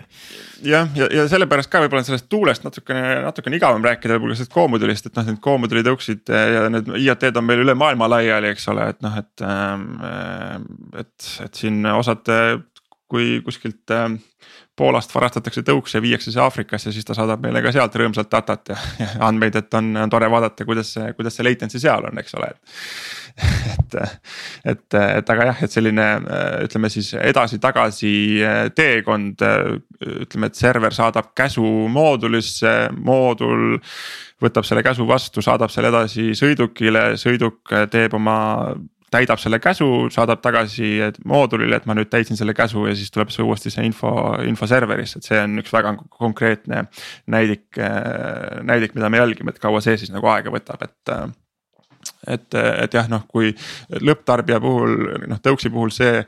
ja, 0.64 0.82
ja, 0.96 1.08
ja 1.12 1.24
sellepärast 1.28 1.68
ka 1.72 1.82
võib-olla 1.84 2.04
sellest 2.06 2.28
tuulest 2.32 2.64
natukene, 2.64 3.18
natukene 3.26 3.58
igavam 3.58 3.84
rääkida 3.84 4.16
võib-olla 4.16 4.38
sellest 4.38 4.54
koomodulist, 4.54 5.10
et 5.10 5.18
noh, 5.18 5.26
need 5.28 5.42
koomoduli 5.44 5.84
tõuksid 5.86 6.32
ja 6.32 6.64
need 6.72 6.88
IoT-d 7.02 7.36
on 7.40 7.48
meil 7.48 7.60
üle 7.66 7.74
maailma 7.76 8.08
laiali, 8.14 8.54
eks 8.54 8.70
ole, 8.72 8.88
et 8.94 9.04
noh, 9.04 9.20
et. 9.20 9.44
Ähm, 9.44 9.84
et, 10.96 11.28
et 11.44 11.60
siin 11.60 11.84
osad 11.92 12.24
kui 13.10 13.40
kuskilt 13.44 13.92
äh, 13.94 14.08
Poolast 14.76 15.14
varastatakse 15.14 15.62
tõuks 15.64 15.94
ja 15.96 16.02
viiakse 16.04 16.32
see 16.32 16.42
Aafrikasse, 16.42 16.92
siis 16.92 17.06
ta 17.08 17.14
saadab 17.16 17.40
meile 17.44 17.62
ka 17.64 17.72
sealt 17.72 17.94
rõõmsalt 17.96 18.28
datat 18.32 18.74
ja, 18.74 18.76
ja 19.00 19.08
andmeid, 19.28 19.56
et 19.56 19.76
on, 19.78 19.94
on 20.04 20.12
tore 20.12 20.28
vaadata, 20.30 20.66
kuidas 20.68 20.92
see, 20.96 21.12
kuidas 21.16 21.38
see 21.38 21.46
latency 21.46 21.80
seal 21.80 22.04
on, 22.10 22.20
eks 22.20 22.36
ole, 22.36 22.50
et. 22.52 23.96
et, 24.64 24.96
et, 24.96 25.30
aga 25.32 25.48
jah, 25.50 25.62
et 25.64 25.72
selline 25.72 26.06
ütleme 26.64 26.90
siis 26.92 27.12
edasi-tagasi 27.20 28.12
teekond, 28.76 29.44
ütleme, 30.24 30.50
et 30.50 30.60
server 30.60 30.96
saadab 30.96 31.32
käsu 31.36 31.64
moodulisse, 31.92 32.74
moodul 32.96 33.78
võtab 34.42 34.68
selle 34.68 34.84
käsu 34.84 35.06
vastu, 35.08 35.44
saadab 35.44 35.72
selle 35.72 35.92
edasi 35.92 36.34
sõidukile, 36.36 37.14
sõiduk 37.20 37.72
teeb 37.92 38.16
oma 38.16 38.38
täidab 39.12 39.38
selle 39.38 39.60
käsu, 39.62 39.86
saadab 40.12 40.42
tagasi 40.42 40.90
moodulile, 41.28 41.78
et 41.78 41.86
ma 41.86 41.94
nüüd 41.96 42.10
täitsin 42.10 42.38
selle 42.38 42.54
käsu 42.58 42.86
ja 42.88 42.94
siis 42.98 43.12
tuleb 43.14 43.30
see 43.34 43.44
uuesti 43.46 43.70
see 43.72 43.86
info, 43.86 44.10
info 44.46 44.66
serverisse, 44.70 45.20
et 45.20 45.28
see 45.28 45.40
on 45.42 45.62
üks 45.62 45.72
väga 45.74 45.94
konkreetne 46.10 46.86
näidik, 47.32 47.78
näidik, 48.66 48.96
mida 48.98 49.10
me 49.12 49.22
jälgime, 49.22 49.54
et 49.54 49.62
kaua 49.62 49.82
see 49.84 49.96
siis 50.00 50.12
nagu 50.14 50.30
aega 50.32 50.52
võtab, 50.54 50.86
et 50.88 51.16
et, 52.26 52.54
et 52.54 52.94
jah, 52.94 53.08
noh, 53.10 53.24
kui 53.26 53.50
lõpptarbija 53.90 54.60
puhul 54.62 54.92
noh, 55.26 55.40
tõuksi 55.42 55.72
puhul 55.74 55.90
see 55.94 56.20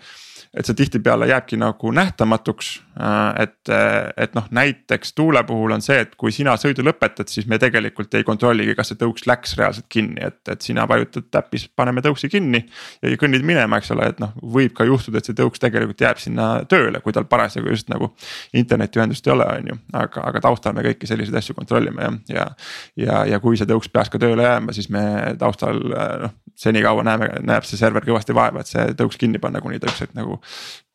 et 0.55 0.66
see 0.66 0.76
tihtipeale 0.78 1.28
jääbki 1.28 1.59
nagu 1.61 1.90
nähtamatuks. 1.92 2.70
Äh, 2.99 3.42
et, 3.44 3.70
et 4.16 4.34
noh, 4.34 4.46
näiteks 4.51 5.12
tuule 5.14 5.42
puhul 5.46 5.74
on 5.76 5.84
see, 5.84 6.01
et 6.03 6.14
kui 6.18 6.32
sina 6.34 6.57
sõidu 6.59 6.82
lõpetad, 6.86 7.28
siis 7.30 7.46
me 7.51 7.59
tegelikult 7.61 8.14
ei 8.18 8.26
kontrolligi, 8.26 8.74
kas 8.78 8.92
see 8.92 9.01
tõuks 9.01 9.28
läks 9.28 9.55
reaalselt 9.59 9.86
kinni, 9.92 10.20
et, 10.24 10.40
et 10.51 10.64
sina 10.64 10.86
vajutad 10.88 11.28
täppis, 11.30 11.68
paneme 11.76 12.03
tõuksi 12.05 12.30
kinni. 12.32 12.64
ja 13.03 13.20
kõnnid 13.20 13.46
minema, 13.46 13.78
eks 13.78 13.92
ole, 13.94 14.09
et 14.12 14.22
noh, 14.22 14.34
võib 14.42 14.74
ka 14.76 14.88
juhtuda, 14.88 15.20
et 15.20 15.30
see 15.30 15.38
tõuks 15.38 15.62
tegelikult 15.62 16.03
jääb 16.07 16.22
sinna 16.22 16.49
tööle, 16.68 17.03
kui 17.05 17.14
tal 17.14 17.28
parasjagu 17.30 17.70
just 17.72 17.92
nagu 17.92 18.12
internetiühendust 18.57 19.26
ei 19.26 19.36
ole, 19.36 19.49
on 19.61 19.72
ju. 19.72 19.78
aga, 19.92 20.26
aga 20.32 20.44
taustal 20.49 20.76
me 20.76 20.86
kõiki 20.88 21.11
selliseid 21.11 21.38
asju 21.38 21.57
kontrollime 21.59 22.03
jah, 22.03 22.20
ja, 22.28 22.51
ja, 22.96 23.24
ja 23.34 23.40
kui 23.42 23.59
see 23.61 23.68
tõuks 23.68 23.92
peaks 23.92 24.11
ka 24.12 24.20
tööle 24.22 24.46
jääma, 24.46 24.74
siis 24.76 24.90
me 24.92 25.05
taustal 25.38 25.82
noh 26.24 26.38
senikaua 26.59 27.04
näeme, 27.06 27.30
näeb 27.46 27.66
see 27.66 27.78
server 27.80 28.06
kõvasti 28.06 28.34
vaeva, 28.36 28.62
et 28.62 28.70
see 28.70 28.86
tõuks 28.98 29.20
kinni 29.20 29.40
panna, 29.42 29.62
kuni 29.62 29.78
ta 29.78 29.90
ükskord 29.90 30.16
nagu 30.18 30.40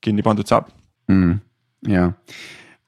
kinni 0.03 0.26
pandud 0.26 0.49
saab 0.49 0.68
mm,. 1.11 1.39
ja 1.93 2.09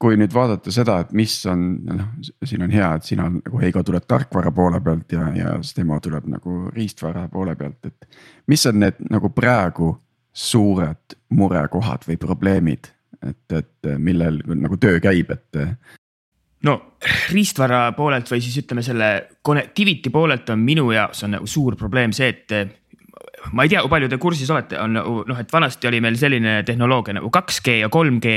kui 0.01 0.17
nüüd 0.19 0.33
vaadata 0.35 0.73
seda, 0.75 0.99
et 1.05 1.13
mis 1.15 1.33
on, 1.49 1.61
noh, 1.87 2.07
siin 2.43 2.65
on 2.65 2.73
hea, 2.73 2.89
et 2.97 3.07
sina 3.07 3.29
nagu 3.31 3.61
Heigo 3.61 3.83
tuled 3.85 4.03
tarkvara 4.09 4.51
poole 4.55 4.81
pealt 4.83 5.15
ja, 5.15 5.29
ja 5.35 5.53
Stemo 5.63 6.01
tuleb 6.03 6.27
nagu 6.29 6.65
riistvara 6.75 7.29
poole 7.31 7.55
pealt, 7.55 7.87
et. 7.87 8.09
mis 8.51 8.65
on 8.67 8.81
need 8.83 8.99
nagu 9.09 9.31
praegu 9.33 9.93
suured 10.35 11.15
murekohad 11.31 12.03
või 12.09 12.19
probleemid, 12.19 12.91
et, 13.23 13.45
et 13.55 13.93
millel 13.97 14.41
nagu 14.51 14.77
töö 14.77 14.99
käib, 14.99 15.31
et 15.31 15.61
no 16.65 16.75
riistvara 17.31 17.91
poolelt 17.97 18.29
või 18.31 18.41
siis 18.43 18.57
ütleme 18.63 18.83
selle 18.85 19.09
connectivity 19.45 20.11
poolelt 20.13 20.49
on 20.53 20.63
minu 20.65 20.89
jaoks 20.93 21.25
on 21.27 21.35
nagu 21.37 21.47
suur 21.49 21.77
probleem 21.79 22.13
see, 22.15 22.31
et 22.33 22.55
ma 23.53 23.65
ei 23.65 23.71
tea, 23.71 23.83
kui 23.83 23.91
palju 23.91 24.09
te 24.09 24.19
kursis 24.21 24.49
olete, 24.53 24.77
on 24.81 24.95
noh, 24.95 25.39
et 25.39 25.51
vanasti 25.53 25.89
oli 25.89 26.01
meil 26.03 26.17
selline 26.19 26.57
tehnoloogia 26.65 27.17
nagu 27.19 27.29
2G 27.33 27.79
ja 27.83 27.89
3G. 27.93 28.35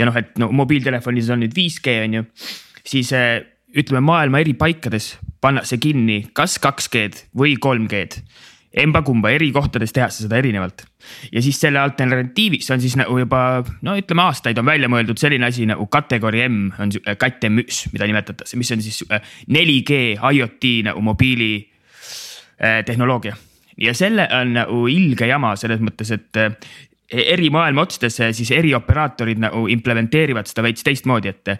ja 0.00 0.08
noh, 0.08 0.16
et 0.16 0.38
no 0.40 0.50
mobiiltelefonis 0.56 1.30
on 1.34 1.42
nüüd 1.44 1.56
5G 1.56 1.96
on 2.06 2.20
ju, 2.20 2.28
siis 2.86 3.12
eh, 3.16 3.42
ütleme 3.76 4.02
maailma 4.06 4.40
eri 4.42 4.54
paikades 4.58 5.12
pannakse 5.40 5.80
kinni 5.82 6.22
kas 6.36 6.58
2G-d 6.62 7.26
või 7.36 7.56
3G-d 7.60 8.24
emba-kumba 8.70 9.32
eri 9.34 9.50
kohtades 9.52 9.92
tehakse 9.92 10.24
seda 10.24 10.38
erinevalt. 10.38 10.84
ja 11.32 11.42
siis 11.42 11.58
selle 11.60 11.80
alternatiiviks 11.82 12.70
on 12.70 12.80
siis 12.80 12.94
nagu 13.00 13.18
juba 13.18 13.64
no 13.82 13.96
ütleme 13.98 14.22
aastaid 14.22 14.58
on 14.58 14.68
välja 14.68 14.88
mõeldud 14.88 15.18
selline 15.18 15.48
asi 15.48 15.66
nagu 15.66 15.86
kategooria 15.90 16.48
M 16.48 16.70
on 16.78 16.92
kat 17.18 17.42
M1, 17.48 17.90
mida 17.92 18.06
nimetatakse, 18.06 18.58
mis 18.60 18.70
on 18.70 18.82
siis 18.84 19.02
4G 19.10 20.00
äh, 20.14 20.28
IoT 20.36 20.70
nagu 20.86 21.02
mobiili 21.02 21.52
eh, 21.58 22.84
tehnoloogia. 22.86 23.34
ja 23.80 23.94
selle 23.94 24.28
on 24.38 24.54
nagu 24.54 24.86
ilge 24.88 25.26
jama 25.26 25.56
selles 25.58 25.82
mõttes, 25.82 26.14
et 26.14 26.42
eri 27.10 27.50
maailma 27.50 27.82
otsades 27.82 28.20
siis 28.36 28.50
eri 28.54 28.74
operaatorid 28.74 29.40
nagu 29.42 29.66
implementeerivad 29.68 30.46
seda 30.46 30.62
veits 30.62 30.86
teistmoodi, 30.86 31.32
et 31.32 31.56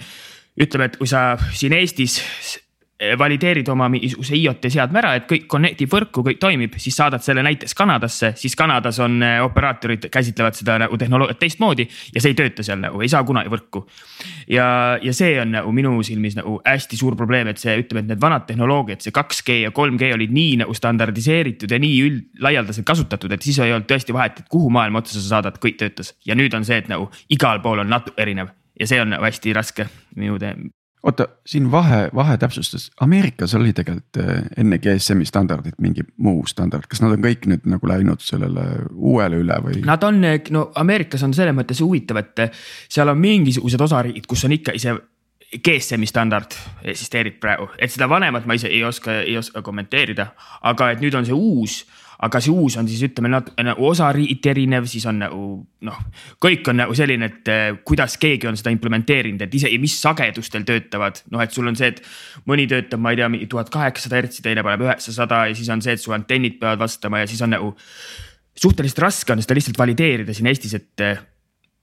ütleme, 0.60 0.86
et 0.86 0.98
kui 1.00 1.10
sa 1.10 1.32
siin 1.50 1.74
Eestis 1.74 2.20
valideerid 3.18 3.68
oma 3.72 3.88
mingisuguse 3.88 4.36
IoT 4.36 4.66
seadme 4.72 5.00
ära, 5.00 5.14
et 5.16 5.26
kõik 5.28 5.46
connect 5.50 5.80
ib 5.80 5.92
võrku, 5.92 6.24
kõik 6.26 6.40
toimib, 6.40 6.74
siis 6.82 6.96
saadad 7.00 7.24
selle 7.24 7.42
näiteks 7.46 7.72
Kanadasse, 7.76 8.32
siis 8.36 8.56
Kanadas 8.58 8.98
on 9.00 9.22
eh, 9.24 9.38
operaatorid 9.44 10.08
käsitlevad 10.12 10.58
seda 10.58 10.76
nagu 10.82 10.98
tehnoloogiat 11.00 11.40
teistmoodi 11.40 11.86
ja 11.88 12.20
see 12.20 12.34
ei 12.34 12.38
tööta 12.38 12.64
seal 12.66 12.82
nagu, 12.82 13.00
ei 13.00 13.08
saa 13.08 13.22
kunagi 13.24 13.52
võrku. 13.52 13.86
ja, 14.52 14.66
ja 15.00 15.14
see 15.16 15.38
on 15.40 15.54
nagu 15.56 15.72
minu 15.72 15.94
silmis 16.04 16.36
nagu 16.36 16.58
hästi 16.66 16.98
suur 17.00 17.16
probleem, 17.16 17.48
et 17.52 17.62
see 17.62 17.78
ütleme, 17.80 18.04
et 18.04 18.12
need 18.12 18.20
vanad 18.20 18.44
tehnoloogiad, 18.48 19.00
see 19.04 19.14
2G 19.16 19.60
ja 19.64 19.72
3G 19.76 20.12
olid 20.18 20.34
nii 20.36 20.58
nagu 20.64 20.76
standardiseeritud 20.76 21.72
ja 21.72 21.80
nii 21.80 22.02
üld, 22.04 22.26
laialdaselt 22.44 22.88
kasutatud, 22.88 23.32
et 23.32 23.46
siis 23.46 23.62
ei 23.64 23.72
olnud 23.72 23.88
tõesti 23.88 24.16
vahet, 24.16 24.42
et 24.42 24.50
kuhu 24.52 24.68
maailma 24.74 25.00
otsa 25.00 25.16
sa 25.16 25.38
saadad, 25.38 25.56
kõik 25.62 25.80
töötas. 25.80 26.12
ja 26.26 26.36
nüüd 26.36 26.52
on 26.56 26.68
see, 26.68 26.82
et 26.82 26.92
nagu 26.92 27.08
igal 27.32 27.64
pool 27.64 27.80
on 27.80 27.88
natuke 27.88 28.20
erinev 28.20 28.52
ja 28.80 28.88
see 28.88 29.00
on 29.00 29.16
nagu 29.16 29.24
hästi 29.24 29.56
raske 29.56 29.88
minu 30.16 30.36
oota, 31.02 31.28
siin 31.46 31.70
vahe, 31.72 32.08
vahetäpsustus, 32.14 32.90
Ameerikas 33.00 33.54
oli 33.54 33.72
tegelikult 33.72 34.20
äh, 34.20 34.42
enne 34.56 34.78
GSM-i 34.78 35.24
standardit 35.24 35.78
mingi 35.80 36.04
muu 36.16 36.44
standard, 36.46 36.88
kas 36.90 37.02
nad 37.04 37.14
on 37.16 37.24
kõik 37.24 37.46
nüüd 37.50 37.68
nagu 37.70 37.88
läinud 37.88 38.24
sellele 38.24 38.66
uuele 38.94 39.40
üle 39.44 39.60
või? 39.64 39.80
Nad 39.86 40.04
on, 40.06 40.20
no 40.50 40.66
Ameerikas 40.80 41.24
on 41.26 41.34
selles 41.36 41.56
mõttes 41.56 41.80
huvitav, 41.84 42.20
et 42.20 42.44
seal 42.88 43.08
on 43.08 43.20
mingisugused 43.20 43.80
osariigid, 43.88 44.28
kus 44.30 44.44
on 44.48 44.56
ikka 44.56 44.76
ise 44.76 44.98
GSM-i 45.50 46.06
standard 46.06 46.54
eksisteerib 46.86 47.40
praegu, 47.42 47.66
et 47.78 47.90
seda 47.90 48.06
vanemat 48.10 48.46
ma 48.46 48.54
ise 48.54 48.70
ei 48.70 48.84
oska, 48.86 49.20
ei 49.24 49.34
oska 49.38 49.64
kommenteerida, 49.66 50.28
aga 50.70 50.92
et 50.92 51.02
nüüd 51.02 51.16
on 51.18 51.26
see 51.26 51.34
uus 51.34 51.80
aga 52.20 52.40
see 52.42 52.52
uus 52.52 52.76
on 52.76 52.88
siis 52.88 53.00
ütleme 53.06 53.30
nagu 53.32 53.86
osariigiti 53.88 54.50
erinev, 54.52 54.84
siis 54.90 55.06
on 55.08 55.22
nagu 55.22 55.44
noh, 55.86 56.00
kõik 56.42 56.68
on 56.68 56.82
nagu 56.82 56.96
selline, 56.96 57.30
et 57.30 57.50
eh, 57.52 57.68
kuidas 57.86 58.18
keegi 58.20 58.48
on 58.50 58.58
seda 58.60 58.72
implementeerinud, 58.74 59.46
et 59.46 59.56
isegi 59.56 59.78
mis 59.80 59.94
sagedustel 60.02 60.66
töötavad. 60.68 61.22
noh, 61.32 61.40
et 61.40 61.54
sul 61.56 61.70
on 61.70 61.78
see, 61.78 61.94
et 61.94 62.02
mõni 62.50 62.66
töötab, 62.68 63.00
ma 63.00 63.14
ei 63.14 63.20
tea, 63.22 63.30
tuhat 63.48 63.72
kaheksasada 63.72 64.20
hertsi, 64.20 64.44
teine 64.44 64.64
paneb 64.66 64.84
üheksasada 64.84 65.46
ja 65.48 65.56
siis 65.56 65.70
on 65.72 65.80
see, 65.84 65.96
et 65.96 66.02
su 66.02 66.12
antennid 66.16 66.60
peavad 66.60 66.84
vastama 66.84 67.22
ja 67.22 67.30
siis 67.30 67.40
on 67.46 67.56
nagu. 67.56 67.74
suhteliselt 68.60 68.98
raske 69.00 69.32
on 69.32 69.40
seda 69.40 69.56
lihtsalt 69.56 69.78
valideerida 69.78 70.34
siin 70.36 70.50
Eestis, 70.50 70.74
et 70.76 71.00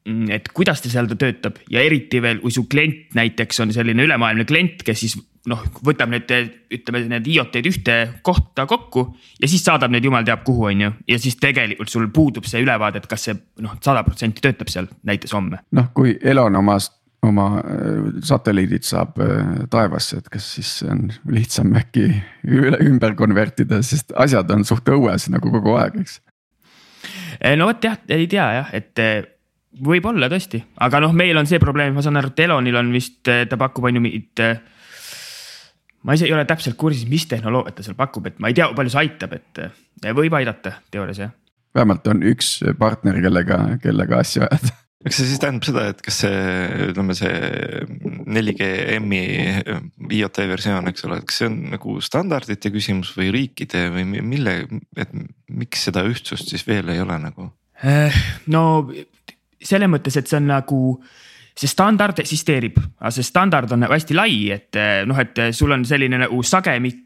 mm, 0.05 0.29
et 0.37 0.51
kuidas 0.53 0.83
ta 0.83 0.91
seal 0.93 1.09
ta 1.09 1.17
töötab 1.17 1.57
ja 1.73 1.81
eriti 1.81 2.21
veel, 2.21 2.43
kui 2.43 2.53
su 2.53 2.67
klient 2.69 3.17
näiteks 3.17 3.65
on 3.65 3.73
selline 3.73 4.05
ülemaailmne 4.05 4.45
klient, 4.45 4.85
kes 4.85 4.99
siis 4.99 5.17
noh, 5.47 5.63
võtab 5.85 6.11
need, 6.11 6.31
ütleme 6.73 7.03
need 7.07 7.27
IoT-d 7.31 7.71
ühte 7.71 7.95
kohta 8.25 8.67
kokku 8.69 9.05
ja 9.41 9.49
siis 9.49 9.63
saadab 9.65 9.93
need 9.93 10.05
jumal 10.07 10.25
teab 10.27 10.43
kuhu, 10.47 10.67
on 10.71 10.85
ju. 10.87 10.91
ja 11.07 11.19
siis 11.21 11.39
tegelikult 11.41 11.91
sul 11.91 12.09
puudub 12.13 12.47
see 12.49 12.61
ülevaade, 12.65 13.01
et 13.01 13.09
kas 13.09 13.29
see 13.29 13.37
noh, 13.63 13.77
sada 13.83 14.03
protsenti 14.07 14.43
töötab 14.43 14.71
seal 14.73 14.89
näiteks 15.07 15.35
homme. 15.37 15.61
noh, 15.71 15.91
kui 15.95 16.17
Elon 16.21 16.59
omast 16.59 16.97
oma 17.25 17.47
äh, 17.59 18.11
satelliidid 18.25 18.85
saab 18.87 19.17
äh, 19.23 19.63
taevasse, 19.71 20.21
et 20.21 20.29
kas 20.31 20.51
siis 20.57 20.73
on 20.87 21.07
lihtsam 21.33 21.73
äkki 21.79 22.05
üle 22.45 22.79
ümber 22.85 23.15
konvertida, 23.19 23.81
sest 23.85 24.13
asjad 24.15 24.51
on 24.53 24.67
suht 24.67 24.87
õues 24.93 25.29
nagu 25.33 25.51
kogu 25.53 25.77
aeg, 25.79 25.97
eks. 26.03 26.19
Äh, 27.39 27.57
no 27.57 27.71
vot 27.71 27.83
jah, 27.83 27.97
ei 28.13 28.29
tea 28.29 28.47
jah, 28.59 28.71
et 28.77 29.03
võib-olla 29.83 30.29
tõesti, 30.31 30.61
aga 30.81 31.01
noh, 31.03 31.13
meil 31.13 31.37
on 31.37 31.49
see 31.49 31.61
probleem, 31.61 31.93
ma 31.95 32.05
saan 32.05 32.19
aru, 32.19 32.31
et 32.33 32.45
Elonil 32.47 32.79
on 32.79 32.93
vist, 32.93 33.21
ta 33.25 33.59
pakub 33.59 33.89
on 33.89 33.99
ju 33.99 34.03
mingit 34.03 34.45
ma 36.07 36.15
ise 36.15 36.29
ei 36.29 36.33
ole 36.35 36.47
täpselt 36.47 36.79
kursis, 36.79 37.05
mis 37.09 37.27
tehnoloogiat 37.27 37.77
ta 37.77 37.85
seal 37.85 37.99
pakub, 37.99 38.29
et 38.29 38.39
ma 38.39 38.51
ei 38.51 38.57
tea, 38.57 38.69
palju 38.77 38.93
see 38.93 39.03
aitab, 39.03 39.37
et 39.37 39.63
eh, 39.65 40.15
võib 40.15 40.39
aidata 40.39 40.77
teoorias 40.91 41.21
jah. 41.25 41.35
vähemalt 41.75 42.07
on 42.07 42.23
üks 42.31 42.57
partner, 42.79 43.19
kellega, 43.23 43.59
kellega 43.83 44.23
asju 44.23 44.47
ajada 44.47 44.75
eks 45.05 45.19
see 45.19 45.29
siis 45.29 45.41
tähendab 45.41 45.67
seda, 45.67 45.83
et 45.91 46.01
kas 46.05 46.21
see, 46.23 46.39
ütleme 46.89 47.15
see 47.17 47.33
4G 48.37 48.69
M-i 48.97 49.21
IoT 50.17 50.41
versioon, 50.49 50.89
eks 50.91 51.05
ole, 51.07 51.19
et 51.21 51.27
kas 51.29 51.41
see 51.41 51.49
on 51.51 51.59
nagu 51.75 51.97
standardite 52.03 52.71
küsimus 52.73 53.13
või 53.17 53.29
riikide 53.35 53.87
või 53.93 54.07
mille, 54.15 54.57
et 54.97 55.13
miks 55.47 55.85
seda 55.87 56.03
ühtsust 56.07 56.51
siis 56.51 56.65
veel 56.67 56.89
ei 56.93 57.03
ole 57.03 57.19
nagu? 57.23 57.51
Eh, 57.85 58.17
no 58.53 58.63
selles 59.63 59.91
mõttes, 59.91 60.17
et 60.17 60.29
see 60.29 60.39
on 60.39 60.49
nagu 60.49 60.81
see 61.57 61.69
standard 61.69 62.19
eksisteerib, 62.21 62.77
aga 62.99 63.11
see 63.15 63.25
standard 63.25 63.71
on 63.73 63.87
hästi 63.89 64.17
lai, 64.17 64.39
et 64.53 64.77
noh, 65.09 65.17
et 65.21 65.41
sul 65.57 65.73
on 65.73 65.85
selline 65.87 66.19
nagu 66.21 66.41
sagemik. 66.45 67.03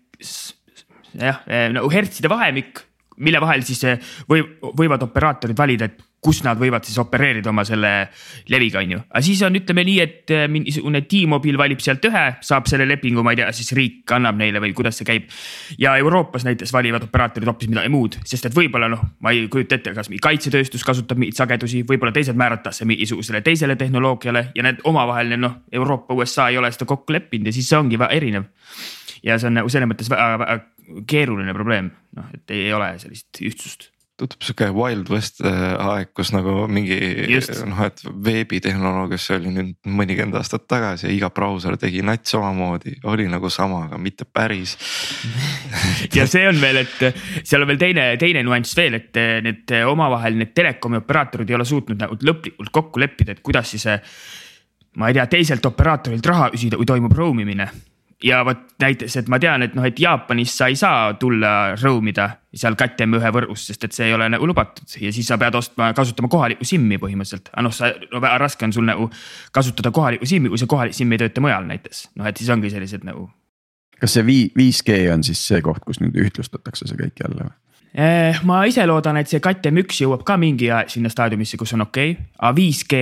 jah, 1.17 1.41
nagu 1.73 1.89
hertside 1.91 2.29
vahemik, 2.31 2.83
mille 3.17 3.41
vahel 3.41 3.65
siis 3.67 3.83
või 4.29 4.43
võivad 4.77 5.03
operaatorid 5.03 5.57
valida, 5.57 5.89
et 5.91 6.07
kus 6.21 6.43
nad 6.45 6.59
võivad 6.61 6.85
siis 6.85 6.99
opereerida 7.01 7.49
oma 7.49 7.63
selle 7.65 7.91
leviga, 8.51 8.81
on 8.83 8.93
ju. 8.93 8.99
aga 9.09 9.21
siis 9.25 9.41
on, 9.45 9.55
ütleme 9.57 9.83
nii, 9.87 9.97
et 10.03 10.33
äh, 10.35 10.43
mingisugune 10.51 11.01
T-Mobile 11.09 11.57
valib 11.57 11.81
sealt 11.81 12.05
ühe, 12.05 12.23
saab 12.45 12.69
selle 12.69 12.85
lepingu, 12.89 13.23
ma 13.25 13.33
ei 13.33 13.39
tea, 13.41 13.49
siis 13.57 13.73
riik 13.77 14.13
annab 14.13 14.37
neile 14.37 14.61
või 14.61 14.75
kuidas 14.77 15.01
see 15.01 15.07
käib. 15.07 15.29
ja 15.81 15.95
Euroopas 15.97 16.45
näiteks 16.45 16.73
valivad 16.73 17.07
operaatorid 17.07 17.49
hoopis 17.49 17.71
midagi 17.73 17.89
muud, 17.93 18.19
sest 18.21 18.51
et 18.51 18.57
võib-olla 18.57 18.91
noh, 18.93 19.01
ma 19.25 19.33
ei 19.33 19.47
kujuta 19.51 19.79
ette, 19.79 19.95
kas 19.97 20.11
kaitsetööstus 20.21 20.85
kasutab 20.85 21.21
mingeid 21.21 21.41
sagedusi, 21.41 21.81
võib-olla 21.89 22.13
teised 22.13 22.37
määratakse 22.37 22.85
mingisugusele 22.85 23.41
teisele 23.45 23.75
tehnoloogiale 23.79 24.51
ja 24.55 24.67
need 24.67 24.85
omavaheline 24.85 25.41
noh, 25.41 25.61
Euroopa, 25.73 26.13
USA 26.13 26.51
ei 26.53 26.61
ole 26.61 26.69
seda 26.71 26.85
kokku 26.89 27.17
leppinud 27.17 27.49
ja 27.49 27.55
siis 27.55 27.69
see 27.71 27.81
ongi 27.81 27.97
erinev. 28.11 28.45
ja 29.23 29.39
see 29.39 29.49
on 29.49 29.57
nagu 29.57 29.69
selles 29.69 29.89
mõttes 29.89 30.09
väga, 30.09 30.37
väga 30.41 30.61
keeruline 31.07 31.55
probleem, 31.55 31.91
noh, 32.17 32.29
et 32.35 32.53
ei 32.55 32.69
ole 32.75 32.93
sellist 33.01 33.41
ühtsust. 33.41 33.89
Tundub 34.21 34.43
sihuke 34.45 34.67
Wild 34.75 35.07
West 35.09 35.39
äh, 35.41 35.53
aeg, 35.81 36.11
kus 36.13 36.29
nagu 36.29 36.67
mingi 36.69 36.97
noh, 37.65 37.79
et 37.87 38.03
veebitehnoloogias 38.27 39.23
see 39.25 39.37
oli 39.39 39.53
nüüd 39.55 39.71
mõnikümmend 39.89 40.37
aastat 40.37 40.67
tagasi 40.69 41.07
ja 41.07 41.13
iga 41.15 41.31
brauser 41.33 41.73
tegi 41.81 42.03
nats 42.05 42.35
omamoodi, 42.37 42.99
oli 43.09 43.25
nagu 43.31 43.49
sama, 43.49 43.87
aga 43.87 43.97
mitte 44.01 44.27
päris. 44.29 44.75
Ja 46.11 46.25
see 46.27 46.43
on 46.49 46.57
veel, 46.59 46.81
et 46.81 47.45
seal 47.47 47.63
on 47.63 47.69
veel 47.69 47.79
teine, 47.79 48.03
teine 48.19 48.41
nüanss 48.43 48.75
veel, 48.77 48.97
et 48.99 49.17
need 49.45 49.71
omavahel 49.87 50.35
need 50.37 50.51
telekomi 50.57 50.99
operaatorid 50.99 51.49
ei 51.49 51.57
ole 51.57 51.65
suutnud 51.65 52.01
nagu 52.01 52.17
lõplikult 52.27 52.73
kokku 52.73 53.01
leppida, 53.01 53.33
et 53.33 53.41
kuidas 53.45 53.71
siis 53.71 53.87
ma 54.99 55.07
ei 55.07 55.15
tea, 55.15 55.25
teiselt 55.31 55.65
operaatorilt 55.65 56.27
raha 56.27 56.49
küsida, 56.53 56.77
kui 56.77 56.89
toimub 56.89 57.15
roam 57.15 57.39
imine 57.41 57.69
ja 58.23 58.41
vot 58.45 58.59
näiteks, 58.81 59.15
et 59.21 59.29
ma 59.31 59.39
tean, 59.41 59.65
et 59.65 59.75
noh, 59.77 59.85
et 59.87 59.99
Jaapanis 59.99 60.53
sa 60.57 60.67
ei 60.71 60.77
saa 60.79 61.13
tulla 61.19 61.51
roam 61.81 62.07
ida 62.11 62.27
seal 62.53 62.75
KTM1 62.79 63.33
võrgus, 63.35 63.65
sest 63.69 63.87
et 63.87 63.95
see 63.95 64.09
ei 64.09 64.15
ole 64.15 64.27
nagu 64.31 64.47
lubatud 64.47 64.95
ja 65.01 65.11
siis 65.13 65.29
sa 65.31 65.37
pead 65.41 65.55
ostma, 65.57 65.91
kasutama 65.97 66.29
kohalikku 66.31 66.67
SIM-i 66.67 66.99
põhimõtteliselt. 67.01 67.51
aga 67.53 67.65
noh, 67.67 67.75
sa 67.75 67.93
no, 67.95 68.21
väga 68.21 68.37
raske 68.43 68.67
on 68.67 68.75
sul 68.75 68.87
nagu 68.87 69.09
kasutada 69.55 69.93
kohalikku 69.95 70.29
SIM-i, 70.29 70.51
kui 70.51 70.61
see 70.61 70.71
kohalik 70.71 70.97
SIM 70.97 71.15
ei 71.15 71.23
tööta 71.23 71.43
mujal 71.43 71.67
näiteks, 71.69 72.09
noh 72.19 72.29
et 72.29 72.41
siis 72.41 72.51
ongi 72.53 72.73
sellised 72.73 73.07
nagu. 73.07 73.29
kas 74.01 74.17
see 74.17 74.25
5G 74.27 75.01
on 75.13 75.25
siis 75.25 75.41
see 75.47 75.61
koht, 75.65 75.83
kus 75.85 76.01
nüüd 76.03 76.17
ühtlustatakse 76.21 76.89
see 76.89 76.99
kõik 76.99 77.25
jälle 77.25 77.49
või? 77.49 77.57
Eh, 77.91 78.37
ma 78.47 78.61
ise 78.63 78.85
loodan, 78.87 79.17
et 79.19 79.27
see 79.27 79.41
KTM1 79.43 79.97
jõuab 80.05 80.21
ka 80.23 80.37
mingi 80.39 80.69
aeg 80.71 80.87
sinna 80.93 81.09
staadiumisse, 81.11 81.57
kus 81.59 81.73
on 81.75 81.83
okei 81.83 82.13
okay., 82.13 82.29
aga 82.39 82.55
5G 82.55 83.01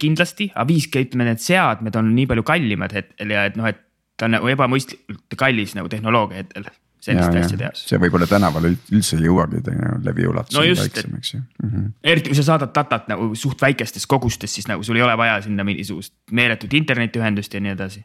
kindlasti, 0.00 0.46
aga 0.54 0.64
5G 0.70 1.02
ütleme, 1.04 1.26
need 1.28 1.42
seadmed 1.44 1.98
on 2.00 2.08
nii 2.16 2.24
palju 2.30 2.44
kallimad 2.48 2.94
hetkel 2.96 3.34
ja 3.36 3.44
et 3.50 3.58
noh, 3.60 3.68
et 3.68 3.82
ta 4.20 4.28
on 4.28 4.36
nagu 4.36 4.52
ebamõistlikult 4.52 5.38
kallis 5.40 5.72
nagu 5.78 5.88
tehnoloogia 5.88 6.42
hetkel 6.42 6.68
selliste 7.00 7.40
asjade 7.40 7.64
jaoks. 7.64 7.84
see 7.88 8.00
võib-olla 8.00 8.28
tänaval 8.28 8.68
üldse 8.68 9.16
ei 9.16 9.24
jõuagi 9.24 9.62
läbi 10.04 10.26
ulatus 10.28 10.56
no 10.56 10.64
väiksem, 10.66 11.16
eks 11.16 11.32
ju 11.34 11.40
mm. 11.40 11.70
-hmm. 11.70 11.90
eriti 12.12 12.32
kui 12.32 12.38
sa 12.38 12.44
saadad 12.50 12.74
datat 12.76 13.08
nagu 13.08 13.30
suht 13.34 13.62
väikestes 13.62 14.06
kogustes, 14.10 14.54
siis 14.54 14.68
nagu 14.68 14.84
sul 14.84 15.00
ei 15.00 15.06
ole 15.06 15.16
vaja 15.16 15.40
sinna 15.46 15.64
mingisugust 15.64 16.14
meeletut 16.30 16.74
internetiühendust 16.76 17.54
ja 17.54 17.60
nii 17.64 17.72
edasi. 17.72 18.04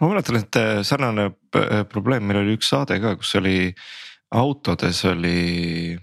ma 0.00 0.08
mäletan, 0.08 0.40
et 0.40 0.56
äh, 0.56 0.80
sarnane 0.82 1.30
äh, 1.56 1.84
probleem, 1.88 2.24
meil 2.24 2.40
oli 2.44 2.56
üks 2.56 2.72
saade 2.72 3.00
ka, 3.00 3.16
kus 3.20 3.34
oli 3.36 3.74
autodes 4.30 5.04
oli 5.04 5.98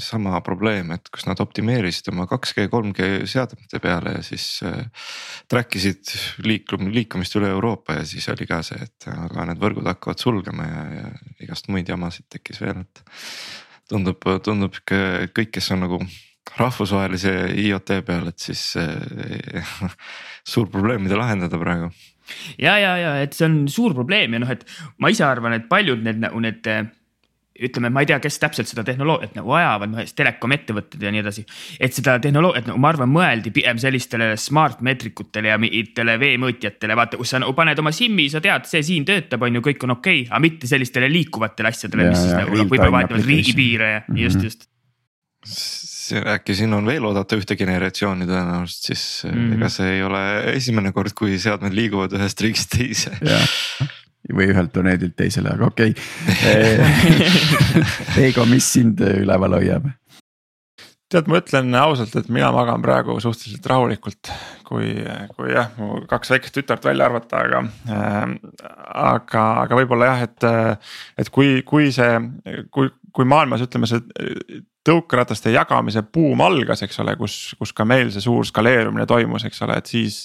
sama 0.00 0.38
probleem, 0.44 0.92
et 0.94 1.10
kus 1.12 1.26
nad 1.28 1.40
optimeerisid 1.42 2.10
oma 2.12 2.26
2G, 2.30 2.66
3G 2.72 3.08
seadmete 3.30 3.80
peale 3.82 4.14
ja 4.16 4.22
siis 4.24 4.46
äh, 4.66 4.86
track 5.50 5.76
isid 5.76 6.12
liiklum-, 6.46 6.90
liikumist 6.94 7.36
üle 7.38 7.50
Euroopa 7.52 7.98
ja 8.00 8.06
siis 8.08 8.28
oli 8.32 8.48
ka 8.48 8.62
see, 8.66 8.80
et 8.86 9.08
aga 9.12 9.50
need 9.50 9.60
võrgud 9.62 9.88
hakkavad 9.90 10.22
sulgema 10.22 10.68
ja, 10.68 10.84
ja 10.96 11.12
igast 11.46 11.70
muid 11.72 11.88
jamasid 11.88 12.28
tekkis 12.32 12.62
veel, 12.64 12.84
et. 12.86 13.04
tundub, 13.90 14.22
tundub 14.44 14.76
kõik, 14.86 15.50
kes 15.50 15.72
on 15.74 15.84
nagu 15.86 16.00
rahvusvahelise 16.56 17.34
IoT 17.62 17.96
peal, 18.06 18.30
et 18.30 18.38
siis 18.40 18.62
äh, 18.80 19.74
suur 20.54 20.70
probleem, 20.72 21.04
mida 21.04 21.18
lahendada 21.20 21.60
praegu 21.60 21.90
ja, 22.58 22.76
ja, 22.78 22.94
ja 23.00 23.12
et 23.24 23.34
see 23.36 23.48
on 23.48 23.60
suur 23.70 23.94
probleem 23.96 24.34
ja 24.36 24.42
noh, 24.42 24.50
et 24.52 24.64
ma 25.02 25.10
ise 25.12 25.26
arvan, 25.26 25.56
et 25.56 25.68
paljud 25.70 26.02
need 26.06 26.22
nagu 26.22 26.40
need 26.42 26.66
ütleme, 27.66 27.90
ma 27.92 28.04
ei 28.04 28.08
tea, 28.10 28.18
kes 28.22 28.38
täpselt 28.42 28.70
seda 28.70 28.84
tehnoloogiat 28.86 29.36
nagu 29.38 29.52
ajavad, 29.56 29.92
noh 29.92 30.12
telekom 30.16 30.54
ettevõtted 30.56 31.02
ja 31.04 31.12
nii 31.12 31.22
edasi. 31.22 31.44
et 31.80 31.96
seda 31.96 32.16
tehnoloogiat 32.22 32.70
nagu 32.70 32.80
ma 32.80 32.92
arvan, 32.92 33.12
mõeldi 33.12 33.52
pigem 33.54 33.80
sellistele 33.82 34.32
smart 34.40 34.80
meetrikutele 34.86 35.52
ja 35.52 35.58
mingitele 35.60 36.16
veemõõtjatele, 36.20 36.96
vaata, 36.96 37.20
kus 37.20 37.34
sa 37.34 37.42
nagu 37.42 37.54
paned 37.56 37.78
oma 37.82 37.92
SIM-i, 37.94 38.28
sa 38.32 38.42
tead, 38.44 38.66
see 38.70 38.82
siin 38.86 39.06
töötab, 39.08 39.44
on 39.46 39.60
ju, 39.60 39.64
kõik 39.70 39.86
on 39.86 39.96
okei 39.98 40.24
okay,, 40.24 40.30
aga 40.30 40.42
mitte 40.46 40.70
sellistele 40.70 41.10
liikuvatele 41.12 41.72
asjadele, 41.72 42.10
mis 42.10 42.24
siis 42.24 42.36
nagu 42.36 42.56
võib-olla 42.56 42.90
vahetavad 42.98 43.26
riigipiire 43.26 43.92
ja 43.92 44.02
mm 44.06 44.14
-hmm. 44.14 44.24
just, 44.24 44.42
just 44.48 44.68
äkki 46.18 46.54
siin 46.54 46.74
on 46.74 46.86
veel 46.86 47.04
oodata 47.04 47.36
ühte 47.38 47.56
generatsiooni 47.56 48.26
tõenäoliselt, 48.28 48.90
siis 48.90 49.22
mm 49.24 49.30
-hmm. 49.30 49.54
ega 49.56 49.68
see 49.68 49.94
ei 49.94 50.02
ole 50.02 50.22
esimene 50.54 50.92
kord, 50.92 51.12
kui 51.16 51.38
seadmed 51.38 51.74
liiguvad 51.76 52.12
ühest 52.18 52.40
riigist 52.40 52.70
teise 52.76 53.14
või 54.36 54.50
ühelt 54.52 54.72
planeedilt 54.74 55.16
teisele, 55.18 55.54
aga 55.54 55.70
okei 55.70 55.94
okay. 56.30 57.86
Eigo, 58.26 58.46
mis 58.50 58.68
sind 58.78 59.02
üleval 59.04 59.58
hoiab? 59.58 59.90
tead, 61.10 61.26
ma 61.26 61.40
ütlen 61.40 61.74
ausalt, 61.74 62.14
et 62.18 62.28
mina 62.30 62.50
magan 62.54 62.82
praegu 62.84 63.16
suhteliselt 63.22 63.66
rahulikult, 63.66 64.30
kui, 64.68 64.92
kui 65.34 65.50
jah, 65.50 65.72
mu 65.80 66.04
kaks 66.10 66.30
väikest 66.36 66.54
tütart 66.54 66.86
välja 66.86 67.08
arvata, 67.10 67.42
aga 67.46 67.64
äh,. 67.90 68.34
aga, 69.10 69.44
aga 69.64 69.80
võib-olla 69.80 70.12
jah, 70.12 70.22
et, 70.28 70.48
et 71.18 71.32
kui, 71.34 71.64
kui 71.66 71.90
see, 71.94 72.12
kui, 72.74 72.92
kui 73.16 73.26
maailmas 73.26 73.64
ütleme, 73.66 73.90
see 73.90 74.62
tõukerataste 74.86 75.52
jagamise 75.52 76.02
buum 76.02 76.40
algas, 76.44 76.82
eks 76.86 77.02
ole, 77.02 77.16
kus, 77.20 77.54
kus 77.58 77.74
ka 77.76 77.84
meil 77.84 78.12
see 78.12 78.24
suur 78.24 78.46
skaleerumine 78.48 79.06
toimus, 79.08 79.44
eks 79.48 79.66
ole, 79.66 79.76
et 79.80 79.90
siis. 79.90 80.22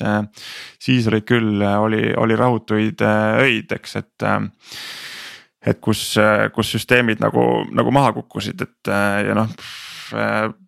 siis 0.80 1.08
olid 1.12 1.26
küll, 1.28 1.64
oli, 1.64 2.14
oli 2.18 2.38
rahutuid 2.40 3.04
öid, 3.42 3.76
eks, 3.76 3.96
et. 4.02 4.30
et 5.66 5.82
kus, 5.82 6.14
kus 6.54 6.72
süsteemid 6.78 7.20
nagu, 7.24 7.66
nagu 7.74 7.92
maha 7.92 8.14
kukkusid, 8.14 8.62
et 8.62 8.94
ja 9.26 9.36
noh 9.36 9.50
Äh, 9.50 9.95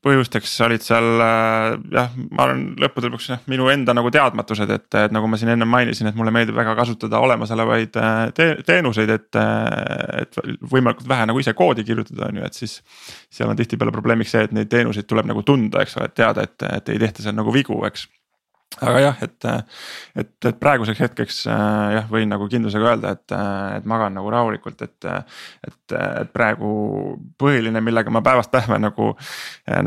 põhjusteks 0.03 0.53
olid 0.65 0.83
seal 0.85 1.07
äh, 1.23 1.75
jah, 1.93 2.13
ma 2.31 2.45
arvan 2.47 2.63
lõppude 2.81 3.11
lõpuks 3.11 3.29
jah, 3.31 3.41
minu 3.51 3.69
enda 3.71 3.95
nagu 3.97 4.11
teadmatused, 4.13 4.73
et, 4.73 4.97
nagu 5.13 5.29
ma 5.29 5.39
siin 5.39 5.53
enne 5.53 5.67
mainisin, 5.69 6.09
et 6.09 6.17
mulle 6.17 6.33
meeldib 6.35 6.57
väga 6.57 6.75
kasutada 6.79 7.21
olemasolevaid 7.25 7.99
äh, 8.01 8.21
te 8.37 8.49
teenuseid, 8.67 9.13
et. 9.13 9.41
et 10.17 10.39
võimalikult 10.71 11.07
vähe 11.09 11.27
nagu 11.29 11.41
ise 11.41 11.53
koodi 11.57 11.85
kirjutada, 11.87 12.29
on 12.29 12.41
ju, 12.41 12.45
et 12.47 12.57
siis. 12.57 12.79
seal 13.33 13.49
on 13.51 13.57
tihtipeale 13.59 13.93
probleemiks 13.93 14.33
see, 14.33 14.45
et 14.47 14.53
neid 14.55 14.69
teenuseid 14.71 15.07
tuleb 15.09 15.27
nagu 15.29 15.43
tunda, 15.45 15.83
eks 15.83 15.97
ole, 15.99 16.09
et 16.09 16.17
teada, 16.17 16.47
et, 16.47 16.67
et 16.79 16.93
ei 16.93 17.01
tehta 17.01 17.25
seal 17.25 17.35
nagu 17.37 17.53
vigu, 17.53 17.77
eks 17.87 18.07
aga 18.77 18.99
jah, 19.01 19.21
et, 19.25 19.45
et, 20.21 20.31
et 20.49 20.57
praeguseks 20.59 21.01
hetkeks 21.01 21.39
äh, 21.49 21.93
jah, 21.97 22.09
võin 22.11 22.29
nagu 22.29 22.47
kindlusega 22.51 22.91
öelda, 22.91 23.13
et, 23.17 23.35
et 23.79 23.87
magan 23.89 24.17
nagu 24.17 24.31
rahulikult, 24.33 24.81
et. 24.85 25.07
et, 25.07 25.75
et 25.97 26.31
praegu 26.33 26.69
põhiline, 27.39 27.79
millega 27.81 28.11
ma 28.11 28.21
päevast 28.25 28.51
päeva 28.51 28.75
nagu, 28.81 29.13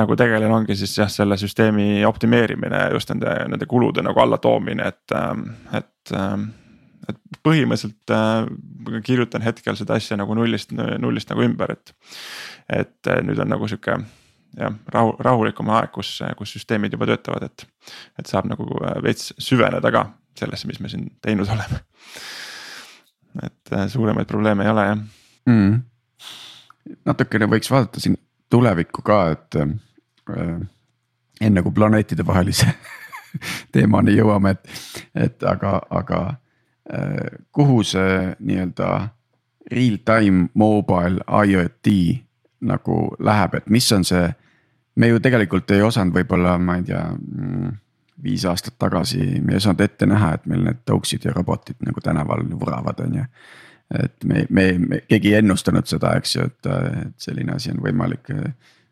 nagu 0.01 0.17
tegelen, 0.19 0.53
ongi 0.55 0.75
siis 0.81 0.97
jah, 0.97 1.11
selle 1.13 1.37
süsteemi 1.39 2.01
optimeerimine 2.09 2.87
just 2.95 3.13
nende, 3.13 3.35
nende 3.53 3.69
kulude 3.71 4.03
nagu 4.07 4.23
allatoomine, 4.25 4.89
et, 4.89 5.19
et 5.77 6.17
et 7.11 7.39
põhimõtteliselt 7.45 8.13
äh, 8.15 9.01
kirjutan 9.07 9.43
hetkel 9.45 9.77
seda 9.79 9.97
asja 9.99 10.19
nagu 10.21 10.35
nullist, 10.37 10.73
nullist 10.73 11.31
nagu 11.33 11.45
ümber, 11.47 11.77
et. 11.77 11.95
et 12.71 13.13
nüüd 13.27 13.41
on 13.43 13.51
nagu 13.51 13.69
sihuke 13.71 13.97
jah, 14.59 14.75
rahu, 14.95 15.15
rahulikum 15.19 15.71
aeg, 15.77 15.93
kus, 15.95 16.17
kus 16.39 16.55
süsteemid 16.57 16.95
juba 16.95 17.09
töötavad, 17.11 17.47
et. 17.51 17.67
et 18.19 18.31
saab 18.31 18.49
nagu 18.51 18.67
äh, 18.85 18.99
veits 19.05 19.35
süveneda 19.39 19.93
ka 19.95 20.07
sellesse, 20.39 20.69
mis 20.71 20.81
me 20.81 20.89
siin 20.89 21.07
teinud 21.23 21.49
oleme. 21.49 21.83
et 23.43 23.73
äh, 23.73 23.87
suuremaid 23.89 24.27
probleeme 24.27 24.65
ei 24.65 24.71
ole 24.71 24.87
jah 24.89 24.99
mm.. 25.47 25.81
natukene 27.07 27.47
võiks 27.47 27.71
vaadata 27.71 28.03
siin 28.03 28.17
tulevikku 28.51 29.03
ka, 29.07 29.21
et 29.37 29.61
äh, 29.61 30.57
enne 31.41 31.63
kui 31.63 31.75
planeetide 31.75 32.27
vahelise 32.27 32.73
teemani 33.75 34.17
jõuame, 34.17 34.57
et, 34.57 34.75
et 35.15 35.47
aga, 35.47 35.79
aga 35.91 36.21
äh, 36.91 37.39
kuhu 37.55 37.85
see 37.87 38.35
nii-öelda 38.39 38.91
real 39.71 40.01
time 40.05 40.49
mobile 40.59 41.23
IoT 41.47 41.95
nagu 42.61 43.01
läheb, 43.19 43.55
et 43.55 43.69
mis 43.71 43.93
on 43.93 44.05
see 44.05 44.29
me 45.01 45.09
ju 45.09 45.21
tegelikult 45.23 45.71
ei 45.75 45.83
osanud 45.83 46.15
võib-olla, 46.15 46.57
ma 46.59 46.79
ei 46.81 46.85
tea 46.89 47.03
mm, 47.13 47.73
viis 48.25 48.45
aastat 48.49 48.77
tagasi, 48.81 49.23
me 49.41 49.55
ei 49.55 49.61
osanud 49.63 49.81
ette 49.85 50.09
näha, 50.09 50.35
et 50.37 50.49
meil 50.51 50.67
need 50.67 50.83
tõuksid 50.89 51.25
ja 51.25 51.35
robotid 51.37 51.81
nagu 51.87 52.03
tänaval 52.05 52.45
vuravad, 52.51 53.01
on 53.07 53.21
ju. 53.21 53.29
et 54.05 54.25
me, 54.25 54.45
me, 54.51 54.67
me, 54.79 55.01
keegi 55.09 55.33
ei 55.33 55.41
ennustanud 55.41 55.89
seda, 55.89 56.15
eks 56.21 56.37
ju, 56.37 56.49
et, 56.51 56.71
et 56.71 57.29
selline 57.29 57.57
asi 57.57 57.73
on 57.73 57.81
võimalik. 57.87 58.33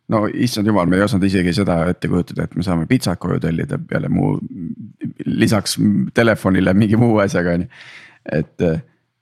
no 0.08 0.24
issand 0.26 0.66
jumal, 0.66 0.86
me 0.86 0.96
ei 0.96 1.04
osanud 1.04 1.26
isegi 1.28 1.52
seda 1.60 1.82
ette 1.90 2.08
kujutada, 2.08 2.46
et 2.48 2.56
me 2.56 2.66
saame 2.66 2.86
pitsat 2.90 3.20
koju 3.20 3.40
tellida 3.42 3.78
peale 3.78 4.08
muu, 4.08 4.38
lisaks 5.26 5.76
telefonile 6.14 6.74
mingi 6.74 6.96
muu 6.96 7.18
asjaga 7.24 7.58
on 7.58 7.66
ju. 7.66 7.68
et, 8.38 8.68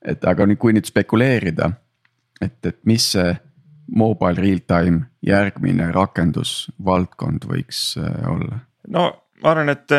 et 0.05 0.25
aga 0.25 0.47
nüüd, 0.47 0.61
kui 0.63 0.77
nüüd 0.77 0.87
spekuleerida, 0.87 1.73
et, 2.41 2.59
et 2.67 2.79
mis 2.87 3.11
see 3.17 3.35
mobile 3.87 4.41
real 4.41 4.63
time 4.67 5.07
järgmine 5.27 5.91
rakendusvaldkond 5.95 7.49
võiks 7.51 7.89
äh, 8.01 8.23
olla? 8.31 8.63
no 8.89 9.09
ma 9.43 9.53
arvan, 9.53 9.69
et 9.75 9.93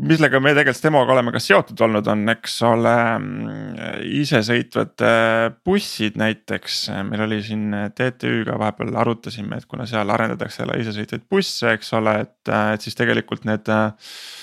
millega 0.00 0.40
me 0.42 0.52
tegelikult 0.56 0.86
demoga 0.86 1.14
oleme 1.14 1.32
ka 1.34 1.42
seotud 1.42 1.80
olnud, 1.86 2.08
on, 2.10 2.24
eks 2.32 2.56
ole 2.66 2.94
isesõitvad 4.20 5.04
bussid 5.66 6.18
näiteks. 6.18 6.80
meil 7.06 7.26
oli 7.26 7.40
siin 7.46 7.68
TTÜ-ga 7.94 8.58
vahepeal 8.58 8.96
arutasime, 9.02 9.60
et 9.60 9.68
kuna 9.70 9.86
seal 9.90 10.10
arendatakse 10.10 10.66
isesõitvaid 10.82 11.26
busse, 11.30 11.76
eks 11.76 11.92
ole, 12.00 12.16
et, 12.26 12.52
et 12.74 12.86
siis 12.86 12.98
tegelikult 12.98 13.46
need 13.46 13.70
Äh, 13.70 14.39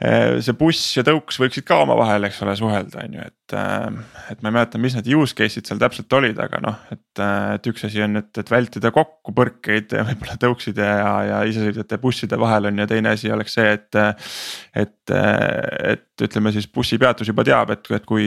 see 0.00 0.54
buss 0.56 0.96
ja 0.96 1.02
tõuks 1.06 1.36
võiksid 1.38 1.66
ka 1.68 1.76
omavahel, 1.84 2.24
eks 2.26 2.40
ole, 2.42 2.54
suhelda, 2.58 3.04
on 3.04 3.16
ju, 3.18 3.26
et. 3.28 3.54
Äh, 3.54 3.98
et 4.32 4.40
ma 4.40 4.48
ei 4.48 4.54
mäleta, 4.56 4.78
mis 4.80 4.94
need 4.96 5.10
use 5.12 5.36
case'id 5.36 5.68
seal 5.68 5.80
täpselt 5.82 6.14
olid, 6.16 6.38
aga 6.40 6.58
noh, 6.64 6.78
et, 6.94 7.20
äh, 7.20 7.58
et 7.58 7.68
üks 7.68 7.84
asi 7.84 8.00
on, 8.02 8.16
et, 8.22 8.30
et 8.40 8.50
vältida 8.50 8.90
kokkupõrkeid 8.94 9.92
võib-olla 10.08 10.38
tõukside 10.40 10.86
ja, 10.88 11.12
ja 11.28 11.42
isesõitvate 11.50 11.98
busside 12.00 12.38
vahel 12.40 12.70
on 12.70 12.80
ja 12.80 12.88
teine 12.88 13.12
asi 13.12 13.30
oleks 13.34 13.58
see, 13.58 13.76
et. 13.76 14.00
et, 14.84 14.96
et 15.12 16.08
ütleme 16.22 16.52
siis 16.54 16.68
bussipeatus 16.70 17.28
juba 17.28 17.42
teab, 17.44 17.72
et, 17.74 17.88
et 17.92 18.04
kui, 18.06 18.26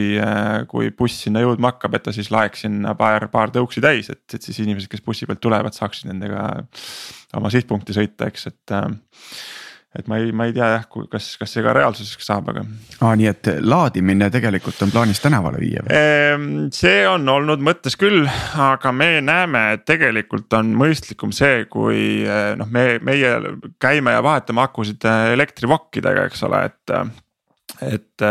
kui 0.70 0.90
buss 0.94 1.26
sinna 1.26 1.42
jõudma 1.42 1.72
hakkab, 1.72 1.96
et 1.96 2.06
ta 2.06 2.14
siis 2.14 2.30
laeks 2.34 2.66
sinna 2.66 2.94
paar, 3.00 3.30
paar 3.34 3.54
tõuksi 3.56 3.82
täis, 3.82 4.12
et, 4.12 4.24
et 4.36 4.44
siis 4.44 4.60
inimesed, 4.62 4.92
kes 4.92 5.04
bussi 5.06 5.26
pealt 5.30 5.42
tulevad, 5.42 5.74
saaksid 5.74 6.12
nendega 6.12 6.44
oma 7.40 7.52
sihtpunkti 7.54 7.96
sõita, 7.96 8.28
eks, 8.30 8.52
et 8.52 8.76
et 10.00 10.08
ma 10.12 10.20
ei, 10.20 10.32
ma 10.36 10.48
ei 10.48 10.54
tea 10.56 10.68
jah, 10.74 10.86
kas, 11.12 11.30
kas 11.40 11.54
see 11.56 11.64
ka 11.66 11.74
reaalsuseks 11.76 12.28
saab, 12.28 12.50
aga. 12.52 12.66
aa, 13.00 13.14
nii 13.20 13.30
et 13.32 13.50
laadimine 13.64 14.30
tegelikult 14.34 14.82
on 14.86 14.94
plaanis 14.94 15.22
tänavale 15.24 15.62
viia 15.62 15.84
või? 15.86 15.96
Ehm, 15.96 16.48
see 16.76 17.04
on 17.10 17.28
olnud 17.32 17.64
mõttes 17.66 17.98
küll, 18.00 18.26
aga 18.68 18.92
me 18.96 19.10
näeme, 19.26 19.66
et 19.78 19.86
tegelikult 19.88 20.54
on 20.58 20.74
mõistlikum 20.78 21.34
see, 21.36 21.66
kui 21.72 22.24
eh, 22.24 22.54
noh, 22.60 22.72
me, 22.72 22.88
meie 23.06 23.36
käime 23.82 24.18
ja 24.18 24.26
vahetame 24.26 24.66
akusid 24.66 25.08
eh, 25.08 25.30
elektrivokkidega, 25.38 26.28
eks 26.32 26.44
ole, 26.50 26.66
et 26.72 26.98
et, 27.84 28.24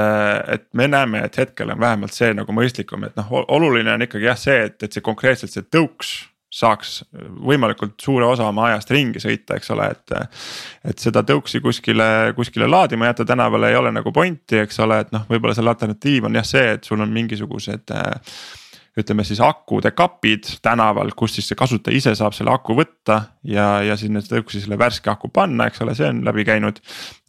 et 0.48 0.62
me 0.72 0.86
näeme, 0.88 1.20
et 1.26 1.34
hetkel 1.36 1.68
on 1.74 1.80
vähemalt 1.80 2.14
see 2.16 2.30
nagu 2.32 2.54
mõistlikum, 2.56 3.04
et 3.04 3.16
noh, 3.18 3.28
oluline 3.52 3.92
on 3.92 4.06
ikkagi 4.06 4.24
jah, 4.24 4.38
see, 4.40 4.62
et, 4.70 4.78
et 4.86 4.94
see 4.94 5.04
konkreetselt 5.04 5.52
see 5.52 5.66
tõuks 5.68 6.14
saaks 6.54 7.00
võimalikult 7.44 7.96
suure 8.02 8.26
osa 8.28 8.46
oma 8.46 8.68
ajast 8.68 8.92
ringi 8.94 9.22
sõita, 9.22 9.58
eks 9.58 9.72
ole, 9.74 9.88
et. 9.90 10.16
et 10.84 11.00
seda 11.02 11.24
tõuksi 11.26 11.60
kuskile, 11.64 12.06
kuskile 12.36 12.68
laadima 12.70 13.08
jätta 13.10 13.26
tänavale 13.26 13.72
ei 13.72 13.78
ole 13.78 13.90
nagu 13.94 14.12
pointi, 14.14 14.60
eks 14.62 14.78
ole, 14.84 15.00
et 15.04 15.14
noh, 15.14 15.24
võib-olla 15.30 15.56
selle 15.56 15.72
alternatiiv 15.72 16.28
on 16.28 16.38
jah 16.38 16.46
see, 16.46 16.76
et 16.76 16.84
sul 16.86 17.02
on 17.02 17.10
mingisugused 17.14 17.90
ütleme 18.98 19.24
siis 19.26 19.40
akude 19.42 19.90
kapid 19.90 20.46
tänaval, 20.62 21.10
kus 21.18 21.34
siis 21.34 21.48
see 21.50 21.58
kasutaja 21.58 21.98
ise 21.98 22.12
saab 22.14 22.34
selle 22.36 22.52
aku 22.54 22.76
võtta 22.78 23.16
ja, 23.50 23.66
ja 23.82 23.96
sinna 23.98 24.22
tõuksi 24.22 24.62
selle 24.62 24.78
värske 24.78 25.10
aku 25.10 25.30
panna, 25.34 25.66
eks 25.66 25.82
ole, 25.82 25.96
see 25.98 26.06
on 26.12 26.20
läbi 26.26 26.44
käinud. 26.46 26.78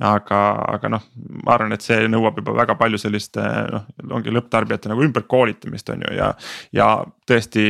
aga, 0.05 0.41
aga 0.75 0.91
noh, 0.93 1.07
ma 1.41 1.55
arvan, 1.55 1.73
et 1.73 1.85
see 1.85 2.05
nõuab 2.11 2.37
juba 2.41 2.53
väga 2.61 2.77
palju 2.77 3.01
sellist 3.01 3.39
noh, 3.41 3.87
ongi 4.11 4.33
lõpptarbijate 4.35 4.91
nagu 4.91 5.05
ümberkoolitamist 5.07 5.89
on 5.95 6.05
ju 6.05 6.15
ja. 6.19 6.31
ja 6.75 6.89
tõesti 7.25 7.67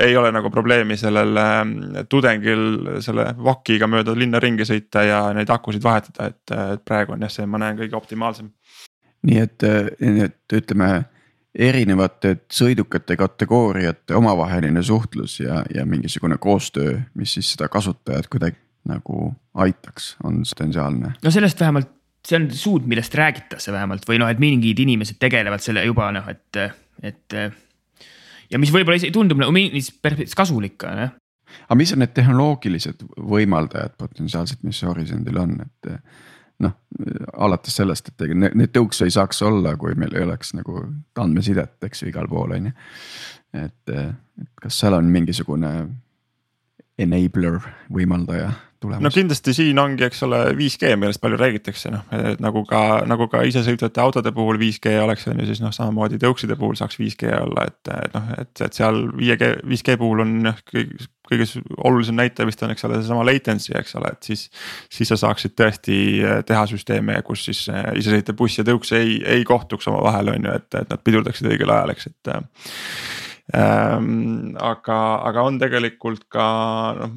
ei 0.00 0.16
ole 0.16 0.32
nagu 0.32 0.50
probleemi 0.50 0.96
sellel 0.96 1.36
ähm, 1.40 1.78
tudengil 2.08 3.00
selle 3.04 3.32
VOK-iga 3.36 3.90
mööda 3.90 4.16
linna 4.16 4.40
ringi 4.40 4.64
sõita 4.68 5.04
ja 5.04 5.24
neid 5.36 5.52
akusid 5.52 5.84
vahetada, 5.84 6.32
et, 6.32 6.56
et 6.78 6.84
praegu 6.84 7.12
on 7.12 7.26
jah, 7.26 7.36
see, 7.36 7.46
ma 7.46 7.60
näen 7.60 7.76
kõige 7.76 8.00
optimaalsem. 8.00 8.54
nii 9.28 9.42
et, 9.44 9.72
nii 10.00 10.30
et 10.30 10.56
ütleme 10.62 10.94
erinevate 11.54 12.36
sõidukate 12.52 13.16
kategooriate 13.16 14.16
omavaheline 14.18 14.82
suhtlus 14.82 15.38
ja, 15.40 15.62
ja 15.74 15.86
mingisugune 15.86 16.38
koostöö, 16.38 16.98
mis 17.14 17.34
siis 17.36 17.52
seda 17.54 17.68
kasutajat 17.70 18.26
kuidagi 18.32 18.58
nagu 18.88 19.30
aitaks, 19.54 20.16
on 20.24 20.42
potentsiaalne. 20.44 21.14
no 21.22 21.30
sellest 21.30 21.60
vähemalt, 21.60 21.90
see 22.26 22.38
on 22.40 22.48
suund, 22.52 22.88
millest 22.90 23.14
räägitakse 23.14 23.72
vähemalt 23.72 24.04
või 24.08 24.18
noh, 24.20 24.28
et 24.28 24.42
mingid 24.42 24.80
inimesed 24.82 25.20
tegelevad 25.20 25.62
selle 25.64 25.84
juba 25.86 26.10
noh, 26.12 26.26
et, 26.28 26.60
et. 27.02 27.38
ja 28.50 28.60
mis 28.60 28.72
võib-olla 28.74 28.98
isegi 29.00 29.14
tundub 29.14 29.40
nagu 29.40 29.54
mingis 29.54 29.92
perspektiivis 29.94 30.36
kasulik 30.38 30.84
on 30.90 31.04
jah. 31.06 31.16
aga 31.68 31.78
mis 31.80 31.94
on 31.94 32.02
need 32.02 32.12
tehnoloogilised 32.18 33.06
võimaldajad 33.16 33.96
potentsiaalselt, 34.00 34.66
mis 34.66 34.82
Horisondil 34.84 35.40
on, 35.40 35.56
et 35.64 35.94
noh, 36.62 36.74
alates 37.46 37.76
sellest, 37.76 38.12
et 38.12 38.26
ega 38.26 38.36
neid 38.44 38.72
tõukse 38.74 39.08
ei 39.08 39.14
saaks 39.14 39.42
olla, 39.46 39.74
kui 39.80 39.96
meil 39.98 40.14
ei 40.14 40.26
oleks 40.26 40.54
nagu 40.54 40.84
andmesidet, 41.18 41.76
eks 41.86 42.04
ju, 42.04 42.12
igal 42.12 42.28
pool 42.30 42.54
on 42.56 42.70
ju. 42.70 42.74
et, 43.64 43.94
kas 44.62 44.78
seal 44.80 44.96
on 44.98 45.10
mingisugune 45.10 45.72
enabler, 46.98 47.58
võimaldaja 47.92 48.52
tulemas? 48.84 49.04
no 49.04 49.12
kindlasti 49.14 49.56
siin 49.56 49.80
ongi, 49.80 50.06
eks 50.06 50.22
ole, 50.28 50.42
5G, 50.58 50.94
millest 51.00 51.22
palju 51.24 51.40
räägitakse, 51.40 51.94
noh 51.94 52.20
nagu 52.44 52.64
ka, 52.68 52.84
nagu 53.08 53.28
ka 53.32 53.42
isesõitvate 53.48 54.04
autode 54.04 54.34
puhul 54.36 54.60
5G 54.60 54.98
oleks, 55.02 55.26
on 55.32 55.42
ju 55.42 55.48
siis 55.50 55.64
noh, 55.64 55.74
samamoodi 55.74 56.20
tõukside 56.22 56.58
puhul 56.60 56.78
saaks 56.78 57.00
5G 57.00 57.34
olla, 57.40 57.66
et, 57.72 57.92
noh, 58.14 58.30
et, 58.38 58.54
et 58.68 58.80
seal 58.80 59.04
5G, 59.16 59.50
5G 59.74 59.98
puhul 60.00 60.24
on 60.26 60.38
noh 60.50 60.62
kõige 61.24 61.46
olulisem 61.84 62.16
näitaja 62.18 62.46
vist 62.48 62.62
on, 62.62 62.72
eks 62.74 62.84
ole, 62.84 63.00
seesama 63.00 63.24
latency, 63.26 63.72
eks 63.78 63.96
ole, 64.00 64.12
et 64.12 64.28
siis. 64.28 64.44
siis 64.92 65.08
sa 65.08 65.18
saaksid 65.20 65.54
tõesti 65.56 65.98
eh, 66.20 66.38
teha 66.46 66.66
süsteeme, 66.70 67.16
kus 67.26 67.46
siis 67.48 67.64
eh, 67.72 67.90
isesõitev 68.00 68.36
buss 68.38 68.60
ja 68.60 68.66
tõuks 68.66 68.92
ei, 68.96 69.18
ei 69.36 69.44
kohtuks 69.48 69.88
omavahel, 69.90 70.34
on 70.34 70.48
ju, 70.48 70.56
et, 70.60 70.68
et 70.80 70.90
nad 70.92 71.04
pidurdaksid 71.04 71.48
õigel 71.50 71.72
ajal, 71.72 71.94
eks, 71.94 72.10
et 72.12 72.34
ähm,. 72.34 72.50
Aga, 73.52 74.98
aga 75.28 75.42
on 75.44 75.58
tegelikult 75.60 76.24
ka 76.32 76.48
noh 76.98 77.14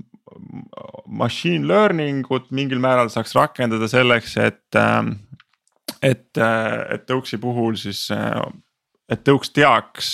machine 1.08 1.68
learning 1.68 2.26
ut 2.30 2.50
mingil 2.52 2.82
määral 2.84 3.10
saaks 3.10 3.36
rakendada 3.38 3.88
selleks, 3.90 4.36
et, 4.44 4.76
ähm, 4.76 5.14
et, 6.02 6.30
et 6.38 7.06
tõuksi 7.10 7.40
puhul 7.42 7.78
siis, 7.80 8.08
et 9.10 9.24
tõuks 9.26 9.54
teaks, 9.56 10.12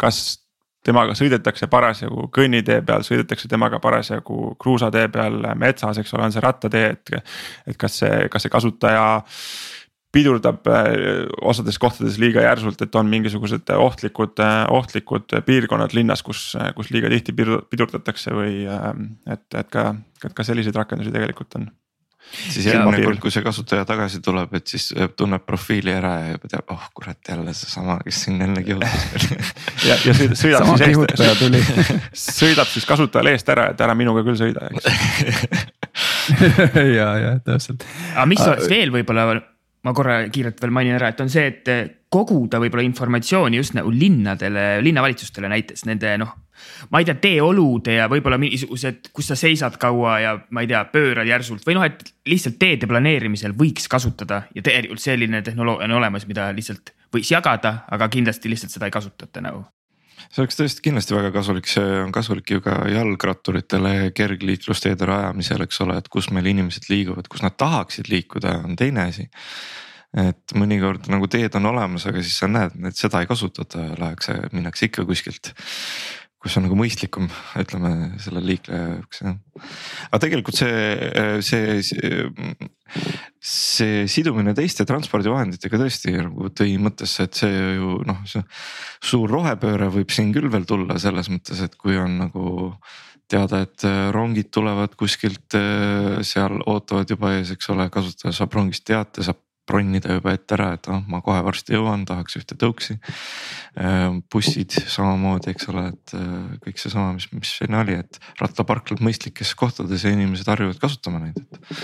kas 0.00 0.24
temaga 0.84 1.14
sõidetakse 1.16 1.68
parasjagu 1.72 2.28
kõnnitee 2.34 2.82
peal, 2.84 3.04
sõidetakse 3.06 3.48
temaga 3.48 3.80
parasjagu 3.80 4.52
kruusatee 4.60 5.06
peal 5.12 5.38
metsas, 5.60 6.00
eks 6.00 6.12
ole, 6.14 6.26
on 6.26 6.34
see 6.34 6.44
rattatee, 6.44 6.90
et. 6.92 7.14
et 7.70 7.78
kas 7.80 8.02
see, 8.02 8.28
kas 8.32 8.44
see 8.44 8.52
kasutaja 8.52 9.06
pidurdab 10.14 10.66
äh, 10.70 10.88
osades 11.42 11.78
kohtades 11.82 12.18
liiga 12.22 12.44
järsult, 12.44 12.80
et 12.84 12.98
on 12.98 13.10
mingisugused 13.10 13.70
ohtlikud, 13.76 14.38
äh, 14.42 14.64
ohtlikud 14.72 15.38
piirkonnad 15.46 15.96
linnas, 15.96 16.22
kus, 16.26 16.52
kus 16.76 16.92
liiga 16.94 17.10
tihti 17.12 17.34
pidurdatakse 17.36 18.34
või 18.34 18.64
et, 18.64 19.46
et 19.54 19.72
ka, 19.72 19.90
et 20.24 20.36
ka 20.36 20.46
selliseid 20.46 20.76
rakendusi 20.78 21.14
tegelikult 21.14 21.58
on. 21.60 21.72
Siis 22.24 22.66
järgmine 22.66 23.02
kord, 23.04 23.18
kui 23.22 23.30
see 23.30 23.44
kasutaja 23.44 23.84
tagasi 23.86 24.18
tuleb, 24.24 24.54
et 24.56 24.66
siis 24.70 24.88
tunneb 25.16 25.44
profiili 25.46 25.92
ära 25.92 26.12
ja 26.22 26.30
juba 26.32 26.50
teab, 26.50 26.72
oh 26.72 26.86
kurat, 26.96 27.18
jälle 27.28 27.52
seesama, 27.54 27.98
kes 28.04 28.22
siin 28.24 28.40
enne 28.42 28.64
kihutas 28.64 29.26
ja, 29.88 29.98
ja 30.00 30.14
sõidab 30.32 30.70
siis 30.72 30.84
eest, 30.88 32.16
sõidab 32.40 32.70
siis 32.72 32.88
kasutajale 32.88 33.36
eest 33.36 33.52
ära, 33.54 33.68
et 33.74 33.84
ära 33.86 33.96
minuga 33.98 34.24
küll 34.26 34.40
sõida, 34.40 34.70
eks. 34.72 34.88
Ja, 36.96 37.10
ja 37.20 37.34
täpselt. 37.44 37.84
aga 38.14 38.24
mis 38.26 38.40
oleks 38.40 38.70
veel 38.72 38.90
võib-olla, 38.90 39.28
ma 39.84 39.92
korra 39.96 40.22
kiirelt 40.32 40.60
veel 40.62 40.72
mainin 40.74 40.96
ära, 40.96 41.12
et 41.12 41.20
on 41.20 41.30
see, 41.32 41.46
et 41.50 42.00
koguda 42.14 42.60
võib-olla 42.62 42.84
informatsiooni 42.86 43.58
just 43.58 43.74
nagu 43.76 43.90
linnadele, 43.92 44.78
linnavalitsustele 44.84 45.50
näiteks 45.50 45.86
nende 45.90 46.16
noh 46.22 46.40
ma 46.90 47.00
ei 47.00 47.06
tea, 47.08 47.16
teeolude 47.20 47.96
ja 47.98 48.08
võib-olla 48.10 48.38
mingisugused, 48.40 49.10
kus 49.14 49.30
sa 49.32 49.36
seisad 49.38 49.76
kaua 49.80 50.16
ja 50.22 50.34
ma 50.54 50.64
ei 50.64 50.70
tea, 50.70 50.84
pöörad 50.92 51.28
järsult 51.28 51.66
või 51.66 51.78
noh, 51.78 51.86
et 51.86 52.04
lihtsalt 52.30 52.58
teede 52.60 52.88
planeerimisel 52.90 53.56
võiks 53.58 53.88
kasutada 53.90 54.44
ja 54.54 54.64
tegelikult 54.64 55.02
selline 55.02 55.42
tehnoloogia 55.44 55.88
on 55.88 55.98
olemas, 55.98 56.28
mida 56.30 56.50
lihtsalt 56.54 56.94
võiks 57.14 57.32
jagada, 57.34 57.80
aga 57.94 58.08
kindlasti 58.12 58.52
lihtsalt 58.52 58.74
seda 58.74 58.90
ei 58.90 58.94
kasutata 58.94 59.42
nagu 59.44 59.64
see 60.34 60.42
oleks 60.42 60.58
tõesti 60.58 60.82
kindlasti 60.82 61.14
väga 61.14 61.30
kasulik, 61.36 61.68
see 61.70 62.00
on 62.02 62.10
kasulik 62.14 62.50
ju 62.50 62.64
ka 62.64 62.80
jalgratturitele 62.90 64.10
kergliiklusteede 64.18 65.06
rajamisel, 65.06 65.62
eks 65.62 65.80
ole, 65.86 66.00
et 66.00 66.10
kus 66.10 66.32
meil 66.34 66.50
inimesed 66.50 66.90
liiguvad, 66.90 67.30
kus 67.30 67.44
nad 67.46 67.54
tahaksid 67.60 68.10
liikuda, 68.10 68.58
on 68.66 68.74
teine 68.78 69.08
asi 69.12 69.28
et 70.14 70.52
mõnikord 70.54 71.08
nagu 71.10 71.26
teed 71.26 71.56
on 71.58 71.72
olemas, 71.72 72.04
aga 72.06 72.20
siis 72.22 72.36
sa 72.38 72.46
näed, 72.46 72.76
et 72.86 72.98
seda 72.98 73.22
ei 73.22 73.26
kasutata, 73.26 73.88
lähekse, 73.98 74.36
minnakse 74.54 74.86
ikka 74.86 75.06
kuskilt 75.08 75.50
kus 76.44 76.58
on 76.60 76.66
nagu 76.66 76.76
mõistlikum, 76.76 77.30
ütleme 77.56 77.90
selle 78.20 78.42
liikleja 78.44 78.98
jaoks 78.98 79.22
jah. 79.22 79.36
aga 80.10 80.20
tegelikult 80.26 80.58
see, 80.58 81.40
see, 81.46 81.78
see, 81.88 82.20
see 83.44 84.04
sidumine 84.08 84.54
teiste 84.56 84.86
transpordivahenditega 84.88 85.80
tõesti 85.82 86.14
nagu 86.16 86.48
tõi 86.56 86.78
mõttesse, 86.80 87.26
et 87.26 87.40
see 87.42 87.58
ju 87.76 87.98
noh, 88.08 88.22
see 88.28 88.40
suur 89.04 89.28
rohepööre 89.30 89.90
võib 89.92 90.14
siin 90.14 90.32
küll 90.32 90.48
veel 90.52 90.64
tulla 90.68 90.96
selles 91.02 91.28
mõttes, 91.32 91.60
et 91.60 91.76
kui 91.76 91.98
on 92.00 92.16
nagu 92.22 92.46
teada, 93.28 93.62
et 93.66 93.84
äh, 93.84 94.08
rongid 94.16 94.48
tulevad 94.52 94.96
kuskilt 95.00 95.56
seal 96.24 96.60
ootavad 96.64 97.10
juba 97.12 97.34
ees, 97.36 97.52
eks 97.52 97.68
ole, 97.74 97.90
kasutaja 97.92 98.32
saab 98.36 98.56
rongist 98.56 98.86
teate, 98.88 99.24
saab 99.26 99.40
bronnida 99.64 100.18
juba 100.18 100.34
ette 100.36 100.56
ära, 100.56 100.72
et 100.76 100.88
oh, 100.92 101.00
ma 101.08 101.20
kohe 101.24 101.40
varsti 101.44 101.72
jõuan, 101.76 102.04
tahaks 102.08 102.36
ühte 102.40 102.56
tõuksi. 102.60 102.98
bussid 104.32 104.76
samamoodi, 104.76 105.54
eks 105.54 105.70
ole, 105.72 105.86
et 105.94 106.12
kõik 106.66 106.80
seesama, 106.80 107.14
mis, 107.16 107.30
mis 107.32 107.54
enne 107.64 107.80
oli, 107.80 107.96
et 108.04 108.20
rattaparklad 108.42 109.00
mõistlikes 109.04 109.54
kohtades 109.58 110.04
ja 110.04 110.12
inimesed 110.12 110.50
harjuvad 110.52 110.82
kasutama 110.82 111.22
neid, 111.24 111.40
et 111.40 111.80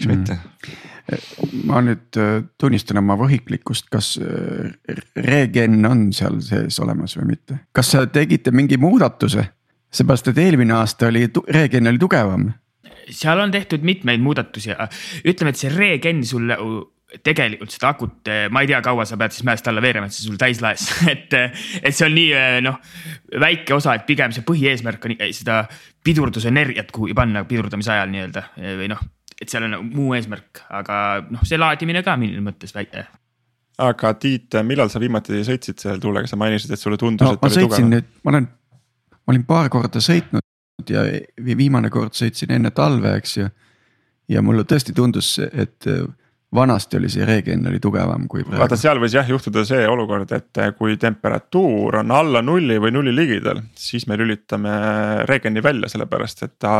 miks 0.00 0.06
mm. 0.06 0.18
mitte. 0.18 0.38
ma 1.66 1.80
nüüd 1.82 2.18
äh, 2.20 2.42
tunnistan 2.60 3.00
oma 3.00 3.16
võhiklikkust, 3.18 3.88
kas 3.90 4.14
äh, 4.22 4.70
regen 5.16 5.84
on 5.86 6.10
seal 6.16 6.38
sees 6.44 6.78
olemas 6.82 7.16
või 7.18 7.32
mitte, 7.34 7.64
kas 7.72 7.96
tegite 8.12 8.54
mingi 8.54 8.78
muudatuse? 8.80 9.48
seepärast, 9.90 10.28
et 10.30 10.38
eelmine 10.38 10.70
aasta 10.76 11.08
oli, 11.08 11.24
regen 11.50 11.90
oli 11.90 11.98
tugevam 11.98 12.44
seal 13.10 13.40
on 13.42 13.50
tehtud 13.50 13.82
mitmeid 13.82 14.22
muudatusi, 14.22 14.70
ütleme, 15.26 15.50
et 15.50 15.58
see 15.58 15.70
regen 15.74 16.22
sul 16.26 16.52
tegelikult 17.26 17.72
seda 17.74 17.90
akut, 17.90 18.30
ma 18.54 18.62
ei 18.62 18.68
tea, 18.70 18.78
kaua 18.84 19.04
sa 19.08 19.18
pead 19.18 19.34
siis 19.34 19.46
mäest 19.46 19.66
alla 19.66 19.82
veerema, 19.82 20.06
et 20.06 20.14
see 20.14 20.28
sul 20.28 20.38
täis 20.38 20.60
laes 20.62 20.86
et, 21.12 21.34
et 21.82 21.90
see 21.90 22.06
on 22.06 22.14
nii 22.14 22.60
noh, 22.66 22.78
väike 23.42 23.74
osa, 23.74 23.96
et 23.98 24.06
pigem 24.06 24.34
see 24.34 24.46
põhieesmärk 24.46 25.08
on 25.08 25.16
seda 25.34 25.64
pidurdusenergiat 26.06 26.92
kuhugi 26.94 27.16
panna 27.18 27.42
pidurdamise 27.48 27.96
ajal 27.96 28.12
nii-öelda 28.14 28.44
või 28.78 28.92
noh, 28.92 29.02
et 29.40 29.48
seal 29.48 29.64
on 29.66 29.74
nagu 29.74 29.86
muu 29.86 30.14
eesmärk, 30.16 30.62
aga 30.76 31.00
noh, 31.30 31.42
see 31.48 31.58
laadimine 31.60 32.04
ka 32.06 32.16
mingis 32.20 32.42
mõttes 32.44 32.74
väike. 32.76 33.06
aga 33.80 34.12
Tiit, 34.20 34.58
millal 34.66 34.92
sa 34.92 35.00
viimati 35.00 35.40
sõitsid 35.46 35.80
selle 35.80 36.00
tuulega, 36.02 36.28
sa 36.28 36.36
mainisid, 36.40 36.72
et 36.74 36.80
sulle 36.80 36.98
tundus 37.00 37.26
no,, 37.26 37.36
et 37.38 37.44
ma 37.44 37.52
sõitsin 37.54 37.88
nüüd, 37.88 38.08
ma 38.24 38.34
olen, 38.34 38.48
ma 39.16 39.34
olin 39.34 39.46
paar 39.48 39.70
korda 39.72 40.02
sõitnud 40.04 40.44
ja 40.90 41.04
viimane 41.44 41.90
kord 41.92 42.16
sõitsin 42.16 42.52
enne 42.56 42.72
talve, 42.76 43.14
eks 43.20 43.36
ju. 43.36 43.48
ja 44.28 44.42
mulle 44.44 44.64
tõesti 44.68 44.94
tundus, 44.96 45.38
et 45.40 45.88
vanasti 46.54 46.96
oli 46.96 47.08
see 47.12 47.26
regen 47.26 47.66
oli 47.70 47.78
tugevam 47.80 48.26
kui 48.28 48.42
praegu. 48.42 48.60
vaata, 48.62 48.78
seal 48.78 48.98
võis 49.02 49.14
jah 49.14 49.28
juhtuda 49.28 49.62
see 49.68 49.84
olukord, 49.88 50.32
et 50.34 50.62
kui 50.78 50.96
temperatuur 51.00 52.00
on 52.02 52.14
alla 52.14 52.42
nulli 52.42 52.78
või 52.82 52.94
nulli 52.94 53.14
ligidal, 53.14 53.62
siis 53.78 54.06
me 54.10 54.18
lülitame 54.18 54.72
regeni 55.30 55.62
välja, 55.62 55.90
sellepärast 55.92 56.42
et 56.46 56.56
ta 56.58 56.72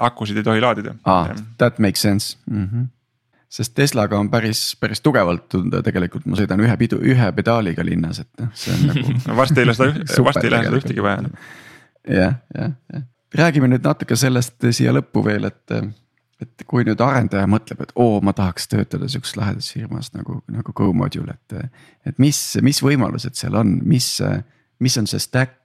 akusid 0.00 0.40
ei 0.40 0.46
tohi 0.46 0.64
laadida 0.64 0.96
ah,. 1.04 1.34
That 1.58 1.78
makes 1.78 2.02
sense 2.02 2.36
mm. 2.50 2.64
-hmm 2.64 2.88
sest 3.50 3.74
Teslaga 3.74 4.18
on 4.18 4.28
päris, 4.30 4.76
päris 4.80 5.00
tugevalt 5.02 5.48
tunda, 5.50 5.82
tegelikult 5.82 6.26
ma 6.30 6.38
sõidan 6.38 6.60
ühe 6.62 6.76
pidu, 6.78 7.00
ühe 7.02 7.32
pedaaliga 7.34 7.82
linnas, 7.82 8.20
et 8.22 8.28
noh, 8.38 8.52
see 8.54 8.76
on 8.76 8.84
nagu 8.92 9.36
varsti 9.40 9.64
ei 9.64 9.66
lähe 9.66 9.74
seda, 9.80 10.24
varsti 10.28 10.46
ei 10.46 10.52
lähe 10.54 10.68
seda 10.68 10.78
ühtegi 10.78 11.02
vaja 11.02 11.24
enam. 11.24 11.32
jah, 12.06 12.36
jah, 12.54 12.70
jah, 12.94 13.02
räägime 13.42 13.72
nüüd 13.72 13.82
natuke 13.82 14.16
sellest 14.16 14.70
siia 14.70 14.94
lõppu 14.94 15.24
veel, 15.26 15.50
et 15.50 15.74
et 16.40 16.64
kui 16.68 16.84
nüüd 16.86 17.00
arendaja 17.04 17.48
mõtleb, 17.50 17.82
et 17.84 17.92
oo, 18.00 18.18
ma 18.24 18.32
tahaks 18.36 18.68
töötada 18.70 19.08
sihukeses 19.10 19.36
lahedas 19.38 19.70
firmas 19.74 20.10
nagu, 20.16 20.40
nagu 20.52 20.74
GoModule, 20.76 21.36
et. 21.36 21.70
et 22.08 22.20
mis, 22.22 22.38
mis 22.64 22.80
võimalused 22.84 23.36
seal 23.38 23.56
on, 23.60 23.78
mis, 23.86 24.08
mis 24.80 24.98
on 25.00 25.08
see 25.10 25.22
stack, 25.22 25.58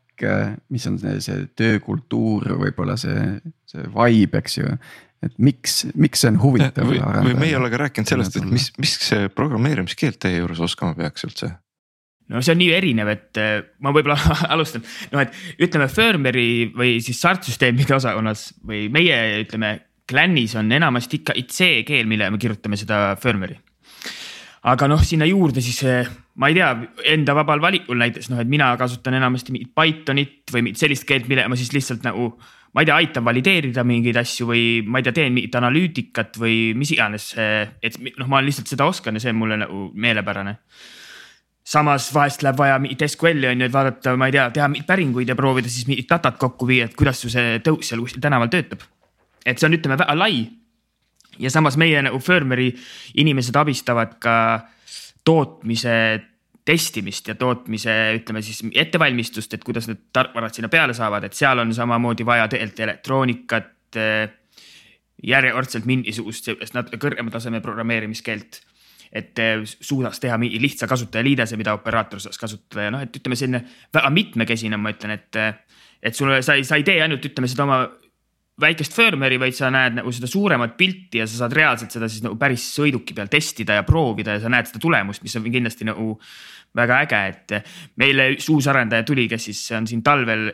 mis 0.72 0.86
on 0.88 1.00
see, 1.02 1.18
see 1.24 1.42
töökultuur, 1.60 2.48
võib-olla 2.62 2.96
see, 3.00 3.36
see 3.72 3.84
vibe, 3.96 4.40
eks 4.40 4.58
ju. 4.62 4.78
et 5.26 5.36
miks, 5.42 5.84
miks 5.96 6.24
see 6.24 6.32
on 6.34 6.40
huvitav. 6.44 6.88
või, 6.88 7.02
või 7.02 7.38
me 7.40 7.50
ei 7.50 7.58
ole 7.58 7.72
ka 7.74 7.86
rääkinud 7.86 8.12
sellest, 8.12 8.40
et 8.40 8.48
mis, 8.48 8.72
mis 8.82 8.98
see 9.10 9.30
programmeerimiskeelt 9.36 10.20
teie 10.22 10.42
juures 10.42 10.64
oskama 10.64 10.96
peaks 10.98 11.28
üldse 11.28 11.56
no 12.32 12.42
see 12.42 12.56
on 12.56 12.62
nii 12.62 12.72
erinev, 12.74 13.10
et 13.12 13.40
ma 13.86 13.92
võib-olla 13.94 14.18
alustan, 14.54 14.86
noh, 15.12 15.22
et 15.22 15.66
ütleme 15.68 15.88
firmware'i 15.92 16.72
või 16.76 16.96
siis 17.06 17.20
SART 17.22 17.46
süsteemide 17.48 17.98
osakonnas 17.98 18.48
või 18.66 18.88
meie 18.94 19.20
ütleme 19.44 19.76
Clan'is 20.10 20.54
on 20.60 20.72
enamasti 20.72 21.22
ikka 21.22 21.34
C 21.50 21.70
keel, 21.86 22.06
mille 22.10 22.30
me 22.30 22.38
kirjutame 22.42 22.78
seda 22.78 23.16
firmware'i. 23.22 23.58
aga 24.66 24.88
noh, 24.90 25.02
sinna 25.06 25.26
juurde 25.30 25.62
siis 25.62 25.82
ma 26.42 26.50
ei 26.50 26.58
tea, 26.58 26.70
enda 27.14 27.36
vabal 27.38 27.62
valikul 27.62 28.00
näiteks 28.02 28.32
noh, 28.32 28.42
et 28.42 28.50
mina 28.50 28.72
kasutan 28.80 29.18
enamasti 29.18 29.54
mingit 29.54 29.74
Pythonit 29.78 30.54
või 30.54 30.66
mingit 30.66 30.82
sellist 30.82 31.06
keelt, 31.08 31.30
mille 31.30 31.46
ma 31.48 31.58
siis 31.58 31.74
lihtsalt 31.74 32.06
nagu. 32.06 32.34
ma 32.74 32.84
ei 32.84 32.90
tea, 32.90 32.96
aitan 33.00 33.24
valideerida 33.24 33.86
mingeid 33.88 34.18
asju 34.20 34.50
või 34.50 34.64
ma 34.84 35.00
ei 35.00 35.06
tea, 35.06 35.16
teen 35.16 35.34
mingit 35.34 35.56
analüütikat 35.56 36.38
või 36.42 36.74
mis 36.76 36.92
iganes, 36.92 37.32
et 37.38 37.98
noh, 38.20 38.28
ma 38.28 38.42
lihtsalt 38.44 38.68
seda 38.68 38.86
oskan 38.86 39.16
ja 39.16 39.24
see 39.24 39.34
on 39.34 39.40
mulle 39.42 39.58
nagu 39.62 39.90
meelepärane 39.94 40.58
samas 41.66 42.12
vahest 42.14 42.44
läheb 42.46 42.60
vaja 42.60 42.76
mingit 42.78 43.02
SQL-i 43.08 43.48
on 43.50 43.64
ju, 43.64 43.70
et 43.70 43.74
vaadata, 43.74 44.14
ma 44.20 44.28
ei 44.30 44.36
tea, 44.36 44.50
teha 44.54 44.68
mingeid 44.70 44.90
päringuid 44.90 45.32
ja 45.32 45.38
proovida 45.40 45.72
siis 45.72 45.88
mingit 45.90 46.10
datat 46.12 46.38
kokku 46.38 46.68
viia, 46.70 46.86
et 46.86 47.00
kuidas 47.00 47.24
su 47.24 47.32
see 47.34 47.58
tõus 47.66 47.90
seal 47.90 48.04
kuskil 48.04 48.22
tänaval 48.22 48.52
töötab 48.54 48.84
et 49.46 49.60
see 49.60 49.70
on, 49.70 49.78
ütleme 49.78 49.98
väga 49.98 50.16
lai. 50.18 50.46
ja 51.40 51.50
samas 51.52 51.78
meie 51.78 52.02
nagu 52.02 52.20
Firmware'i 52.20 52.72
inimesed 53.22 53.56
abistavad 53.60 54.16
ka 54.24 54.36
tootmise 55.26 55.96
testimist 56.66 57.28
ja 57.28 57.36
tootmise, 57.38 57.94
ütleme 58.18 58.42
siis 58.42 58.64
ettevalmistust, 58.74 59.54
et 59.54 59.64
kuidas 59.64 59.86
need 59.90 60.08
tarkvarad 60.14 60.56
sinna 60.56 60.70
peale 60.72 60.96
saavad, 60.98 61.28
et 61.28 61.38
seal 61.38 61.62
on 61.62 61.74
samamoodi 61.74 62.26
vaja 62.26 62.48
tegelikult 62.50 62.80
elektroonikat. 62.88 63.72
Eh, 63.96 64.30
järjekordselt 65.26 65.86
mingisugust 65.88 66.46
sihukest 66.46 66.74
natuke 66.76 66.98
kõrgema 67.00 67.32
taseme 67.32 67.62
programmeerimiskeelt 67.64 68.60
et 69.16 69.40
eh, 69.40 69.62
suudaks 69.64 70.20
teha 70.20 70.38
mingi 70.42 70.60
lihtsa 70.62 70.90
kasutajaliidese, 70.92 71.58
mida 71.58 71.74
operaator 71.78 72.20
saaks 72.20 72.42
kasutada 72.42 72.88
ja 72.90 72.92
noh, 72.92 73.06
et 73.06 73.16
ütleme, 73.16 73.38
selline 73.40 73.62
väga 73.96 74.12
mitmekesine, 74.12 74.80
ma 74.82 74.96
ütlen, 74.96 75.16
et. 75.20 75.32
Eh, 75.40 75.54
et 76.06 76.14
sulle, 76.14 76.36
sa 76.46 76.54
ei, 76.54 76.62
sa 76.68 76.78
ei 76.78 76.84
tee 76.86 77.00
ainult, 77.02 77.24
ütleme 77.26 77.48
seda 77.50 77.64
oma 77.64 77.78
väikest 78.62 78.96
firmware'i, 78.96 79.40
vaid 79.40 79.56
sa 79.56 79.70
näed 79.74 79.98
nagu 79.98 80.12
seda 80.16 80.30
suuremat 80.32 80.78
pilti 80.80 81.20
ja 81.20 81.28
sa 81.28 81.42
saad 81.42 81.56
reaalselt 81.58 81.96
seda 81.96 82.08
siis 82.12 82.24
nagu 82.24 82.38
päris 82.40 82.64
sõiduki 82.78 83.16
peal 83.16 83.28
testida 83.32 83.80
ja 83.80 83.84
proovida 83.88 84.38
ja 84.38 84.44
sa 84.46 84.52
näed 84.52 84.70
seda 84.70 84.80
tulemust, 84.84 85.26
mis 85.26 85.36
on 85.36 85.50
kindlasti 85.52 85.88
nagu 85.88 86.14
väga 86.76 87.02
äge, 87.04 87.20
et 87.32 87.74
meile 88.00 88.30
üks 88.36 88.48
uus 88.52 88.68
arendaja 88.72 89.04
tuli, 89.08 89.28
kes 89.32 89.50
siis 89.50 89.62
on 89.76 89.88
siin 89.88 90.04
talvel. 90.04 90.52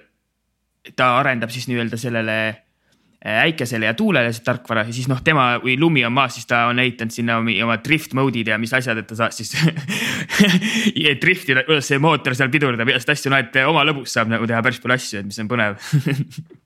ta 0.98 1.12
arendab 1.20 1.52
siis 1.54 1.68
nii-öelda 1.70 1.98
sellele 1.98 2.36
äh, 2.50 3.44
äikesele 3.44 3.86
ja 3.86 3.94
tuulele 3.94 4.32
see 4.34 4.42
tarkvara 4.46 4.82
ja 4.88 4.94
siis 4.94 5.06
noh, 5.08 5.20
tema, 5.22 5.60
kui 5.62 5.76
lumi 5.78 6.02
on 6.06 6.14
maas, 6.14 6.34
siis 6.40 6.50
ta 6.50 6.64
on 6.72 6.80
ehitanud 6.82 7.14
sinna 7.14 7.38
oma 7.38 7.78
drift 7.86 8.16
mode'id 8.18 8.50
ja 8.50 8.58
mis 8.58 8.74
asjad, 8.74 8.98
et 8.98 9.08
ta 9.08 9.20
saaks 9.20 9.44
siis 9.44 9.54
driftida, 11.22 11.68
kuidas 11.70 11.86
see 11.86 12.02
mootor 12.02 12.34
seal 12.34 12.50
pidurdab 12.50 12.90
ja 12.90 12.98
igasuguseid 12.98 13.14
asju, 13.14 13.34
no 13.36 13.44
et 13.46 13.62
oma 13.68 13.86
lõbus 13.86 14.18
saab 14.18 14.34
nagu 14.34 14.50
teha 14.50 14.64
päris 14.66 14.82
palju 14.82 14.98
asju, 14.98 15.22
et 15.22 15.30
mis 15.30 15.42
on 15.46 15.54
põnev 15.54 15.78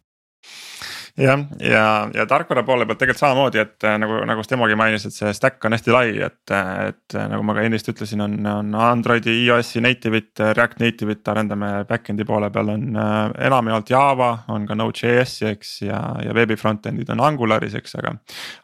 jah, 1.18 1.39
ja, 1.59 1.70
ja, 1.70 2.09
ja 2.13 2.26
tarkvara 2.28 2.63
poole 2.68 2.86
pealt 2.86 2.99
tegelikult 2.99 3.22
samamoodi, 3.22 3.59
et 3.61 3.86
äh, 3.88 3.95
nagu, 4.01 4.18
nagu 4.28 4.43
Stemogi 4.43 4.76
mainis, 4.76 5.05
et 5.07 5.16
see 5.16 5.32
stack 5.36 5.63
on 5.66 5.76
hästi 5.76 5.93
lai, 5.93 6.09
et, 6.26 6.51
et 6.51 7.16
äh, 7.16 7.28
nagu 7.32 7.43
ma 7.47 7.55
ka 7.55 7.63
ennist 7.63 7.88
ütlesin, 7.91 8.24
on, 8.26 8.36
on 8.51 8.76
Androidi, 8.76 9.32
iOS-i 9.45 9.84
native'it, 9.86 10.43
React 10.57 10.84
Native'it 10.84 11.32
arendame 11.32 11.72
back-end'i 11.88 12.28
poole 12.28 12.49
peal 12.53 12.72
on 12.74 12.99
äh, 12.99 13.20
enamjaolt 13.47 13.91
Java, 13.93 14.32
on 14.51 14.68
ka 14.68 14.78
Node.js-i, 14.78 15.47
eks 15.53 15.72
ja, 15.88 16.01
ja 16.26 16.36
veebi 16.36 16.57
front-end'id 16.59 17.13
on 17.16 17.24
Angularis, 17.24 17.78
eks, 17.80 17.95
aga. 18.01 18.16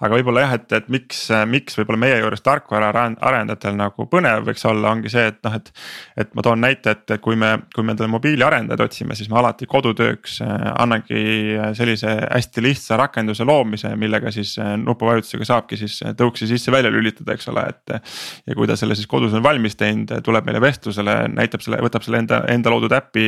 aga 0.04 0.20
võib-olla 0.20 0.46
jah, 0.46 0.58
et, 0.60 0.68
et 0.76 0.92
miks, 0.92 1.24
miks 1.48 1.80
võib-olla 1.80 2.04
meie 2.04 2.20
juures 2.20 2.44
tarkvara 2.44 2.92
arendajatel 2.92 3.80
nagu 3.80 4.08
põnev 4.12 4.44
võiks 4.50 4.68
olla, 4.68 4.92
ongi 4.92 5.12
see, 5.14 5.30
et 5.32 5.40
noh, 5.48 5.56
et. 5.56 5.72
et 6.20 6.36
ma 6.36 6.44
toon 6.46 6.62
näite, 6.62 6.94
et 6.94 7.16
kui 7.24 7.36
me, 7.40 7.56
kui 7.74 7.84
me 7.86 7.96
endale 7.96 8.12
mobiiliarendajaid 8.12 8.84
otsime, 8.84 9.16
siis 9.16 9.30
ma 9.32 9.40
alati 9.42 9.68
kodutööks 9.70 10.40
annangi 10.44 11.24
sellise 11.78 12.14
hästi 12.30 12.41
lihtsa 12.64 12.98
rakenduse 13.00 13.46
loomise, 13.48 13.92
millega 14.00 14.32
siis 14.34 14.54
äh, 14.60 14.74
nupuvajutusega 14.82 15.48
saabki 15.48 15.78
siis 15.80 16.00
äh, 16.06 16.16
tõuksi 16.18 16.48
sisse-välja 16.50 16.92
lülitada, 16.94 17.36
eks 17.36 17.50
ole, 17.52 17.66
et. 17.70 17.96
ja 18.48 18.56
kui 18.58 18.68
ta 18.70 18.78
selle 18.80 18.96
siis 18.98 19.10
kodus 19.10 19.34
on 19.38 19.44
valmis 19.44 19.76
teinud, 19.80 20.12
tuleb 20.26 20.48
meile 20.48 20.62
vestlusele, 20.64 21.16
näitab 21.36 21.64
selle, 21.66 21.82
võtab 21.84 22.06
selle 22.06 22.22
enda, 22.24 22.42
enda 22.52 22.74
loodud 22.74 22.94
äpi 22.96 23.26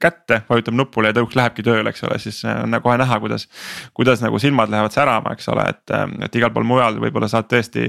kätte, 0.00 0.42
vajutab 0.48 0.76
nupule 0.78 1.12
ja 1.12 1.18
tõuks 1.18 1.36
lähebki 1.38 1.64
tööle, 1.66 1.92
eks 1.92 2.04
ole, 2.08 2.18
siis 2.22 2.40
on 2.48 2.78
kohe 2.82 2.98
näha, 3.00 3.20
kuidas. 3.22 3.48
kuidas 3.94 4.22
nagu 4.22 4.38
silmad 4.38 4.70
lähevad 4.70 4.94
särama, 4.94 5.32
eks 5.36 5.48
ole, 5.52 5.64
et, 5.72 5.94
et 6.24 6.38
igal 6.40 6.52
pool 6.54 6.66
mujal 6.68 6.98
võib-olla 7.02 7.28
saad 7.30 7.48
tõesti 7.50 7.88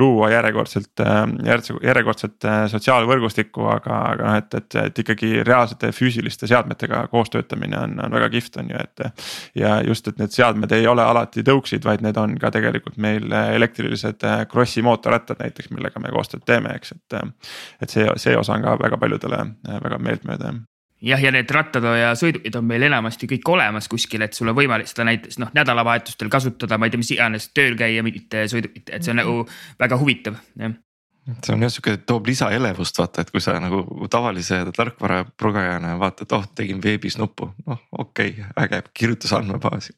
luua 0.00 0.30
järjekordselt, 0.32 1.02
järjekordset 1.84 2.48
sotsiaalvõrgustikku, 2.72 3.66
aga, 3.70 4.00
aga 4.14 4.26
noh, 4.26 4.38
et, 4.40 4.54
et, 4.58 4.78
et 4.84 5.02
ikkagi 5.04 5.30
reaalsete 5.46 5.92
füüsiliste 5.94 6.48
seadmetega 6.50 7.04
koos 7.12 7.30
töötamine 7.32 7.78
on, 7.78 7.96
on 8.04 8.14
väga 8.14 8.30
kihvt, 8.32 8.60
on 8.62 8.72
ju, 8.72 8.80
et. 8.80 9.24
ja 9.58 9.80
just 9.86 9.99
just, 10.00 10.08
et 10.08 10.22
need 10.22 10.34
seadmed 10.34 10.72
ei 10.72 10.86
ole 10.88 11.04
alati 11.04 11.44
tõuksid, 11.46 11.84
vaid 11.84 12.02
need 12.04 12.18
on 12.20 12.36
ka 12.40 12.50
tegelikult 12.54 12.98
meil 13.00 13.30
elektrilised 13.32 14.24
äh, 14.26 14.42
Krossi 14.50 14.82
mootorrattad 14.86 15.40
näiteks, 15.42 15.70
millega 15.74 16.00
me 16.00 16.12
koostööd 16.14 16.44
teeme, 16.48 16.74
eks, 16.76 16.96
et. 16.96 17.20
Äh, 17.20 17.54
et 17.80 17.92
see, 17.92 18.06
see 18.20 18.36
osa 18.36 18.56
on 18.56 18.64
ka 18.64 18.76
väga 18.80 18.98
paljudele 19.00 19.40
äh, 19.40 19.80
väga 19.84 19.98
meeltmööda 20.02 20.52
jah, 21.04 21.22
ja 21.22 21.32
need 21.32 21.50
rattad 21.54 21.84
ja 21.96 22.12
sõidukid 22.18 22.56
on 22.58 22.66
meil 22.68 22.84
enamasti 22.88 23.28
kõik 23.30 23.48
olemas 23.48 23.88
kuskil, 23.88 24.24
et 24.24 24.36
sul 24.36 24.52
on 24.52 24.56
võimalik 24.56 24.90
seda 24.90 25.06
näiteks 25.08 25.40
noh, 25.40 25.52
nädalavahetustel 25.56 26.28
kasutada, 26.32 26.78
ma 26.78 26.88
ei 26.88 26.94
tea, 26.94 27.00
mis 27.00 27.14
iganes 27.14 27.50
tööl 27.56 27.76
käia 27.80 28.04
mingite 28.04 28.46
sõidukite, 28.52 28.94
et 28.96 29.06
see 29.06 29.14
on 29.14 29.22
nagu 29.22 29.36
väga 29.80 30.00
huvitav, 30.00 30.40
jah 30.60 30.76
see 31.44 31.54
on 31.54 31.62
jah 31.64 31.72
sihuke, 31.72 31.96
toob 32.06 32.28
lisaelevust 32.30 32.98
vaata, 33.00 33.24
et 33.24 33.30
kui 33.32 33.42
sa 33.42 33.56
nagu 33.62 33.82
tavalise 34.10 34.60
tarkvara 34.76 35.22
progejana 35.38 35.94
vaatad, 36.00 36.32
oh 36.36 36.46
tegin 36.56 36.80
veebis 36.82 37.16
nuppu, 37.20 37.50
noh 37.66 37.80
okei 37.98 38.34
okay,, 38.34 38.46
äge, 38.64 38.82
kirjutas 38.94 39.32
andmebaasi. 39.36 39.94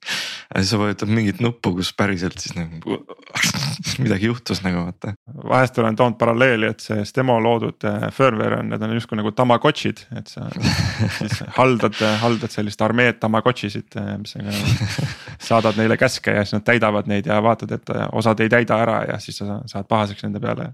ja 0.54 0.60
siis 0.60 0.72
sa 0.74 0.80
vajutad 0.80 1.12
mingit 1.12 1.40
nuppu, 1.40 1.74
kus 1.78 1.92
päriselt 1.96 2.38
siis 2.42 2.56
nagu 2.58 2.98
midagi 4.04 4.26
juhtus 4.26 4.62
nagu 4.64 4.84
vaata. 4.86 5.14
vahest 5.48 5.78
olen 5.78 5.96
toonud 5.96 6.18
paralleeli, 6.18 6.70
et 6.72 6.84
see 6.84 7.04
Stemo 7.08 7.38
loodud 7.42 7.88
äh, 7.88 8.08
firmware 8.14 8.60
on, 8.60 8.72
need 8.72 8.86
on 8.86 8.94
justkui 8.96 9.20
nagu 9.20 9.32
Tamagotšid, 9.36 10.06
et 10.18 10.32
sa 10.32 10.48
siis 11.18 11.42
haldad, 11.58 11.98
haldad 12.22 12.54
sellist 12.54 12.82
armeed 12.82 13.20
Tamagotšisid, 13.22 13.98
äh, 14.00 14.14
mis 14.22 14.36
on 14.38 14.48
ka. 14.50 15.08
saadad 15.42 15.78
neile 15.80 15.96
käske 16.00 16.34
ja 16.34 16.44
siis 16.44 16.58
nad 16.58 16.66
täidavad 16.66 17.08
neid 17.10 17.26
ja 17.26 17.40
vaatad, 17.42 17.72
et 17.78 17.94
osad 18.12 18.40
ei 18.40 18.50
täida 18.52 18.78
ära 18.82 19.02
ja 19.08 19.18
siis 19.22 19.42
sa 19.42 19.60
saad 19.66 19.88
pahaseks 19.90 20.24
nende 20.26 20.40
peale 20.42 20.72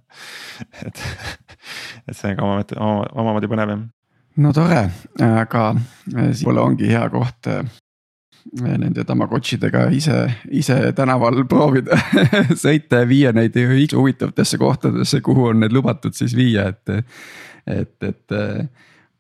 et, 0.86 1.03
et 2.09 2.16
see 2.16 2.32
on 2.32 2.38
ka 2.38 2.46
omamoodi, 2.46 2.78
omamoodi 2.78 3.51
põnev 3.51 3.74
jah. 3.74 3.84
no 4.44 4.55
tore, 4.57 4.86
aga 5.26 5.68
äh, 5.74 6.32
võib-olla 6.32 6.66
ongi 6.70 6.90
hea 6.92 7.05
koht 7.12 7.51
äh, 7.53 7.62
nende 8.59 9.05
Tamagotšidega 9.05 9.88
ise, 9.92 10.22
ise 10.57 10.78
tänaval 10.96 11.42
proovida 11.51 11.99
sõita 12.64 13.03
ja 13.03 13.09
viia 13.09 13.32
neid 13.36 13.57
huvitavatesse 13.92 14.61
kohtadesse, 14.61 15.20
kuhu 15.24 15.51
on 15.53 15.64
need 15.64 15.74
lubatud 15.76 16.16
siis 16.16 16.36
viia, 16.36 16.70
et. 16.72 17.01
et, 17.68 17.96
et 18.03 18.32
äh, 18.32 18.68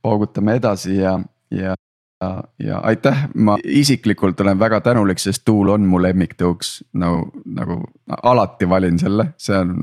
paugutame 0.02 0.54
edasi 0.58 0.96
ja, 0.96 1.18
ja 1.50 1.74
ja, 2.20 2.44
ja 2.58 2.78
aitäh, 2.78 3.28
ma 3.34 3.58
isiklikult 3.64 4.40
olen 4.40 4.58
väga 4.58 4.80
tänulik, 4.80 5.18
sest 5.22 5.44
Tool 5.44 5.68
on 5.74 5.86
mu 5.88 6.00
lemmiktõuks 6.02 6.72
nagu, 6.98 7.28
nagu 7.44 7.82
alati 8.22 8.68
valin 8.68 8.98
selle, 8.98 9.32
see 9.40 9.58
on 9.58 9.76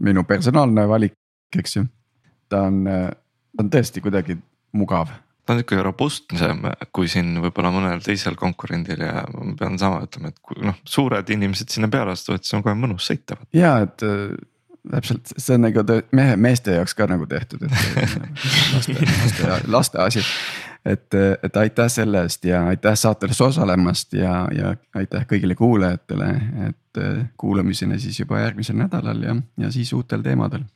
minu 0.00 0.24
personaalne 0.28 0.86
valik, 0.88 1.16
eks 1.58 1.76
ju. 1.76 1.84
ta 2.48 2.66
on, 2.68 2.84
ta 2.86 3.64
on 3.64 3.70
tõesti 3.72 4.04
kuidagi 4.04 4.38
mugav. 4.72 5.12
ta 5.46 5.54
on 5.54 5.60
sihuke 5.60 5.82
robustsem 5.82 6.62
kui 6.92 7.08
siin 7.10 7.34
võib-olla 7.42 7.72
mõnel 7.74 8.04
teisel 8.04 8.36
konkurendil 8.38 9.02
ja 9.02 9.26
ma 9.34 9.52
pean 9.58 9.78
sama 9.78 10.04
ütlema, 10.06 10.32
et 10.32 10.40
kui 10.42 10.62
noh, 10.64 10.78
suured 10.84 11.28
inimesed 11.28 11.68
sinna 11.68 11.90
peale 11.92 12.16
astuvad, 12.16 12.44
siis 12.44 12.56
on 12.56 12.64
kohe 12.64 12.78
mõnus 12.78 13.10
sõita. 13.10 13.36
ja 13.52 13.78
et 13.84 14.04
täpselt, 14.90 15.32
see 15.36 15.54
on 15.54 15.66
nagu 15.68 15.84
mehe, 16.16 16.36
meeste 16.40 16.74
jaoks 16.74 16.94
ka 16.98 17.06
nagu 17.10 17.26
tehtud, 17.30 17.62
et 17.66 17.72
laste, 18.74 18.96
laste, 18.98 19.56
laste 19.70 20.00
asi. 20.02 20.24
Et, 20.84 21.14
et 21.42 21.56
aitäh 21.56 21.88
selle 21.88 22.22
eest 22.26 22.44
ja 22.44 22.64
aitäh 22.66 22.94
saateles 22.98 23.40
osalemast 23.40 24.12
ja, 24.18 24.48
ja 24.54 24.74
aitäh 24.94 25.26
kõigile 25.30 25.54
kuulajatele, 25.54 26.30
et 26.68 27.02
kuulamiseni 27.36 27.98
siis 28.02 28.20
juba 28.20 28.40
järgmisel 28.42 28.76
nädalal 28.76 29.22
ja, 29.22 29.36
ja 29.58 29.72
siis 29.72 29.92
uutel 29.92 30.22
teemadel. 30.22 30.66